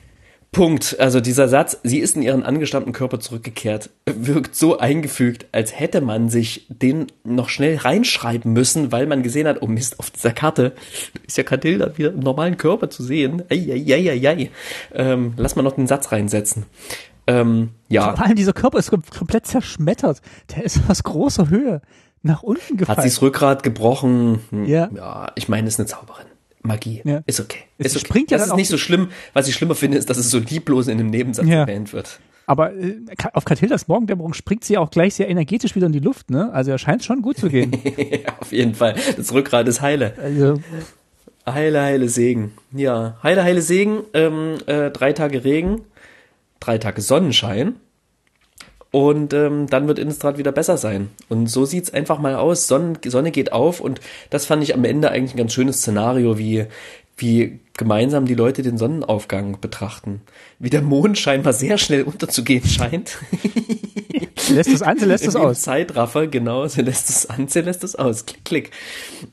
[0.52, 0.98] Punkt.
[1.00, 6.02] Also dieser Satz, sie ist in ihren angestammten Körper zurückgekehrt, wirkt so eingefügt, als hätte
[6.02, 10.34] man sich den noch schnell reinschreiben müssen, weil man gesehen hat, oh Mist, auf dieser
[10.34, 10.74] Karte
[11.26, 13.44] ist ja Katilda wieder im normalen Körper zu sehen.
[13.50, 14.52] Eieieiei.
[14.94, 16.66] Ähm, lass mal noch den Satz reinsetzen.
[17.28, 18.14] Ähm, ja.
[18.16, 20.22] Vor allem dieser Körper ist komplett zerschmettert.
[20.54, 21.82] Der ist aus großer Höhe
[22.24, 22.98] nach unten gefallen.
[22.98, 24.42] Hat sich das Rückgrat gebrochen.
[24.50, 24.90] Hm, ja.
[24.94, 26.26] Ja, ich meine, ist eine Zauberin.
[26.64, 27.02] Magie.
[27.06, 27.22] Ja.
[27.26, 27.60] Ist okay.
[27.78, 28.06] Es ist okay.
[28.06, 29.10] Springt ja das ist nicht so schlimm.
[29.34, 31.62] Was ich schlimmer finde, ist, dass es so lieblos in einem Nebensatz ja.
[31.62, 32.20] erwähnt wird.
[32.46, 32.98] Aber äh,
[33.34, 36.52] auf Katildas Morgendämmerung springt sie auch gleich sehr energetisch wieder in die Luft, ne?
[36.54, 37.72] Also er scheint schon gut zu gehen.
[38.40, 38.96] auf jeden Fall.
[39.16, 40.16] Das Rückgrat ist heile.
[40.22, 40.60] Also.
[41.48, 42.52] Heile, heile Segen.
[42.72, 44.04] Ja, heile, heile Segen.
[44.14, 45.82] Ähm, äh, drei Tage Regen
[46.62, 47.76] drei Tage Sonnenschein
[48.92, 51.10] und ähm, dann wird Innistrad wieder besser sein.
[51.30, 52.68] Und so sieht's einfach mal aus.
[52.68, 56.38] Sonne, Sonne geht auf und das fand ich am Ende eigentlich ein ganz schönes Szenario,
[56.38, 56.66] wie,
[57.16, 60.22] wie gemeinsam die Leute den Sonnenaufgang betrachten.
[60.60, 63.18] Wie der Mond scheinbar sehr schnell unterzugehen scheint.
[64.38, 65.62] sie lässt es an, sie lässt es aus.
[65.62, 68.26] Zeitraffer, genau, sie lässt es an, sie lässt es aus.
[68.26, 68.72] Klick, klick.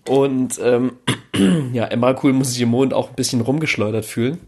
[0.08, 0.92] Und ähm,
[1.72, 4.38] ja, Emma Cool muss sich im Mond auch ein bisschen rumgeschleudert fühlen.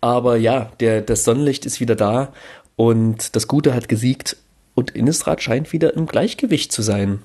[0.00, 2.32] Aber ja, der, das Sonnenlicht ist wieder da
[2.76, 4.36] und das Gute hat gesiegt
[4.74, 7.22] und Innistrad scheint wieder im Gleichgewicht zu sein.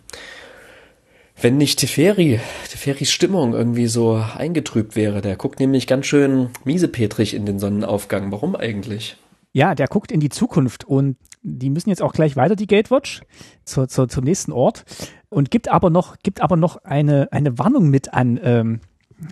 [1.39, 2.39] Wenn nicht Teferi,
[2.69, 8.31] Teferis Stimmung irgendwie so eingetrübt wäre, der guckt nämlich ganz schön miesepetrig in den Sonnenaufgang.
[8.31, 9.17] Warum eigentlich?
[9.53, 13.21] Ja, der guckt in die Zukunft und die müssen jetzt auch gleich weiter, die Gatewatch,
[13.65, 14.83] zur, zur, zum nächsten Ort
[15.29, 18.81] und gibt aber noch, gibt aber noch eine, eine Warnung mit an, ähm,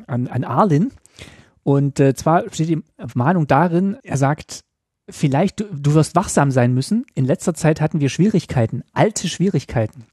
[0.07, 0.91] an, an Arlin.
[1.63, 2.83] Und äh, zwar steht die
[3.15, 4.61] Mahnung darin, er sagt,
[5.09, 7.05] vielleicht du, du wirst wachsam sein müssen.
[7.13, 10.05] In letzter Zeit hatten wir Schwierigkeiten, alte Schwierigkeiten.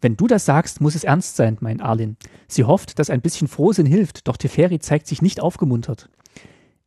[0.00, 2.16] Wenn du das sagst, muss es ernst sein, mein Arlin.
[2.46, 6.10] Sie hofft, dass ein bisschen Frohsinn hilft, doch Teferi zeigt sich nicht aufgemuntert.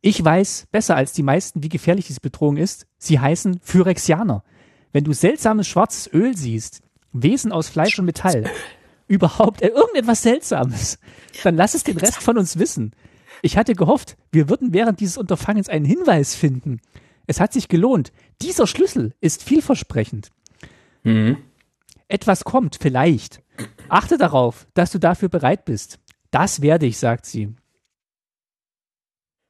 [0.00, 2.86] Ich weiß besser als die meisten, wie gefährlich diese Bedrohung ist.
[2.98, 4.44] Sie heißen Phyrexianer.
[4.92, 6.82] Wenn du seltsames schwarzes Öl siehst,
[7.12, 8.44] Wesen aus Fleisch und Metall,
[9.08, 10.98] überhaupt äh, irgendetwas Seltsames,
[11.42, 12.92] dann lass es den Rest von uns wissen.
[13.42, 16.80] Ich hatte gehofft, wir würden während dieses Unterfangens einen Hinweis finden.
[17.28, 18.10] Es hat sich gelohnt.
[18.40, 20.30] Dieser Schlüssel ist vielversprechend.
[21.04, 21.36] Mhm.
[22.08, 23.42] Etwas kommt, vielleicht.
[23.90, 25.98] Achte darauf, dass du dafür bereit bist.
[26.30, 27.54] Das werde ich, sagt sie.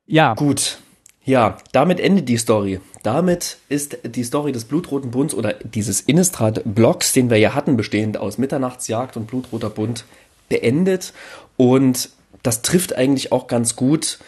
[0.07, 0.35] Ja.
[0.35, 0.79] Gut.
[1.25, 2.81] Ja, damit endet die Story.
[3.05, 8.17] Damit ist die Story des Blutroten Bunds oder dieses Innistrad-Blocks, den wir ja hatten, bestehend
[8.17, 10.05] aus Mitternachtsjagd und Blutroter Bund,
[10.49, 11.13] beendet.
[11.57, 12.11] Und
[12.43, 14.19] das trifft eigentlich auch ganz gut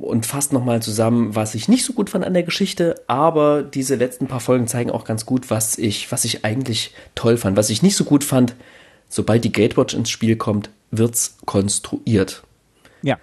[0.00, 3.94] und fasst nochmal zusammen, was ich nicht so gut fand an der Geschichte, aber diese
[3.94, 7.56] letzten paar Folgen zeigen auch ganz gut, was ich, was ich eigentlich toll fand.
[7.56, 8.54] Was ich nicht so gut fand,
[9.08, 12.42] sobald die Gatewatch ins Spiel kommt, wird's konstruiert.
[13.02, 13.18] Ja.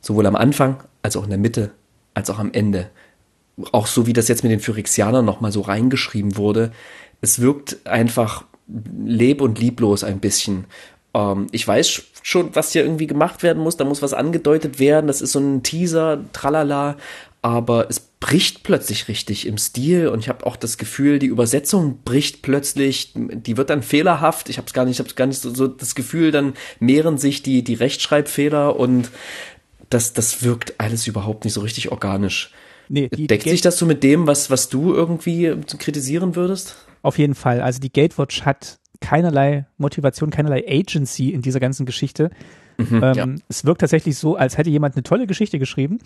[0.00, 1.70] Sowohl am Anfang, als auch in der Mitte,
[2.14, 2.90] als auch am Ende.
[3.72, 6.72] Auch so wie das jetzt mit den Phyrexianern nochmal so reingeschrieben wurde.
[7.20, 10.64] Es wirkt einfach leb- und lieblos ein bisschen.
[11.14, 13.76] Ähm, ich weiß schon, was hier irgendwie gemacht werden muss.
[13.76, 15.06] Da muss was angedeutet werden.
[15.06, 16.96] Das ist so ein Teaser, tralala.
[17.42, 21.98] Aber es bricht plötzlich richtig im Stil und ich habe auch das Gefühl, die Übersetzung
[22.02, 24.48] bricht plötzlich, die wird dann fehlerhaft.
[24.48, 27.42] Ich habe gar nicht, ich habe gar nicht so, so das Gefühl, dann mehren sich
[27.42, 29.10] die die Rechtschreibfehler und
[29.90, 32.50] das das wirkt alles überhaupt nicht so richtig organisch.
[32.88, 36.76] Nee, die, Deckt die sich das so mit dem, was was du irgendwie kritisieren würdest?
[37.02, 37.60] Auf jeden Fall.
[37.60, 42.30] Also die Gatewatch hat keinerlei Motivation, keinerlei Agency in dieser ganzen Geschichte.
[42.78, 43.26] Mhm, ähm, ja.
[43.48, 45.98] Es wirkt tatsächlich so, als hätte jemand eine tolle Geschichte geschrieben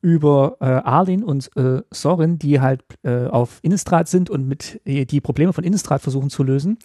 [0.00, 5.04] über äh, Arlin und äh, Sorin, die halt äh, auf Innistrad sind und mit äh,
[5.04, 6.78] die Probleme von Innistrad versuchen zu lösen.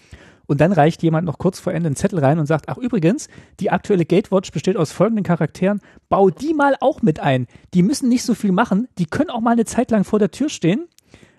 [0.45, 3.29] Und dann reicht jemand noch kurz vor Ende einen Zettel rein und sagt, ach übrigens,
[3.61, 7.47] die aktuelle Gatewatch besteht aus folgenden Charakteren, bau die mal auch mit ein.
[7.73, 10.31] Die müssen nicht so viel machen, die können auch mal eine Zeit lang vor der
[10.31, 10.89] Tür stehen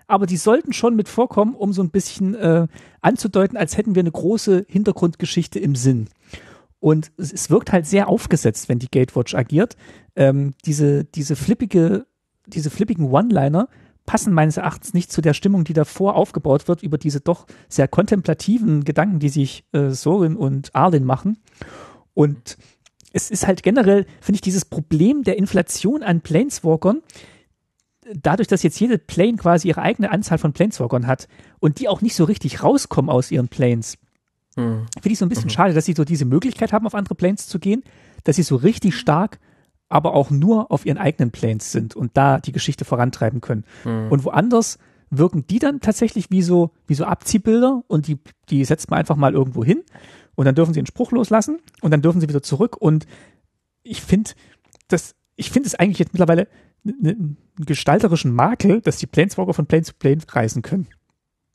[0.07, 2.67] aber die sollten schon mit vorkommen, um so ein bisschen äh,
[3.01, 6.09] anzudeuten, als hätten wir eine große Hintergrundgeschichte im Sinn.
[6.79, 9.77] Und es, es wirkt halt sehr aufgesetzt, wenn die Gatewatch agiert.
[10.15, 12.05] Ähm, diese, diese flippige,
[12.45, 13.69] diese flippigen One-Liner
[14.05, 17.87] passen meines Erachtens nicht zu der Stimmung, die davor aufgebaut wird, über diese doch sehr
[17.87, 21.37] kontemplativen Gedanken, die sich äh, Sorin und Arlen machen.
[22.13, 22.57] Und
[23.13, 27.01] es ist halt generell, finde ich, dieses Problem der Inflation an Planeswalkern,
[28.13, 31.27] dadurch, dass jetzt jede Plane quasi ihre eigene Anzahl von Planeswalkern hat
[31.59, 33.97] und die auch nicht so richtig rauskommen aus ihren Planes,
[34.55, 34.85] hm.
[34.93, 35.51] finde ich so ein bisschen mhm.
[35.51, 37.83] schade, dass sie so diese Möglichkeit haben, auf andere Planes zu gehen,
[38.23, 39.39] dass sie so richtig stark
[39.89, 43.63] aber auch nur auf ihren eigenen Planes sind und da die Geschichte vorantreiben können.
[43.85, 44.07] Mhm.
[44.09, 44.79] Und woanders
[45.11, 48.17] wirken die dann tatsächlich wie so, wie so Abziehbilder und die,
[48.49, 49.83] die setzt man einfach mal irgendwo hin
[50.33, 53.05] und dann dürfen sie einen Spruch loslassen und dann dürfen sie wieder zurück und
[53.83, 54.31] ich finde,
[54.87, 56.47] das, ich finde es eigentlich jetzt mittlerweile
[56.85, 60.87] einen gestalterischen Makel, dass die Planeswalker von Plane zu Plane reisen können.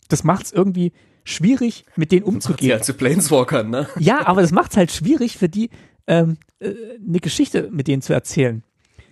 [0.08, 0.92] Das macht es irgendwie
[1.24, 2.70] schwierig, mit denen umzugehen.
[2.70, 3.88] Ja, zu Planeswalkern, ne?
[3.98, 5.70] Ja, aber das macht es halt schwierig für die,
[6.06, 6.72] ähm, äh,
[7.06, 8.62] eine Geschichte mit denen zu erzählen.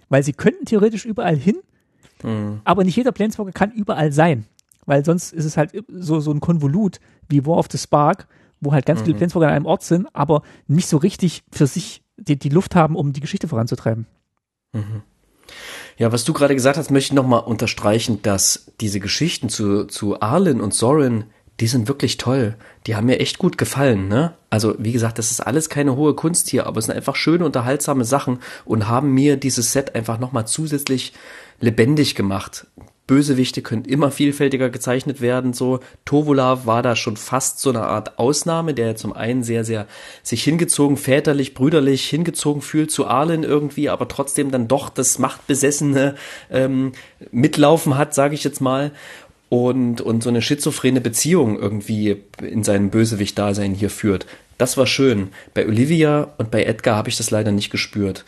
[0.09, 1.57] Weil sie könnten theoretisch überall hin,
[2.23, 2.61] mhm.
[2.65, 4.47] aber nicht jeder Planeswalker kann überall sein.
[4.87, 8.29] Weil sonst ist es halt so, so ein Konvolut wie War of the Spark,
[8.61, 9.05] wo halt ganz mhm.
[9.05, 12.75] viele Planeswalker an einem Ort sind, aber nicht so richtig für sich die, die Luft
[12.75, 14.07] haben, um die Geschichte voranzutreiben.
[14.73, 15.03] Mhm.
[15.97, 20.21] Ja, was du gerade gesagt hast, möchte ich nochmal unterstreichen, dass diese Geschichten zu, zu
[20.21, 21.25] Arlen und Sorin
[21.61, 22.57] die sind wirklich toll.
[22.87, 24.35] Die haben mir echt gut gefallen, ne?
[24.51, 27.45] Also, wie gesagt, das ist alles keine hohe Kunst hier, aber es sind einfach schöne,
[27.45, 31.15] unterhaltsame Sachen und haben mir dieses Set einfach nochmal zusätzlich
[31.61, 32.67] lebendig gemacht.
[33.07, 35.81] Bösewichte können immer vielfältiger gezeichnet werden, so.
[36.05, 39.87] Tovola war da schon fast so eine Art Ausnahme, der zum einen sehr, sehr
[40.23, 46.17] sich hingezogen, väterlich, brüderlich hingezogen fühlt zu Arlen irgendwie, aber trotzdem dann doch das machtbesessene
[46.51, 46.93] ähm,
[47.31, 48.91] Mitlaufen hat, sage ich jetzt mal
[49.49, 54.27] und, und so eine schizophrene Beziehung irgendwie in seinem Bösewicht-Dasein hier führt.
[54.59, 55.29] Das war schön.
[55.55, 58.25] Bei Olivia und bei Edgar habe ich das leider nicht gespürt.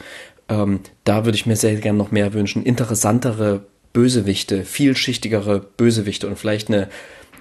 [0.48, 2.62] Ähm, da würde ich mir sehr gern noch mehr wünschen.
[2.62, 3.62] Interessantere
[3.98, 6.88] Bösewichte, vielschichtigere Bösewichte und vielleicht eine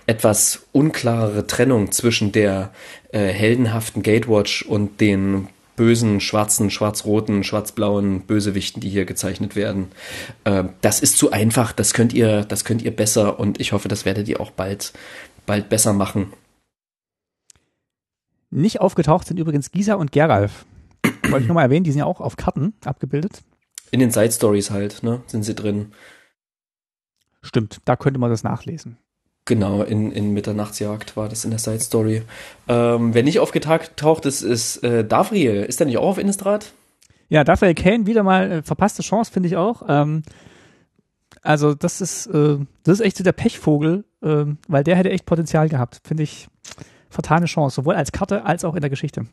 [0.08, 2.72] etwas unklarere Trennung zwischen der
[3.12, 9.90] äh, heldenhaften Gatewatch und den bösen, schwarzen, schwarz-roten, schwarz-blauen Bösewichten, die hier gezeichnet werden.
[10.46, 13.88] Äh, das ist zu einfach, das könnt ihr, das könnt ihr besser und ich hoffe,
[13.88, 14.94] das werdet ihr auch bald,
[15.46, 16.34] bald besser machen.
[18.50, 20.66] Nicht aufgetaucht sind übrigens Gisa und Geralf.
[21.30, 23.44] Wollte ich nochmal erwähnen, die sind ja auch auf Karten abgebildet.
[23.92, 25.92] In den Side Stories halt, ne, sind sie drin.
[27.48, 28.98] Stimmt, da könnte man das nachlesen.
[29.46, 32.24] Genau, in, in Mitternachtsjagd war das in der Side Story.
[32.68, 35.64] Ähm, wer nicht aufgetaucht ist, ist äh, Davriel.
[35.64, 36.74] Ist der nicht auch auf Innistrad?
[37.30, 39.84] Ja, Davriel Kane, wieder mal äh, verpasste Chance, finde ich auch.
[39.88, 40.24] Ähm,
[41.42, 45.26] also das ist, äh, das ist echt so der Pechvogel, äh, weil der hätte echt
[45.26, 46.02] Potenzial gehabt.
[46.04, 46.50] Finde ich
[47.10, 49.28] vertane Chance, sowohl als Karte als auch in der Geschichte.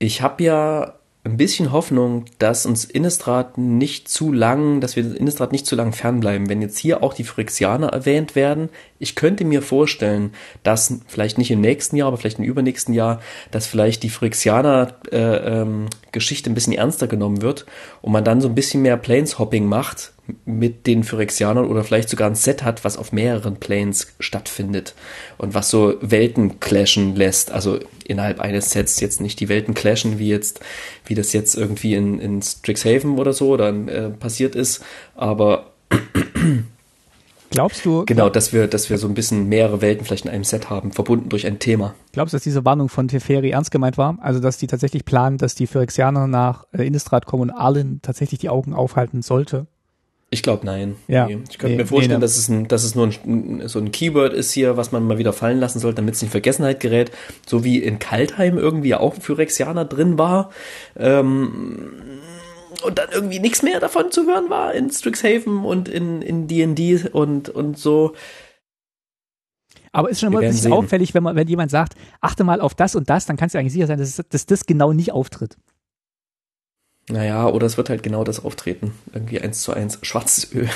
[0.00, 5.52] Ich habe ja ein bisschen Hoffnung, dass uns Innistrad nicht zu lang, dass wir Innistrad
[5.52, 6.48] nicht zu lang fernbleiben.
[6.48, 10.32] Wenn jetzt hier auch die Phyrexianer erwähnt werden, ich könnte mir vorstellen,
[10.62, 13.20] dass vielleicht nicht im nächsten Jahr, aber vielleicht im übernächsten Jahr,
[13.50, 17.64] dass vielleicht die Phyrexianer äh, ähm, ein bisschen ernster genommen wird
[18.02, 20.12] und man dann so ein bisschen mehr Planeshopping macht
[20.44, 24.94] mit den Phyrexianern oder vielleicht sogar ein Set hat, was auf mehreren Planes stattfindet
[25.38, 27.50] und was so Welten clashen lässt.
[27.50, 30.60] Also innerhalb eines Sets jetzt nicht die Welten clashen, wie jetzt,
[31.06, 34.84] wie das jetzt irgendwie in, in Strixhaven oder so dann äh, passiert ist,
[35.14, 35.72] aber
[37.50, 38.04] Glaubst du?
[38.04, 40.92] Genau, dass wir, dass wir so ein bisschen mehrere Welten vielleicht in einem Set haben,
[40.92, 41.94] verbunden durch ein Thema.
[42.12, 44.18] Glaubst du, dass diese Warnung von Teferi ernst gemeint war?
[44.20, 48.40] Also, dass die tatsächlich planen, dass die Phyrexianer nach äh, Innistrad kommen und Arlen tatsächlich
[48.40, 49.66] die Augen aufhalten sollte?
[50.30, 50.96] Ich glaube nein.
[51.06, 51.26] Ja.
[51.26, 51.38] Nee.
[51.48, 53.90] Ich könnte nee, mir vorstellen, nee, dass, es ein, dass es nur ein, so ein
[53.92, 57.12] Keyword ist hier, was man mal wieder fallen lassen sollte, damit es in Vergessenheit gerät.
[57.46, 60.50] So wie in Kaltheim irgendwie auch ein Phyrexianer drin war.
[60.98, 62.17] Ähm,
[62.82, 67.08] und dann irgendwie nichts mehr davon zu hören war in Strixhaven und in in D&D
[67.12, 68.14] und und so.
[69.92, 72.74] Aber ist schon immer ein bisschen auffällig, wenn man wenn jemand sagt, achte mal auf
[72.74, 75.56] das und das, dann kannst du eigentlich sicher sein, dass, dass das genau nicht auftritt.
[77.10, 78.92] Naja, oder es wird halt genau das auftreten.
[79.14, 80.68] Irgendwie eins zu eins schwarzes Öl.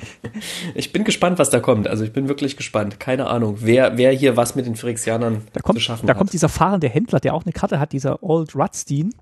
[0.74, 1.88] ich bin gespannt, was da kommt.
[1.88, 3.00] Also ich bin wirklich gespannt.
[3.00, 6.16] Keine Ahnung, wer, wer hier was mit den Phyrexianern da kommt, zu schaffen da hat.
[6.16, 9.12] Da kommt dieser fahrende Händler, der auch eine Karte hat, dieser Old Rudstein.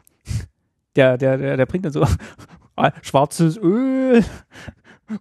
[0.97, 2.07] Der, der, der, der bringt dann so
[3.03, 4.25] schwarzes Öl,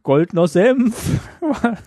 [0.04, 1.20] goldener Senf.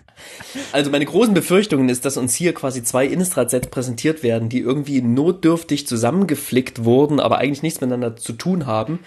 [0.73, 5.01] Also meine großen Befürchtungen ist, dass uns hier quasi zwei Innistrad-Sets präsentiert werden, die irgendwie
[5.01, 8.99] notdürftig zusammengeflickt wurden, aber eigentlich nichts miteinander zu tun haben.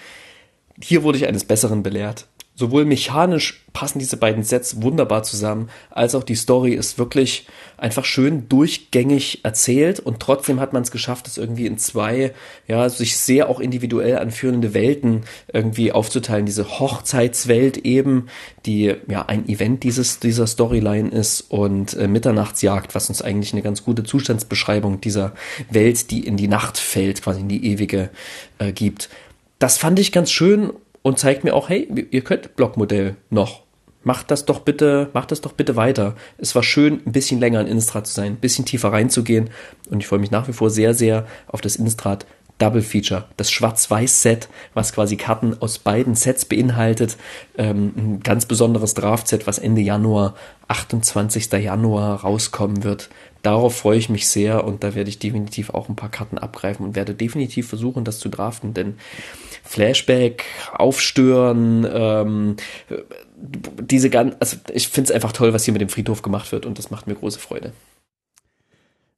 [0.81, 2.27] Hier wurde ich eines Besseren belehrt.
[2.61, 8.05] Sowohl mechanisch passen diese beiden Sets wunderbar zusammen, als auch die Story ist wirklich einfach
[8.05, 12.33] schön durchgängig erzählt und trotzdem hat man es geschafft, es irgendwie in zwei,
[12.67, 16.45] ja, sich sehr auch individuell anführende Welten irgendwie aufzuteilen.
[16.45, 18.27] Diese Hochzeitswelt eben,
[18.67, 23.63] die ja ein Event dieses, dieser Storyline ist und äh, Mitternachtsjagd, was uns eigentlich eine
[23.63, 25.33] ganz gute Zustandsbeschreibung dieser
[25.71, 28.11] Welt, die in die Nacht fällt, quasi in die ewige
[28.59, 29.09] äh, gibt.
[29.57, 30.71] Das fand ich ganz schön
[31.01, 33.63] und zeigt mir auch, hey, ihr könnt Blockmodell noch.
[34.03, 36.15] Macht das doch bitte, macht das doch bitte weiter.
[36.39, 39.51] Es war schön, ein bisschen länger in Innistrad zu sein, ein bisschen tiefer reinzugehen.
[39.89, 42.25] Und ich freue mich nach wie vor sehr, sehr auf das Innistrad
[42.61, 47.17] Double Feature, das Schwarz-Weiß-Set, was quasi Karten aus beiden Sets beinhaltet.
[47.57, 50.35] Ähm, ein ganz besonderes Draft-Set, was Ende Januar,
[50.67, 51.51] 28.
[51.53, 53.09] Januar rauskommen wird.
[53.41, 56.85] Darauf freue ich mich sehr und da werde ich definitiv auch ein paar Karten abgreifen
[56.85, 58.97] und werde definitiv versuchen, das zu draften, denn
[59.63, 62.55] Flashback, Aufstören, ähm,
[63.37, 66.65] diese ganz, also ich finde es einfach toll, was hier mit dem Friedhof gemacht wird
[66.65, 67.73] und das macht mir große Freude.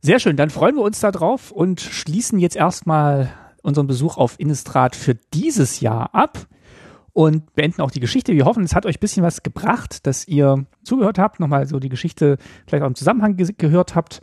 [0.01, 4.39] Sehr schön, dann freuen wir uns da drauf und schließen jetzt erstmal unseren Besuch auf
[4.39, 6.47] Innistrad für dieses Jahr ab
[7.13, 8.33] und beenden auch die Geschichte.
[8.33, 11.79] Wir hoffen, es hat euch ein bisschen was gebracht, dass ihr zugehört habt, nochmal so
[11.79, 12.37] die Geschichte
[12.67, 14.21] vielleicht auch im Zusammenhang ge gehört habt.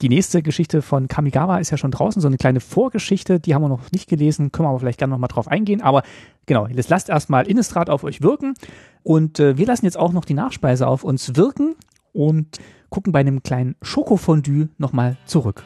[0.00, 3.62] Die nächste Geschichte von Kamigawa ist ja schon draußen, so eine kleine Vorgeschichte, die haben
[3.62, 5.82] wir noch nicht gelesen, können wir aber vielleicht gerne nochmal drauf eingehen.
[5.82, 6.02] Aber
[6.46, 8.54] genau, jetzt lasst erstmal Innistrad auf euch wirken
[9.02, 11.74] und äh, wir lassen jetzt auch noch die Nachspeise auf uns wirken
[12.12, 12.58] und
[12.90, 15.64] gucken bei einem kleinen Schokofondue nochmal zurück.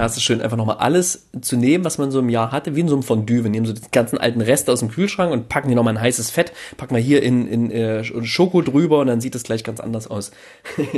[0.00, 2.74] Ja, es ist schön, einfach nochmal alles zu nehmen, was man so im Jahr hatte,
[2.74, 3.44] wie in so einem Fondue.
[3.44, 6.00] Wir nehmen so die ganzen alten Reste aus dem Kühlschrank und packen die nochmal in
[6.00, 9.62] heißes Fett, packen wir hier in, in äh, Schoko drüber und dann sieht es gleich
[9.62, 10.30] ganz anders aus.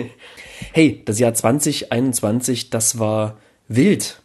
[0.73, 4.23] hey, das Jahr 2021, das war wild.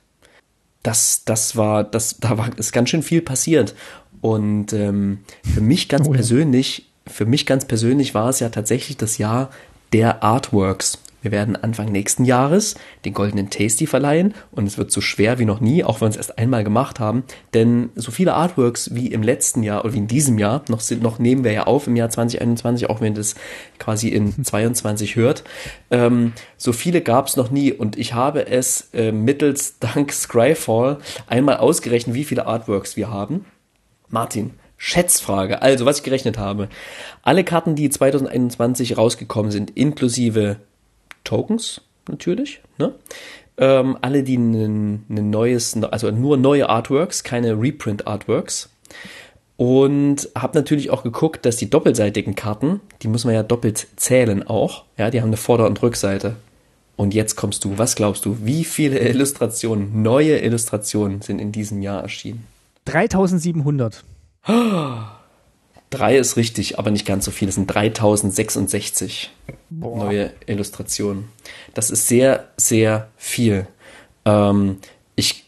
[0.84, 3.74] Das, das war, das, da war, ist ganz schön viel passiert.
[4.22, 5.24] Und ähm,
[5.56, 6.18] für mich ganz oh ja.
[6.18, 9.50] persönlich, für mich ganz persönlich war es ja tatsächlich das Jahr
[9.92, 11.00] der Artworks.
[11.28, 15.44] Wir werden Anfang nächsten Jahres den goldenen Tasty verleihen und es wird so schwer wie
[15.44, 19.08] noch nie, auch wenn wir es erst einmal gemacht haben, denn so viele Artworks wie
[19.08, 21.86] im letzten Jahr oder wie in diesem Jahr, noch, sind, noch nehmen wir ja auf
[21.86, 23.36] im Jahr 2021, auch wenn das
[23.78, 25.44] quasi in 22 hört,
[25.92, 31.00] ähm, so viele gab es noch nie und ich habe es äh, mittels Dank Scryfall
[31.28, 33.44] einmal ausgerechnet, wie viele Artworks wir haben.
[34.08, 35.62] Martin, Schätzfrage.
[35.62, 36.70] Also, was ich gerechnet habe.
[37.24, 40.58] Alle Karten, die 2021 rausgekommen sind, inklusive
[41.24, 42.62] Tokens natürlich.
[42.78, 42.94] Ne?
[43.58, 48.70] Ähm, alle, die ein neues, also nur neue Artworks, keine Reprint-Artworks.
[49.58, 54.46] Und habe natürlich auch geguckt, dass die doppelseitigen Karten, die muss man ja doppelt zählen
[54.46, 54.84] auch.
[54.98, 56.36] Ja, die haben eine Vorder- und Rückseite.
[56.96, 61.82] Und jetzt kommst du, was glaubst du, wie viele Illustrationen, neue Illustrationen sind in diesem
[61.82, 62.46] Jahr erschienen?
[62.86, 64.04] 3700.
[65.90, 67.48] Drei ist richtig, aber nicht ganz so viel.
[67.48, 69.32] Es sind 3066
[69.70, 69.98] Boah.
[70.06, 71.30] neue Illustrationen.
[71.74, 73.68] Das ist sehr, sehr viel.
[74.26, 74.80] Ähm,
[75.16, 75.46] ich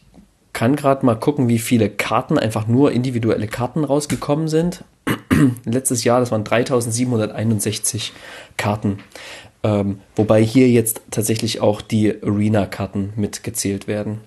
[0.54, 4.84] kann gerade mal gucken, wie viele Karten, einfach nur individuelle Karten rausgekommen sind.
[5.64, 8.12] Letztes Jahr, das waren 3761
[8.56, 9.00] Karten.
[9.62, 14.20] Ähm, wobei hier jetzt tatsächlich auch die Arena-Karten mitgezählt werden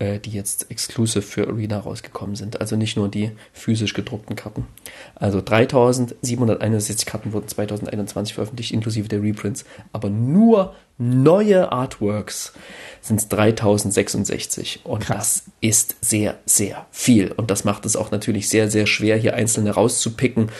[0.00, 2.60] äh, die jetzt exclusive für Arena rausgekommen sind.
[2.60, 4.66] Also nicht nur die physisch gedruckten Karten.
[5.14, 9.66] Also 3761 Karten wurden 2021 veröffentlicht, inklusive der Reprints.
[9.92, 12.54] Aber nur neue Artworks
[13.02, 14.80] sind es 3066.
[14.84, 15.44] Und Krass.
[15.44, 17.32] das ist sehr, sehr viel.
[17.32, 20.50] Und das macht es auch natürlich sehr, sehr schwer, hier einzelne rauszupicken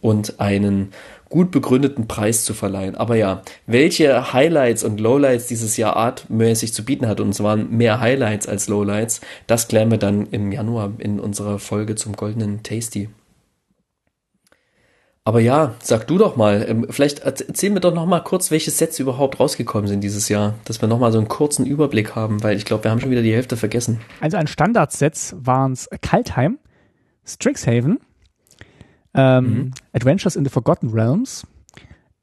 [0.00, 0.92] und einen
[1.28, 2.94] gut begründeten Preis zu verleihen.
[2.94, 7.70] Aber ja, welche Highlights und Lowlights dieses Jahr artmäßig zu bieten hat, und es waren
[7.76, 12.62] mehr Highlights als Lowlights, das klären wir dann im Januar in unserer Folge zum goldenen
[12.62, 13.08] Tasty.
[15.28, 18.70] Aber ja, sag du doch mal, ähm, vielleicht erzähl mir doch noch mal kurz, welche
[18.70, 22.42] Sets überhaupt rausgekommen sind dieses Jahr, dass wir noch mal so einen kurzen Überblick haben,
[22.42, 24.00] weil ich glaube, wir haben schon wieder die Hälfte vergessen.
[24.22, 26.58] Also an Standardsets waren es Kaltheim,
[27.26, 27.98] Strixhaven,
[29.18, 29.70] ähm, mhm.
[29.92, 31.46] Adventures in the Forgotten Realms,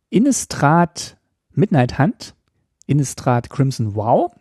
[0.09, 1.17] Innistrad
[1.53, 2.35] Midnight Hunt,
[2.87, 4.31] Innistrad Crimson Wow.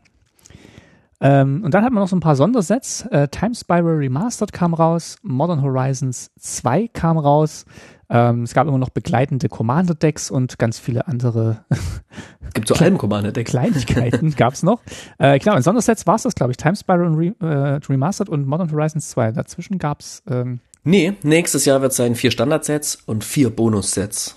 [1.21, 3.07] Ähm, und dann hat man noch so ein paar Sondersets.
[3.07, 7.65] Äh, Time Spiral Remastered kam raus, Modern Horizons 2 kam raus.
[8.11, 11.65] Ähm, es gab immer noch begleitende Commander-Decks und ganz viele andere.
[12.55, 13.47] Gibt so einen Commander-Deck.
[13.47, 14.81] Kleinigkeiten gab es noch.
[15.19, 16.57] Äh, genau, in Sondersets war es das, glaube ich.
[16.57, 19.33] Time Spiral Re äh, Remastered und Modern Horizons 2.
[19.33, 24.36] Dazwischen gab es ähm, Nee, nächstes Jahr wird es sein vier Standardsets und vier Bonussets.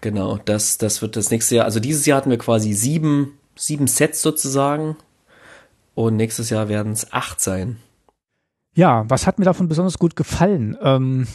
[0.00, 1.64] Genau, das, das wird das nächste Jahr.
[1.64, 4.96] Also dieses Jahr hatten wir quasi sieben, sieben Sets sozusagen.
[5.96, 7.78] Und nächstes Jahr werden es acht sein.
[8.76, 10.78] Ja, was hat mir davon besonders gut gefallen?
[10.80, 11.26] Ähm,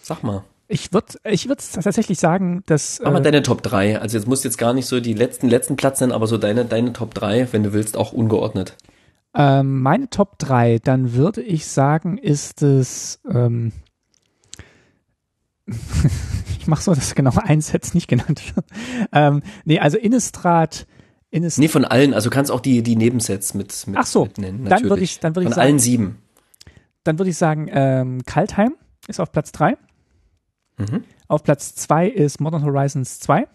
[0.00, 0.44] Sag mal.
[0.68, 3.00] ich würde ich würd tatsächlich sagen, dass.
[3.02, 3.98] Mach mal äh, deine Top 3.
[3.98, 6.38] Also jetzt musst du jetzt gar nicht so die letzten, letzten Platz nennen, aber so
[6.38, 8.76] deine, deine Top 3, wenn du willst, auch ungeordnet.
[9.34, 13.20] Ähm, meine Top 3, dann würde ich sagen, ist es.
[13.30, 13.72] Ähm,
[16.58, 18.66] ich mache so, dass genau ein Set nicht genannt wird.
[19.12, 20.86] Ähm, nee, also Innistrad.
[21.30, 22.12] Innistrad Nee, von allen.
[22.14, 24.64] Also du kannst auch die, die Nebensets mit, mit, Ach so, mit nennen.
[24.64, 25.12] dann würd natürlich.
[25.14, 26.18] ich- dann würd ich Von sagen- allen sieben.
[27.04, 28.74] dann würde ich sagen, ähm, Kaltheim
[29.08, 29.76] ist auf Platz 3.
[30.78, 31.04] Mhm.
[31.28, 33.46] Auf Platz 2 ist Modern Horizons 2.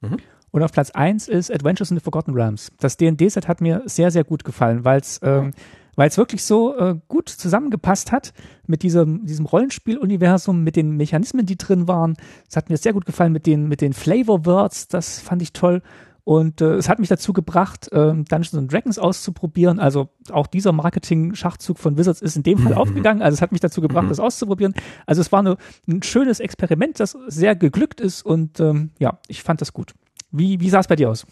[0.00, 0.18] Mhm.
[0.56, 2.72] Und auf Platz 1 ist Adventures in the Forgotten Realms.
[2.80, 5.50] Das D&D-Set hat mir sehr, sehr gut gefallen, weil es ähm,
[5.96, 8.32] weil's wirklich so äh, gut zusammengepasst hat
[8.66, 12.16] mit diesem, diesem Rollenspiel-Universum, mit den Mechanismen, die drin waren.
[12.48, 15.82] Es hat mir sehr gut gefallen mit den, mit den Flavor-Words, das fand ich toll.
[16.24, 19.78] Und äh, es hat mich dazu gebracht, ähm, Dungeons and Dragons auszuprobieren.
[19.78, 23.20] Also auch dieser Marketing-Schachzug von Wizards ist in dem Fall aufgegangen.
[23.20, 24.72] Also es hat mich dazu gebracht, das auszuprobieren.
[25.04, 28.24] Also es war eine, ein schönes Experiment, das sehr geglückt ist.
[28.24, 29.92] Und ähm, ja, ich fand das gut.
[30.30, 31.26] Wie, wie sah es bei dir aus?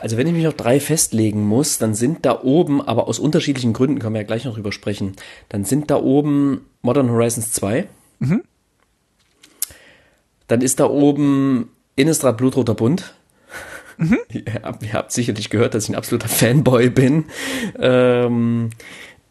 [0.00, 3.72] Also wenn ich mich auf drei festlegen muss, dann sind da oben, aber aus unterschiedlichen
[3.72, 5.14] Gründen, können wir ja gleich noch drüber sprechen,
[5.48, 7.86] dann sind da oben Modern Horizons 2.
[8.18, 8.42] Mhm.
[10.48, 13.14] Dann ist da oben Innistrad Blutroter Bund.
[13.98, 14.18] Mhm.
[14.32, 17.26] Ihr, habt, ihr habt sicherlich gehört, dass ich ein absoluter Fanboy bin.
[17.78, 18.70] Ähm,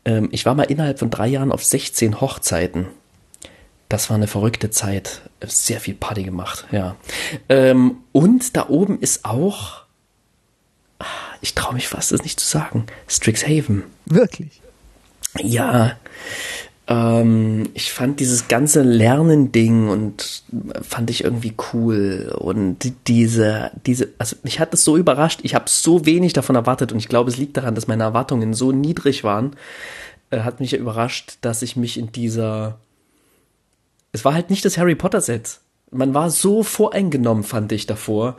[0.06, 2.88] ähm, ich war mal innerhalb von drei Jahren auf 16 Hochzeiten.
[3.90, 5.22] Das war eine verrückte Zeit.
[5.45, 6.95] Sehr viel Party gemacht, ja.
[7.49, 9.82] Ähm, und da oben ist auch,
[11.41, 13.84] ich traue mich fast, das nicht zu sagen, Strixhaven.
[14.06, 14.61] Wirklich?
[15.40, 15.94] Ja,
[16.88, 20.44] ähm, ich fand dieses ganze Lernen-Ding und
[20.82, 25.40] fand ich irgendwie cool und die- diese, diese, also mich hat es so überrascht.
[25.44, 28.53] Ich habe so wenig davon erwartet und ich glaube, es liegt daran, dass meine Erwartungen
[28.53, 29.56] so niedrig waren.
[30.32, 32.80] Äh, hat mich ja überrascht, dass ich mich in dieser,
[34.11, 35.60] es war halt nicht das Harry Potter Set.
[35.91, 38.38] Man war so voreingenommen, fand ich davor,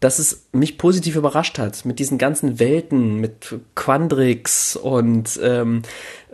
[0.00, 5.82] dass es mich positiv überrascht hat mit diesen ganzen Welten, mit Quandrix und ähm,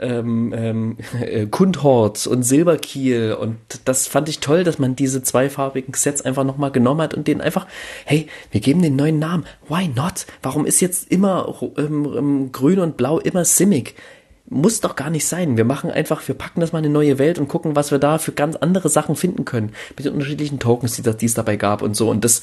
[0.00, 5.94] ähm, ähm, äh, Kundhort und Silberkiel und das fand ich toll, dass man diese zweifarbigen
[5.94, 7.68] Sets einfach nochmal genommen hat und denen einfach,
[8.04, 10.26] hey, wir geben den neuen Namen, why not?
[10.42, 13.94] Warum ist jetzt immer ähm, ähm, grün und blau immer Simic?
[14.53, 15.57] Muss doch gar nicht sein.
[15.57, 17.99] Wir machen einfach, wir packen das mal in eine neue Welt und gucken, was wir
[17.99, 19.73] da für ganz andere Sachen finden können.
[19.97, 22.11] Mit den unterschiedlichen Tokens, die, die es dabei gab und so.
[22.11, 22.43] Und das,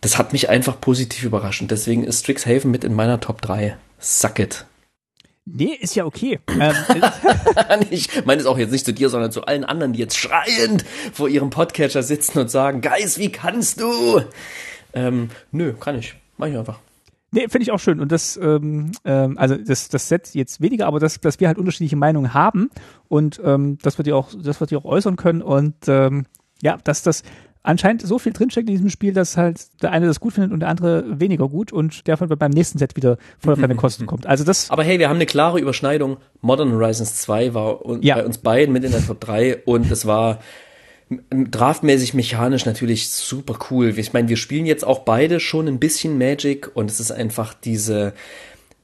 [0.00, 1.60] das hat mich einfach positiv überrascht.
[1.60, 3.76] Und deswegen ist Strixhaven mit in meiner Top 3.
[3.98, 4.64] Suck it.
[5.44, 6.40] Nee, ist ja okay.
[6.48, 10.16] ähm, ich meine es auch jetzt nicht zu dir, sondern zu allen anderen, die jetzt
[10.16, 14.22] schreiend vor ihrem Podcatcher sitzen und sagen, Geist, wie kannst du?
[14.94, 16.14] Ähm, nö, kann ich.
[16.38, 16.80] Mach ich einfach.
[17.30, 18.00] Nee, finde ich auch schön.
[18.00, 21.58] Und das, ähm, ähm, also das, das Set jetzt weniger, aber dass, dass wir halt
[21.58, 22.70] unterschiedliche Meinungen haben
[23.08, 26.24] und ähm, das wird ihr auch, das wird ihr auch äußern können und ähm,
[26.62, 27.22] ja, dass das
[27.62, 30.60] anscheinend so viel drinsteckt in diesem Spiel, dass halt der eine das gut findet und
[30.60, 34.06] der andere weniger gut und der von beim nächsten Set wieder voll auf seine Kosten
[34.06, 34.26] kommt.
[34.26, 36.16] Also das, Aber hey, wir haben eine klare Überschneidung.
[36.40, 38.14] Modern Horizons 2 war Ja.
[38.14, 40.38] bei uns beiden mit in der Top 3 und es war
[41.30, 43.98] draftmäßig mechanisch natürlich super cool.
[43.98, 47.54] Ich meine, wir spielen jetzt auch beide schon ein bisschen Magic und es ist einfach
[47.54, 48.12] diese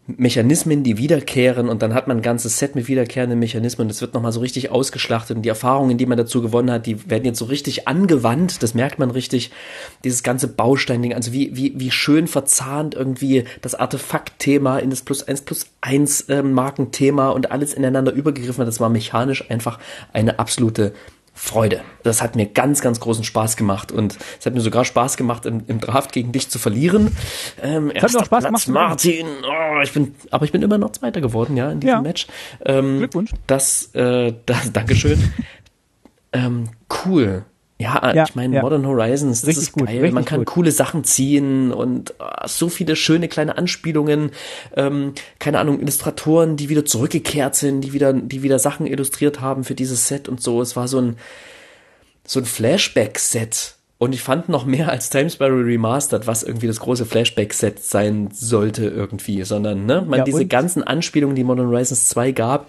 [0.06, 4.02] Mechanismen, die wiederkehren und dann hat man ein ganzes Set mit wiederkehrenden Mechanismen und es
[4.02, 7.24] wird nochmal so richtig ausgeschlachtet und die Erfahrungen, die man dazu gewonnen hat, die werden
[7.24, 9.50] jetzt so richtig angewandt, das merkt man richtig,
[10.04, 15.26] dieses ganze Bausteinding, also wie, wie, wie schön verzahnt irgendwie das Artefaktthema in das Plus
[15.26, 19.78] eins Plus eins ähm, Markenthema und alles ineinander übergegriffen hat, das war mechanisch einfach
[20.12, 20.92] eine absolute
[21.36, 21.82] Freude.
[22.04, 25.46] Das hat mir ganz, ganz großen Spaß gemacht und es hat mir sogar Spaß gemacht,
[25.46, 27.16] im, im Draft gegen dich zu verlieren.
[27.60, 28.88] Ähm, mir erster auch Spaß Platz, gemacht.
[28.88, 29.26] Martin.
[29.42, 32.00] Oh, ich bin, aber ich bin immer noch Zweiter geworden, ja, in diesem Ja.
[32.02, 32.28] Match.
[32.64, 33.32] Ähm, Glückwunsch.
[33.48, 35.32] Das, äh, das, Dankeschön.
[36.32, 36.70] ähm,
[37.04, 37.44] cool.
[37.78, 38.62] Ja, Ja, ich meine, ja.
[38.62, 40.12] Modern Horizons, das Richtig ist gut, geil.
[40.12, 40.46] Man kann gut.
[40.46, 44.30] coole Sachen ziehen und ah, so viele schöne kleine Anspielungen.
[44.76, 49.64] Ähm, keine Ahnung, Illustratoren, die wieder zurückgekehrt sind, die wieder, die wieder Sachen illustriert haben
[49.64, 50.62] für dieses Set und so.
[50.62, 51.16] Es war so ein,
[52.24, 53.74] so ein Flashback-Set.
[53.98, 58.28] Und ich fand noch mehr als Time Sparrow Remastered, was irgendwie das große Flashback-Set sein
[58.32, 62.68] sollte irgendwie, sondern, ne, man Ja, diese ganzen Anspielungen, die Modern Horizons 2 gab,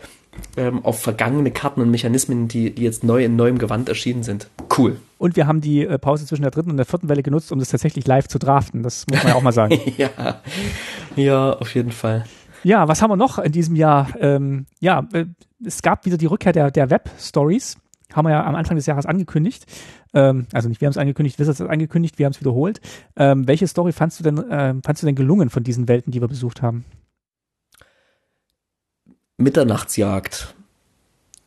[0.57, 4.49] ähm, auf vergangene Karten und Mechanismen, die, die jetzt neu in neuem Gewand erschienen sind.
[4.77, 4.97] Cool.
[5.17, 7.59] und wir haben die äh, Pause zwischen der dritten und der vierten Welle genutzt, um
[7.59, 8.83] das tatsächlich live zu draften.
[8.83, 9.79] Das muss man ja auch mal sagen.
[9.97, 10.41] ja.
[11.15, 12.25] Ja, auf jeden Fall.
[12.63, 14.09] Ja, was haben wir noch in diesem Jahr?
[14.19, 15.25] Ähm, ja, äh,
[15.63, 17.77] es gab wieder die Rückkehr der, der Web-Stories.
[18.13, 19.65] haben wir ja am Anfang des Jahres angekündigt.
[20.13, 22.81] Ähm, also nicht wir haben es angekündigt, Wizards hat es angekündigt, wir haben es wiederholt.
[23.15, 26.21] Ähm, welche Story fandst du denn, äh, fandst du denn gelungen von diesen Welten, die
[26.21, 26.85] wir besucht haben?
[29.37, 30.55] Mitternachtsjagd,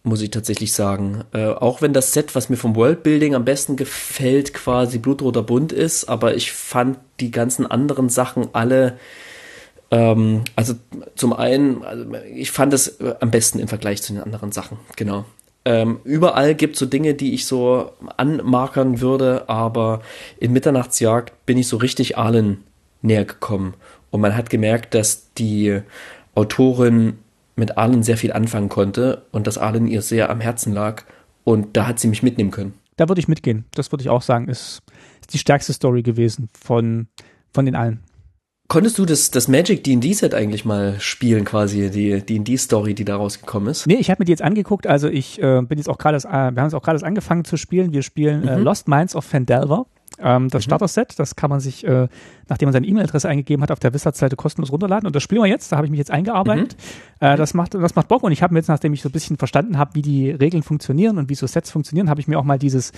[0.03, 1.25] muss ich tatsächlich sagen.
[1.33, 5.73] Äh, auch wenn das Set, was mir vom Worldbuilding am besten gefällt, quasi blutroter Bunt
[5.73, 8.99] ist, aber ich fand die ganzen anderen Sachen alle
[9.91, 10.75] ähm, also
[11.15, 12.05] zum einen, also
[12.35, 15.25] ich fand es am besten im Vergleich zu den anderen Sachen, genau.
[15.65, 20.01] Ähm, überall gibt es so Dinge, die ich so anmarkern würde, aber
[20.39, 22.65] in Mitternachtsjagd bin ich so richtig Allen
[23.03, 23.75] näher gekommen.
[24.11, 25.81] Und man hat gemerkt, dass die
[26.35, 27.19] Autorin
[27.59, 31.03] mit Arlen sehr viel anfangen konnte und dass Arlen ihr sehr am Herzen lag.
[31.45, 32.75] Und da hat sie mich mitnehmen können.
[32.97, 33.65] Da würde ich mitgehen.
[33.75, 34.83] Das würde ich auch sagen, ist,
[35.21, 37.09] ist die stärkste Story gewesen von,
[37.53, 38.01] von den allen.
[38.69, 43.71] Konntest du das, das Magic D&D-Set eigentlich mal spielen, quasi, die D&D-Story, die da rausgekommen
[43.71, 43.87] ist?
[43.87, 46.21] Nee, ich habe mir die jetzt angeguckt, also ich äh, bin jetzt auch gerade, äh,
[46.21, 47.95] wir haben es auch gerade angefangen zu spielen.
[47.95, 48.59] Wir spielen äh, mhm.
[48.59, 49.87] äh, Lost Minds of Fandelver.
[50.21, 50.71] Ähm, das mhm.
[50.71, 52.09] Starter-Set, das kann man sich, äh,
[52.49, 55.07] nachdem man seine E-Mail-Adresse eingegeben hat, auf der Wizard-Seite kostenlos runterladen.
[55.07, 56.77] Und das spielen wir jetzt, da habe ich mich jetzt eingearbeitet.
[57.21, 57.27] Mhm.
[57.27, 59.13] Äh, das, macht, das macht Bock und ich habe mir jetzt, nachdem ich so ein
[59.13, 62.39] bisschen verstanden habe, wie die Regeln funktionieren und wie so Sets funktionieren, habe ich mir
[62.39, 62.93] auch mal dieses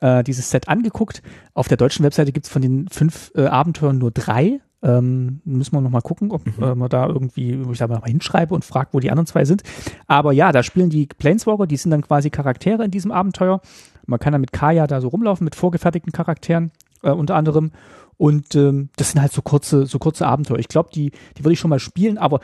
[0.00, 1.22] äh, dieses Set angeguckt.
[1.54, 4.60] Auf der deutschen Webseite gibt es von den fünf äh, Abenteuern nur drei.
[4.82, 6.62] Ähm, müssen wir noch mal gucken, ob mhm.
[6.62, 9.46] äh, man da irgendwie, wo ich da mal hinschreibe und frage, wo die anderen zwei
[9.46, 9.62] sind.
[10.06, 13.62] Aber ja, da spielen die Planeswalker, die sind dann quasi Charaktere in diesem Abenteuer.
[14.06, 16.72] Man kann dann mit Kaya da so rumlaufen, mit vorgefertigten Charakteren
[17.02, 17.72] äh, unter anderem.
[18.16, 20.58] Und ähm, das sind halt so kurze, so kurze Abenteuer.
[20.58, 22.40] Ich glaube, die, die würde ich schon mal spielen, aber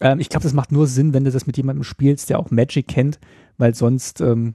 [0.00, 2.50] ähm, ich glaube, das macht nur Sinn, wenn du das mit jemandem spielst, der auch
[2.50, 3.18] Magic kennt,
[3.58, 4.54] weil sonst ähm,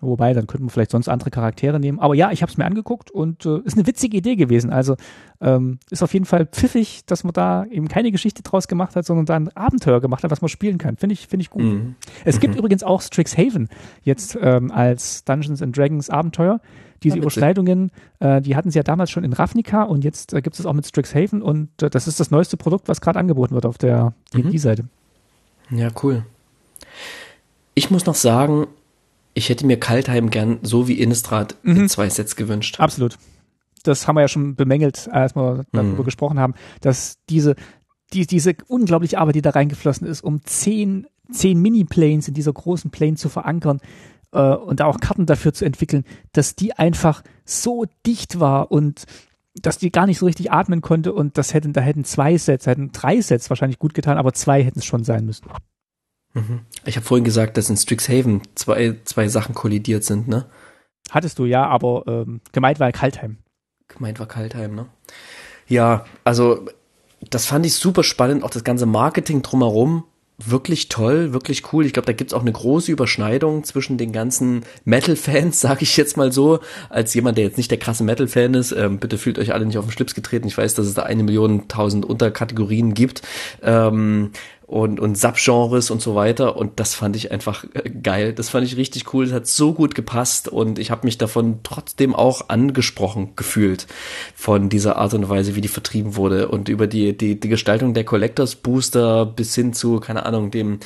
[0.00, 1.98] Wobei, dann könnten wir vielleicht sonst andere Charaktere nehmen.
[1.98, 4.70] Aber ja, ich habe es mir angeguckt und äh, ist eine witzige Idee gewesen.
[4.70, 4.96] Also
[5.40, 9.06] ähm, ist auf jeden Fall pfiffig, dass man da eben keine Geschichte draus gemacht hat,
[9.06, 10.96] sondern da ein Abenteuer gemacht hat, was man spielen kann.
[10.96, 11.62] Finde ich, finde ich gut.
[11.62, 11.94] Mhm.
[12.24, 12.58] Es gibt mhm.
[12.58, 13.68] übrigens auch Strixhaven
[14.02, 16.60] jetzt ähm, als Dungeons and Dragons Abenteuer.
[17.02, 17.90] Diese ja, Überschneidungen,
[18.20, 20.72] äh, die hatten sie ja damals schon in Ravnica und jetzt äh, gibt es auch
[20.72, 24.14] mit Strixhaven und äh, das ist das neueste Produkt, was gerade angeboten wird auf der
[24.34, 24.84] D&D-Seite.
[25.68, 25.78] Mhm.
[25.78, 26.24] Ja, cool.
[27.74, 28.66] Ich muss noch sagen,
[29.36, 31.76] ich hätte mir Kaltheim gern so wie Innistrad mhm.
[31.76, 32.80] in zwei Sets gewünscht.
[32.80, 33.18] Absolut.
[33.82, 36.04] Das haben wir ja schon bemängelt, als wir darüber mhm.
[36.04, 37.54] gesprochen haben, dass diese,
[38.14, 42.90] die, diese unglaubliche Arbeit, die da reingeflossen ist, um zehn, zehn Mini-Planes in dieser großen
[42.90, 43.80] Plane zu verankern
[44.32, 49.04] äh, und auch Karten dafür zu entwickeln, dass die einfach so dicht war und
[49.54, 52.66] dass die gar nicht so richtig atmen konnte und das hätten, da hätten zwei Sets,
[52.66, 55.46] hätten drei Sets wahrscheinlich gut getan, aber zwei hätten es schon sein müssen.
[56.84, 60.46] Ich habe vorhin gesagt, dass in Strixhaven zwei, zwei Sachen kollidiert sind, ne?
[61.10, 63.38] Hattest du ja, aber ähm, gemeint war Kaltheim.
[63.88, 64.86] Gemeint war Kaltheim, ne?
[65.68, 66.66] Ja, also
[67.30, 70.04] das fand ich super spannend, auch das ganze Marketing drumherum.
[70.38, 71.86] Wirklich toll, wirklich cool.
[71.86, 76.18] Ich glaube, da gibt's auch eine große Überschneidung zwischen den ganzen Metal-Fans, sage ich jetzt
[76.18, 76.60] mal so,
[76.90, 78.72] als jemand, der jetzt nicht der krasse Metal-Fan ist.
[78.72, 80.46] Ähm, bitte fühlt euch alle nicht auf den Schlips getreten.
[80.46, 83.22] Ich weiß, dass es da eine Million tausend Unterkategorien gibt.
[83.62, 84.32] Ähm,
[84.66, 86.56] und, und Subgenres und so weiter.
[86.56, 88.32] Und das fand ich einfach äh, geil.
[88.32, 89.26] Das fand ich richtig cool.
[89.26, 93.86] Das hat so gut gepasst und ich habe mich davon trotzdem auch angesprochen gefühlt
[94.34, 97.94] von dieser Art und Weise, wie die vertrieben wurde und über die, die, die Gestaltung
[97.94, 100.80] der Collectors Booster bis hin zu, keine Ahnung, dem,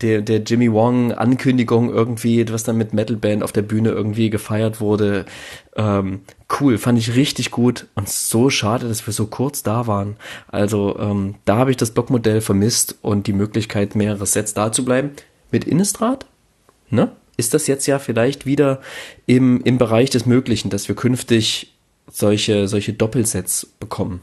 [0.00, 4.30] der, der Jimmy Wong Ankündigung irgendwie, was dann mit Metal Band auf der Bühne irgendwie
[4.30, 5.26] gefeiert wurde.
[5.76, 6.20] Ähm,
[6.58, 10.16] cool, fand ich richtig gut und so schade, dass wir so kurz da waren.
[10.48, 14.84] Also ähm, da habe ich das Blockmodell vermisst und die Möglichkeit, mehrere Sets da zu
[14.84, 15.10] bleiben.
[15.52, 16.26] Mit Innistrad,
[16.90, 17.12] ne?
[17.36, 18.80] Ist das jetzt ja vielleicht wieder
[19.26, 21.74] im, im Bereich des Möglichen, dass wir künftig
[22.10, 24.22] solche, solche Doppelsets bekommen.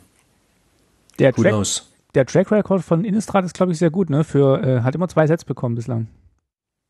[1.19, 1.91] Der Who Track, knows?
[2.15, 4.23] Der Track Record von Innistrad ist, glaube ich, sehr gut, ne?
[4.23, 6.07] Für, äh, hat immer zwei Sets bekommen bislang.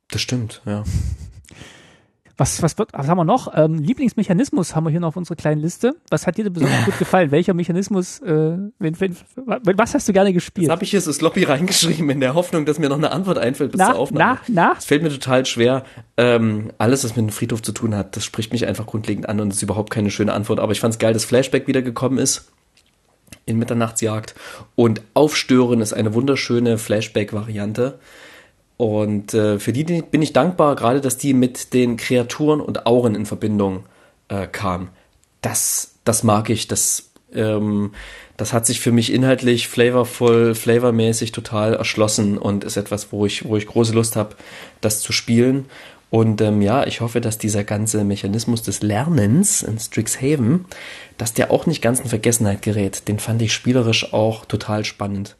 [0.09, 0.83] Das stimmt, ja.
[2.35, 3.53] Was, was, wird, was haben wir noch?
[3.55, 5.95] Ähm, Lieblingsmechanismus haben wir hier noch auf unserer kleinen Liste.
[6.09, 7.29] Was hat dir denn besonders gut gefallen?
[7.29, 9.15] Welcher Mechanismus, äh, wenn, wenn,
[9.45, 10.67] was hast du gerne gespielt?
[10.67, 13.37] Das habe ich hier so sloppy reingeschrieben, in der Hoffnung, dass mir noch eine Antwort
[13.37, 14.39] einfällt bis na, zur Aufnahme.
[14.47, 14.75] Na, na?
[14.77, 15.83] Es fällt mir total schwer.
[16.17, 19.39] Ähm, alles, was mit dem Friedhof zu tun hat, das spricht mich einfach grundlegend an
[19.39, 20.59] und ist überhaupt keine schöne Antwort.
[20.59, 22.51] Aber ich fand es geil, dass Flashback wiedergekommen ist
[23.45, 24.35] in Mitternachtsjagd.
[24.75, 27.99] Und Aufstören ist eine wunderschöne Flashback-Variante.
[28.77, 33.15] Und äh, für die bin ich dankbar, gerade dass die mit den Kreaturen und Auren
[33.15, 33.85] in Verbindung
[34.29, 34.89] äh, kam.
[35.41, 36.67] Das, das mag ich.
[36.67, 37.91] Das, ähm,
[38.37, 43.45] das hat sich für mich inhaltlich, flavorvoll, flavormäßig total erschlossen und ist etwas, wo ich,
[43.45, 44.35] wo ich große Lust habe,
[44.81, 45.65] das zu spielen.
[46.09, 50.65] Und ähm, ja, ich hoffe, dass dieser ganze Mechanismus des Lernens in Strixhaven,
[51.17, 53.07] dass der auch nicht ganz in Vergessenheit gerät.
[53.07, 55.35] Den fand ich spielerisch auch total spannend.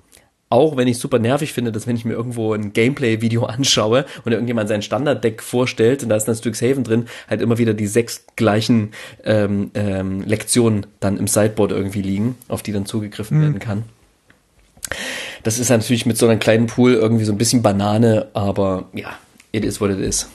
[0.54, 4.34] Auch wenn ich super nervig finde, dass wenn ich mir irgendwo ein Gameplay-Video anschaue und
[4.34, 8.26] irgendjemand sein Standarddeck vorstellt und da ist ein Strixhaven drin, halt immer wieder die sechs
[8.36, 8.92] gleichen
[9.24, 13.42] ähm, ähm, Lektionen dann im Sideboard irgendwie liegen, auf die dann zugegriffen mhm.
[13.42, 13.84] werden kann.
[15.42, 19.18] Das ist natürlich mit so einem kleinen Pool irgendwie so ein bisschen Banane, aber ja,
[19.52, 20.30] it is what it is.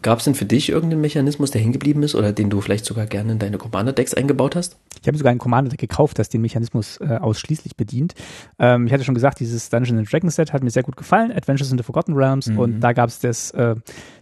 [0.00, 2.86] Gab es denn für dich irgendeinen Mechanismus, der hängen geblieben ist oder den du vielleicht
[2.86, 4.78] sogar gerne in deine Commander-Decks eingebaut hast?
[5.02, 8.14] Ich habe sogar ein Commander-Deck gekauft, das den Mechanismus äh, ausschließlich bedient.
[8.58, 11.70] Ähm, ich hatte schon gesagt, dieses Dungeons Dragons Set hat mir sehr gut gefallen, Adventures
[11.70, 12.58] in the Forgotten Realms mhm.
[12.58, 13.74] und da gab es das äh,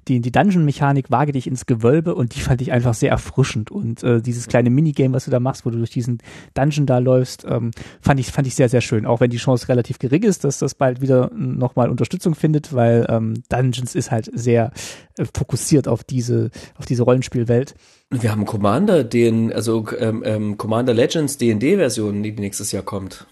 [0.09, 3.71] die, die Dungeon-Mechanik wage dich ins Gewölbe und die fand ich einfach sehr erfrischend.
[3.71, 6.19] Und äh, dieses kleine Minigame, was du da machst, wo du durch diesen
[6.55, 9.05] Dungeon da läufst, ähm, fand ich, fand ich sehr, sehr schön.
[9.05, 13.07] Auch wenn die Chance relativ gering ist, dass das bald wieder nochmal Unterstützung findet, weil
[13.09, 14.73] ähm, Dungeons ist halt sehr
[15.19, 17.75] äh, fokussiert auf diese, auf diese Rollenspielwelt.
[18.11, 23.27] Wir haben Commander, den, also ähm, ähm, Commander Legends D&D-Version, die nächstes Jahr kommt.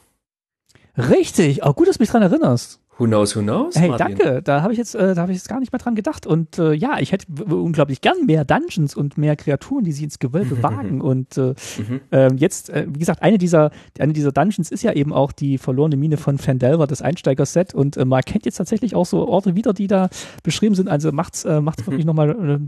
[0.96, 2.80] Richtig, auch gut, dass du mich dran erinnerst.
[2.97, 3.75] Who knows, who knows?
[3.75, 4.16] Hey, Martin?
[4.16, 4.43] danke.
[4.43, 6.27] Da habe ich jetzt, äh, da habe ich jetzt gar nicht mehr dran gedacht.
[6.27, 10.21] Und äh, ja, ich hätte unglaublich gern mehr Dungeons und mehr Kreaturen, die sich ins
[10.21, 11.01] Gewölbe wagen.
[11.01, 12.01] Und äh, mhm.
[12.12, 15.59] äh, jetzt, äh, wie gesagt, eine dieser, eine dieser Dungeons ist ja eben auch die
[15.59, 17.75] verlorene Mine von Fandelver, das Einsteiger-Set.
[17.75, 20.09] Und äh, man kennt jetzt tatsächlich auch so Orte wieder, die da
[20.45, 20.89] beschrieben sind.
[20.89, 21.87] Also macht's, äh, macht's mhm.
[21.91, 22.59] wirklich nochmal äh,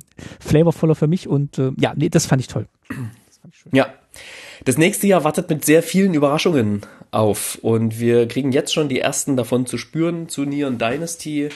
[0.40, 1.28] flavorvoller für mich.
[1.28, 2.66] Und äh, ja, nee, das fand ich toll.
[2.88, 3.72] Fand ich.
[3.72, 3.86] Ja.
[4.64, 9.00] Das nächste Jahr wartet mit sehr vielen Überraschungen auf und wir kriegen jetzt schon die
[9.00, 11.48] ersten davon zu spüren zu Neon Dynasty.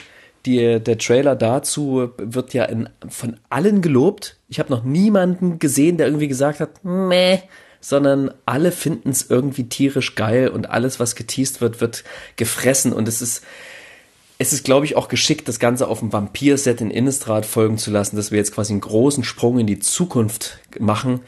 [0.45, 4.37] Die, der Trailer dazu wird ja in, von allen gelobt.
[4.49, 7.39] Ich habe noch niemanden gesehen, der irgendwie gesagt hat, meh,
[7.79, 12.03] sondern alle finden es irgendwie tierisch geil und alles, was geteased wird, wird
[12.37, 13.43] gefressen und es ist,
[14.37, 17.91] es ist, glaube ich, auch geschickt, das Ganze auf dem Vampir-Set in Innistrad folgen zu
[17.91, 21.19] lassen, dass wir jetzt quasi einen großen Sprung in die Zukunft machen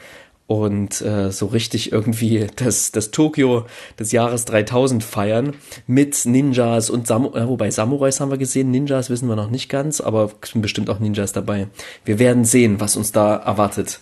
[0.46, 3.64] und äh, so richtig irgendwie das, das Tokio
[3.98, 5.54] des Jahres 3000 feiern
[5.86, 10.00] mit Ninjas und Samurai, wobei Samurais haben wir gesehen, Ninjas wissen wir noch nicht ganz,
[10.00, 11.68] aber sind bestimmt auch Ninjas dabei.
[12.04, 14.00] Wir werden sehen, was uns da erwartet.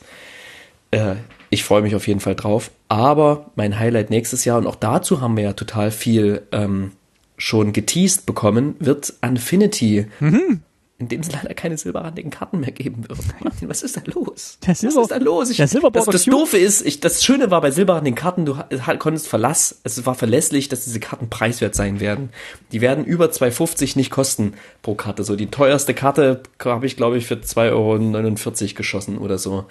[0.91, 1.17] Äh,
[1.51, 2.71] ich freue mich auf jeden Fall drauf.
[2.89, 6.93] Aber mein Highlight nächstes Jahr, und auch dazu haben wir ja total viel ähm,
[7.37, 10.07] schon geteased bekommen, wird Infinity.
[10.19, 10.63] Mhm
[11.03, 13.19] in dem es leider keine silberrandigen Karten mehr geben wird.
[13.41, 14.59] Martin, was ist da los?
[14.65, 15.51] Der Silber, was ist da los?
[15.51, 18.57] Ich, der das, das Doofe ist, ich, das Schöne war bei silberrandigen Karten, du
[18.99, 22.31] konntest Verlass, es war verlässlich, dass diese Karten preiswert sein werden.
[22.71, 25.25] Die werden über 2,50 nicht kosten pro Karte.
[25.25, 29.65] So die teuerste Karte habe ich, glaube ich, für 2,49 Euro geschossen oder so.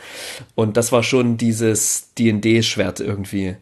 [0.55, 3.55] Und das war schon dieses D&D-Schwert irgendwie.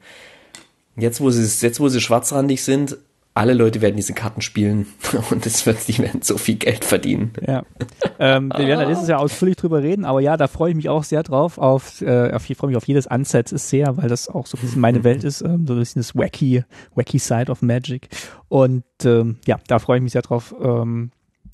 [0.97, 2.97] Jetzt, wo sie, jetzt, wo sie schwarzrandig sind,
[3.39, 4.85] alle Leute werden diese Karten spielen
[5.31, 7.31] und es wird, die werden so viel Geld verdienen.
[7.47, 7.63] Ja.
[8.19, 10.89] ähm, wir werden da nächstes Jahr ausführlich drüber reden, aber ja, da freue ich mich
[10.89, 11.57] auch sehr drauf.
[11.57, 14.57] Auf, äh, auf ich freue mich auf jedes Unset ist sehr, weil das auch so
[14.57, 18.09] ein bisschen meine Welt ist, ähm, so ein bisschen das wacky, wacky Side of Magic.
[18.49, 20.53] Und ähm, ja, da freue ich mich sehr drauf.
[20.61, 21.11] Ähm,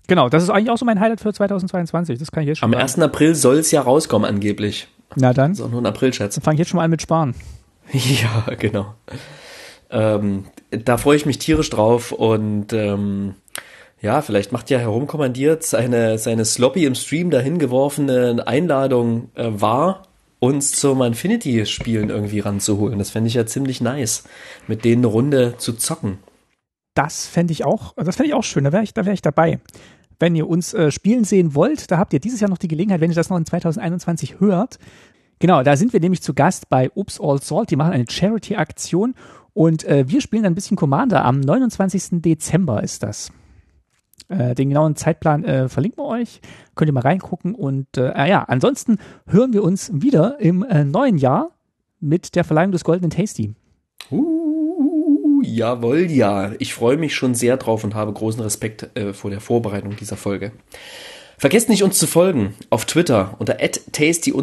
[0.08, 2.18] genau, das ist eigentlich auch so mein Highlight für 2022.
[2.18, 2.82] Das kann ich jetzt schon Am sagen.
[2.82, 3.00] 1.
[3.00, 4.88] April soll es ja rauskommen, angeblich.
[5.16, 5.52] Na dann.
[5.52, 6.34] Das ist auch nur ein April-Schatz.
[6.34, 7.36] Dann fange ich jetzt schon mal an mit Sparen.
[7.94, 8.96] Ja, genau.
[9.96, 13.36] Ähm, da freue ich mich tierisch drauf und ähm,
[14.02, 20.04] ja, vielleicht macht ja herumkommandiert seine, seine sloppy im Stream dahin geworfene Einladung äh, wahr,
[20.40, 23.00] uns zum Infinity-Spielen irgendwie ranzuholen.
[23.00, 24.26] Das fände ich ja ziemlich nice,
[24.68, 26.20] mit denen eine Runde zu zocken.
[26.94, 29.22] Das fände ich auch, das fände ich auch schön, da wäre ich, da wäre ich
[29.22, 29.60] dabei.
[30.20, 33.00] Wenn ihr uns äh, spielen sehen wollt, da habt ihr dieses Jahr noch die Gelegenheit,
[33.00, 34.78] wenn ihr das noch in 2021 hört.
[35.40, 37.72] Genau, da sind wir nämlich zu Gast bei Oops All Salt.
[37.72, 39.16] Die machen eine Charity-Aktion
[39.54, 41.24] und äh, wir spielen ein bisschen Commander.
[41.26, 42.22] Am 29.
[42.22, 43.32] Dezember ist das.
[44.28, 46.42] Äh, den genauen Zeitplan äh, verlinken wir euch.
[46.76, 47.54] Könnt ihr mal reingucken.
[47.54, 48.98] Und äh, ah ja, ansonsten
[49.28, 51.52] hören wir uns wieder im äh, neuen Jahr
[52.00, 53.54] mit der Verleihung des Goldenen Tasty.
[54.12, 56.54] Uh, jawohl, ja.
[56.60, 60.18] Ich freue mich schon sehr drauf und habe großen Respekt äh, vor der Vorbereitung dieser
[60.18, 60.52] Folge.
[61.38, 64.36] Vergesst nicht, uns zu folgen auf Twitter unter tasty-mtg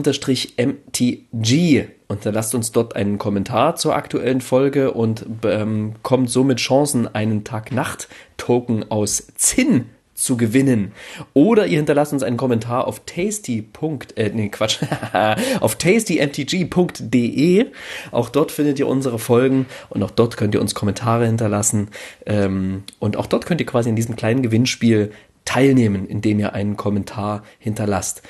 [2.08, 7.44] und lasst uns dort einen Kommentar zur aktuellen Folge und ähm, kommt somit Chancen, einen
[7.44, 10.92] Tag-Nacht-Token aus Zinn zu gewinnen.
[11.34, 13.66] Oder ihr hinterlasst uns einen Kommentar auf tasty.
[14.14, 14.78] Äh, nee, Quatsch,
[15.60, 17.66] auf tastymtg.de.
[18.10, 21.88] Auch dort findet ihr unsere Folgen und auch dort könnt ihr uns Kommentare hinterlassen.
[22.26, 25.12] Ähm, und auch dort könnt ihr quasi in diesem kleinen Gewinnspiel
[25.52, 28.22] teilnehmen, indem ihr einen Kommentar hinterlasst.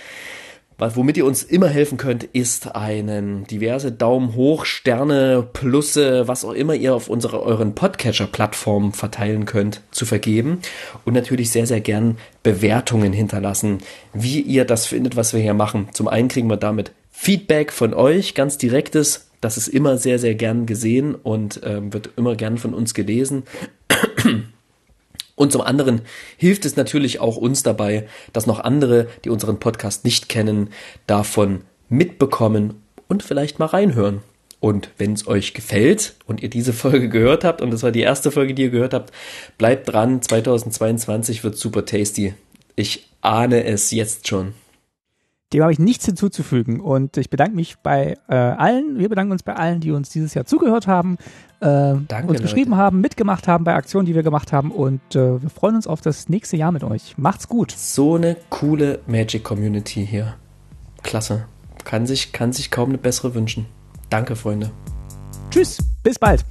[0.79, 6.51] Womit ihr uns immer helfen könnt, ist einen diverse Daumen hoch, Sterne, Plusse, was auch
[6.51, 10.59] immer ihr auf unsere euren Podcatcher-Plattformen verteilen könnt, zu vergeben.
[11.05, 13.79] Und natürlich sehr, sehr gern Bewertungen hinterlassen,
[14.13, 15.89] wie ihr das findet, was wir hier machen.
[15.93, 19.31] Zum einen kriegen wir damit Feedback von euch, ganz direktes.
[19.41, 23.45] Das ist immer sehr, sehr gern gesehen und ähm, wird immer gern von uns gelesen.
[25.35, 26.03] Und zum anderen
[26.37, 30.71] hilft es natürlich auch uns dabei, dass noch andere, die unseren Podcast nicht kennen,
[31.07, 32.75] davon mitbekommen
[33.09, 34.21] und vielleicht mal reinhören.
[34.61, 38.01] Und wenn es euch gefällt und ihr diese Folge gehört habt, und das war die
[38.01, 39.13] erste Folge, die ihr gehört habt,
[39.59, 40.23] bleibt dran.
[40.23, 42.35] 2022 wird super tasty.
[42.77, 44.55] Ich ahne es jetzt schon.
[45.53, 46.81] Dem habe ich nichts hinzuzufügen.
[46.81, 50.35] Und ich bedanke mich bei äh, allen, wir bedanken uns bei allen, die uns dieses
[50.35, 51.17] Jahr zugehört haben,
[51.61, 52.83] äh, Danke, uns geschrieben Leute.
[52.83, 54.71] haben, mitgemacht haben bei Aktionen, die wir gemacht haben.
[54.71, 57.19] Und äh, wir freuen uns auf das nächste Jahr mit euch.
[57.19, 57.71] Macht's gut.
[57.71, 60.35] So eine coole Magic Community hier.
[61.03, 61.45] Klasse.
[61.85, 63.67] Kann sich, kann sich kaum eine bessere wünschen.
[64.09, 64.71] Danke, Freunde.
[65.51, 66.45] Tschüss, bis bald.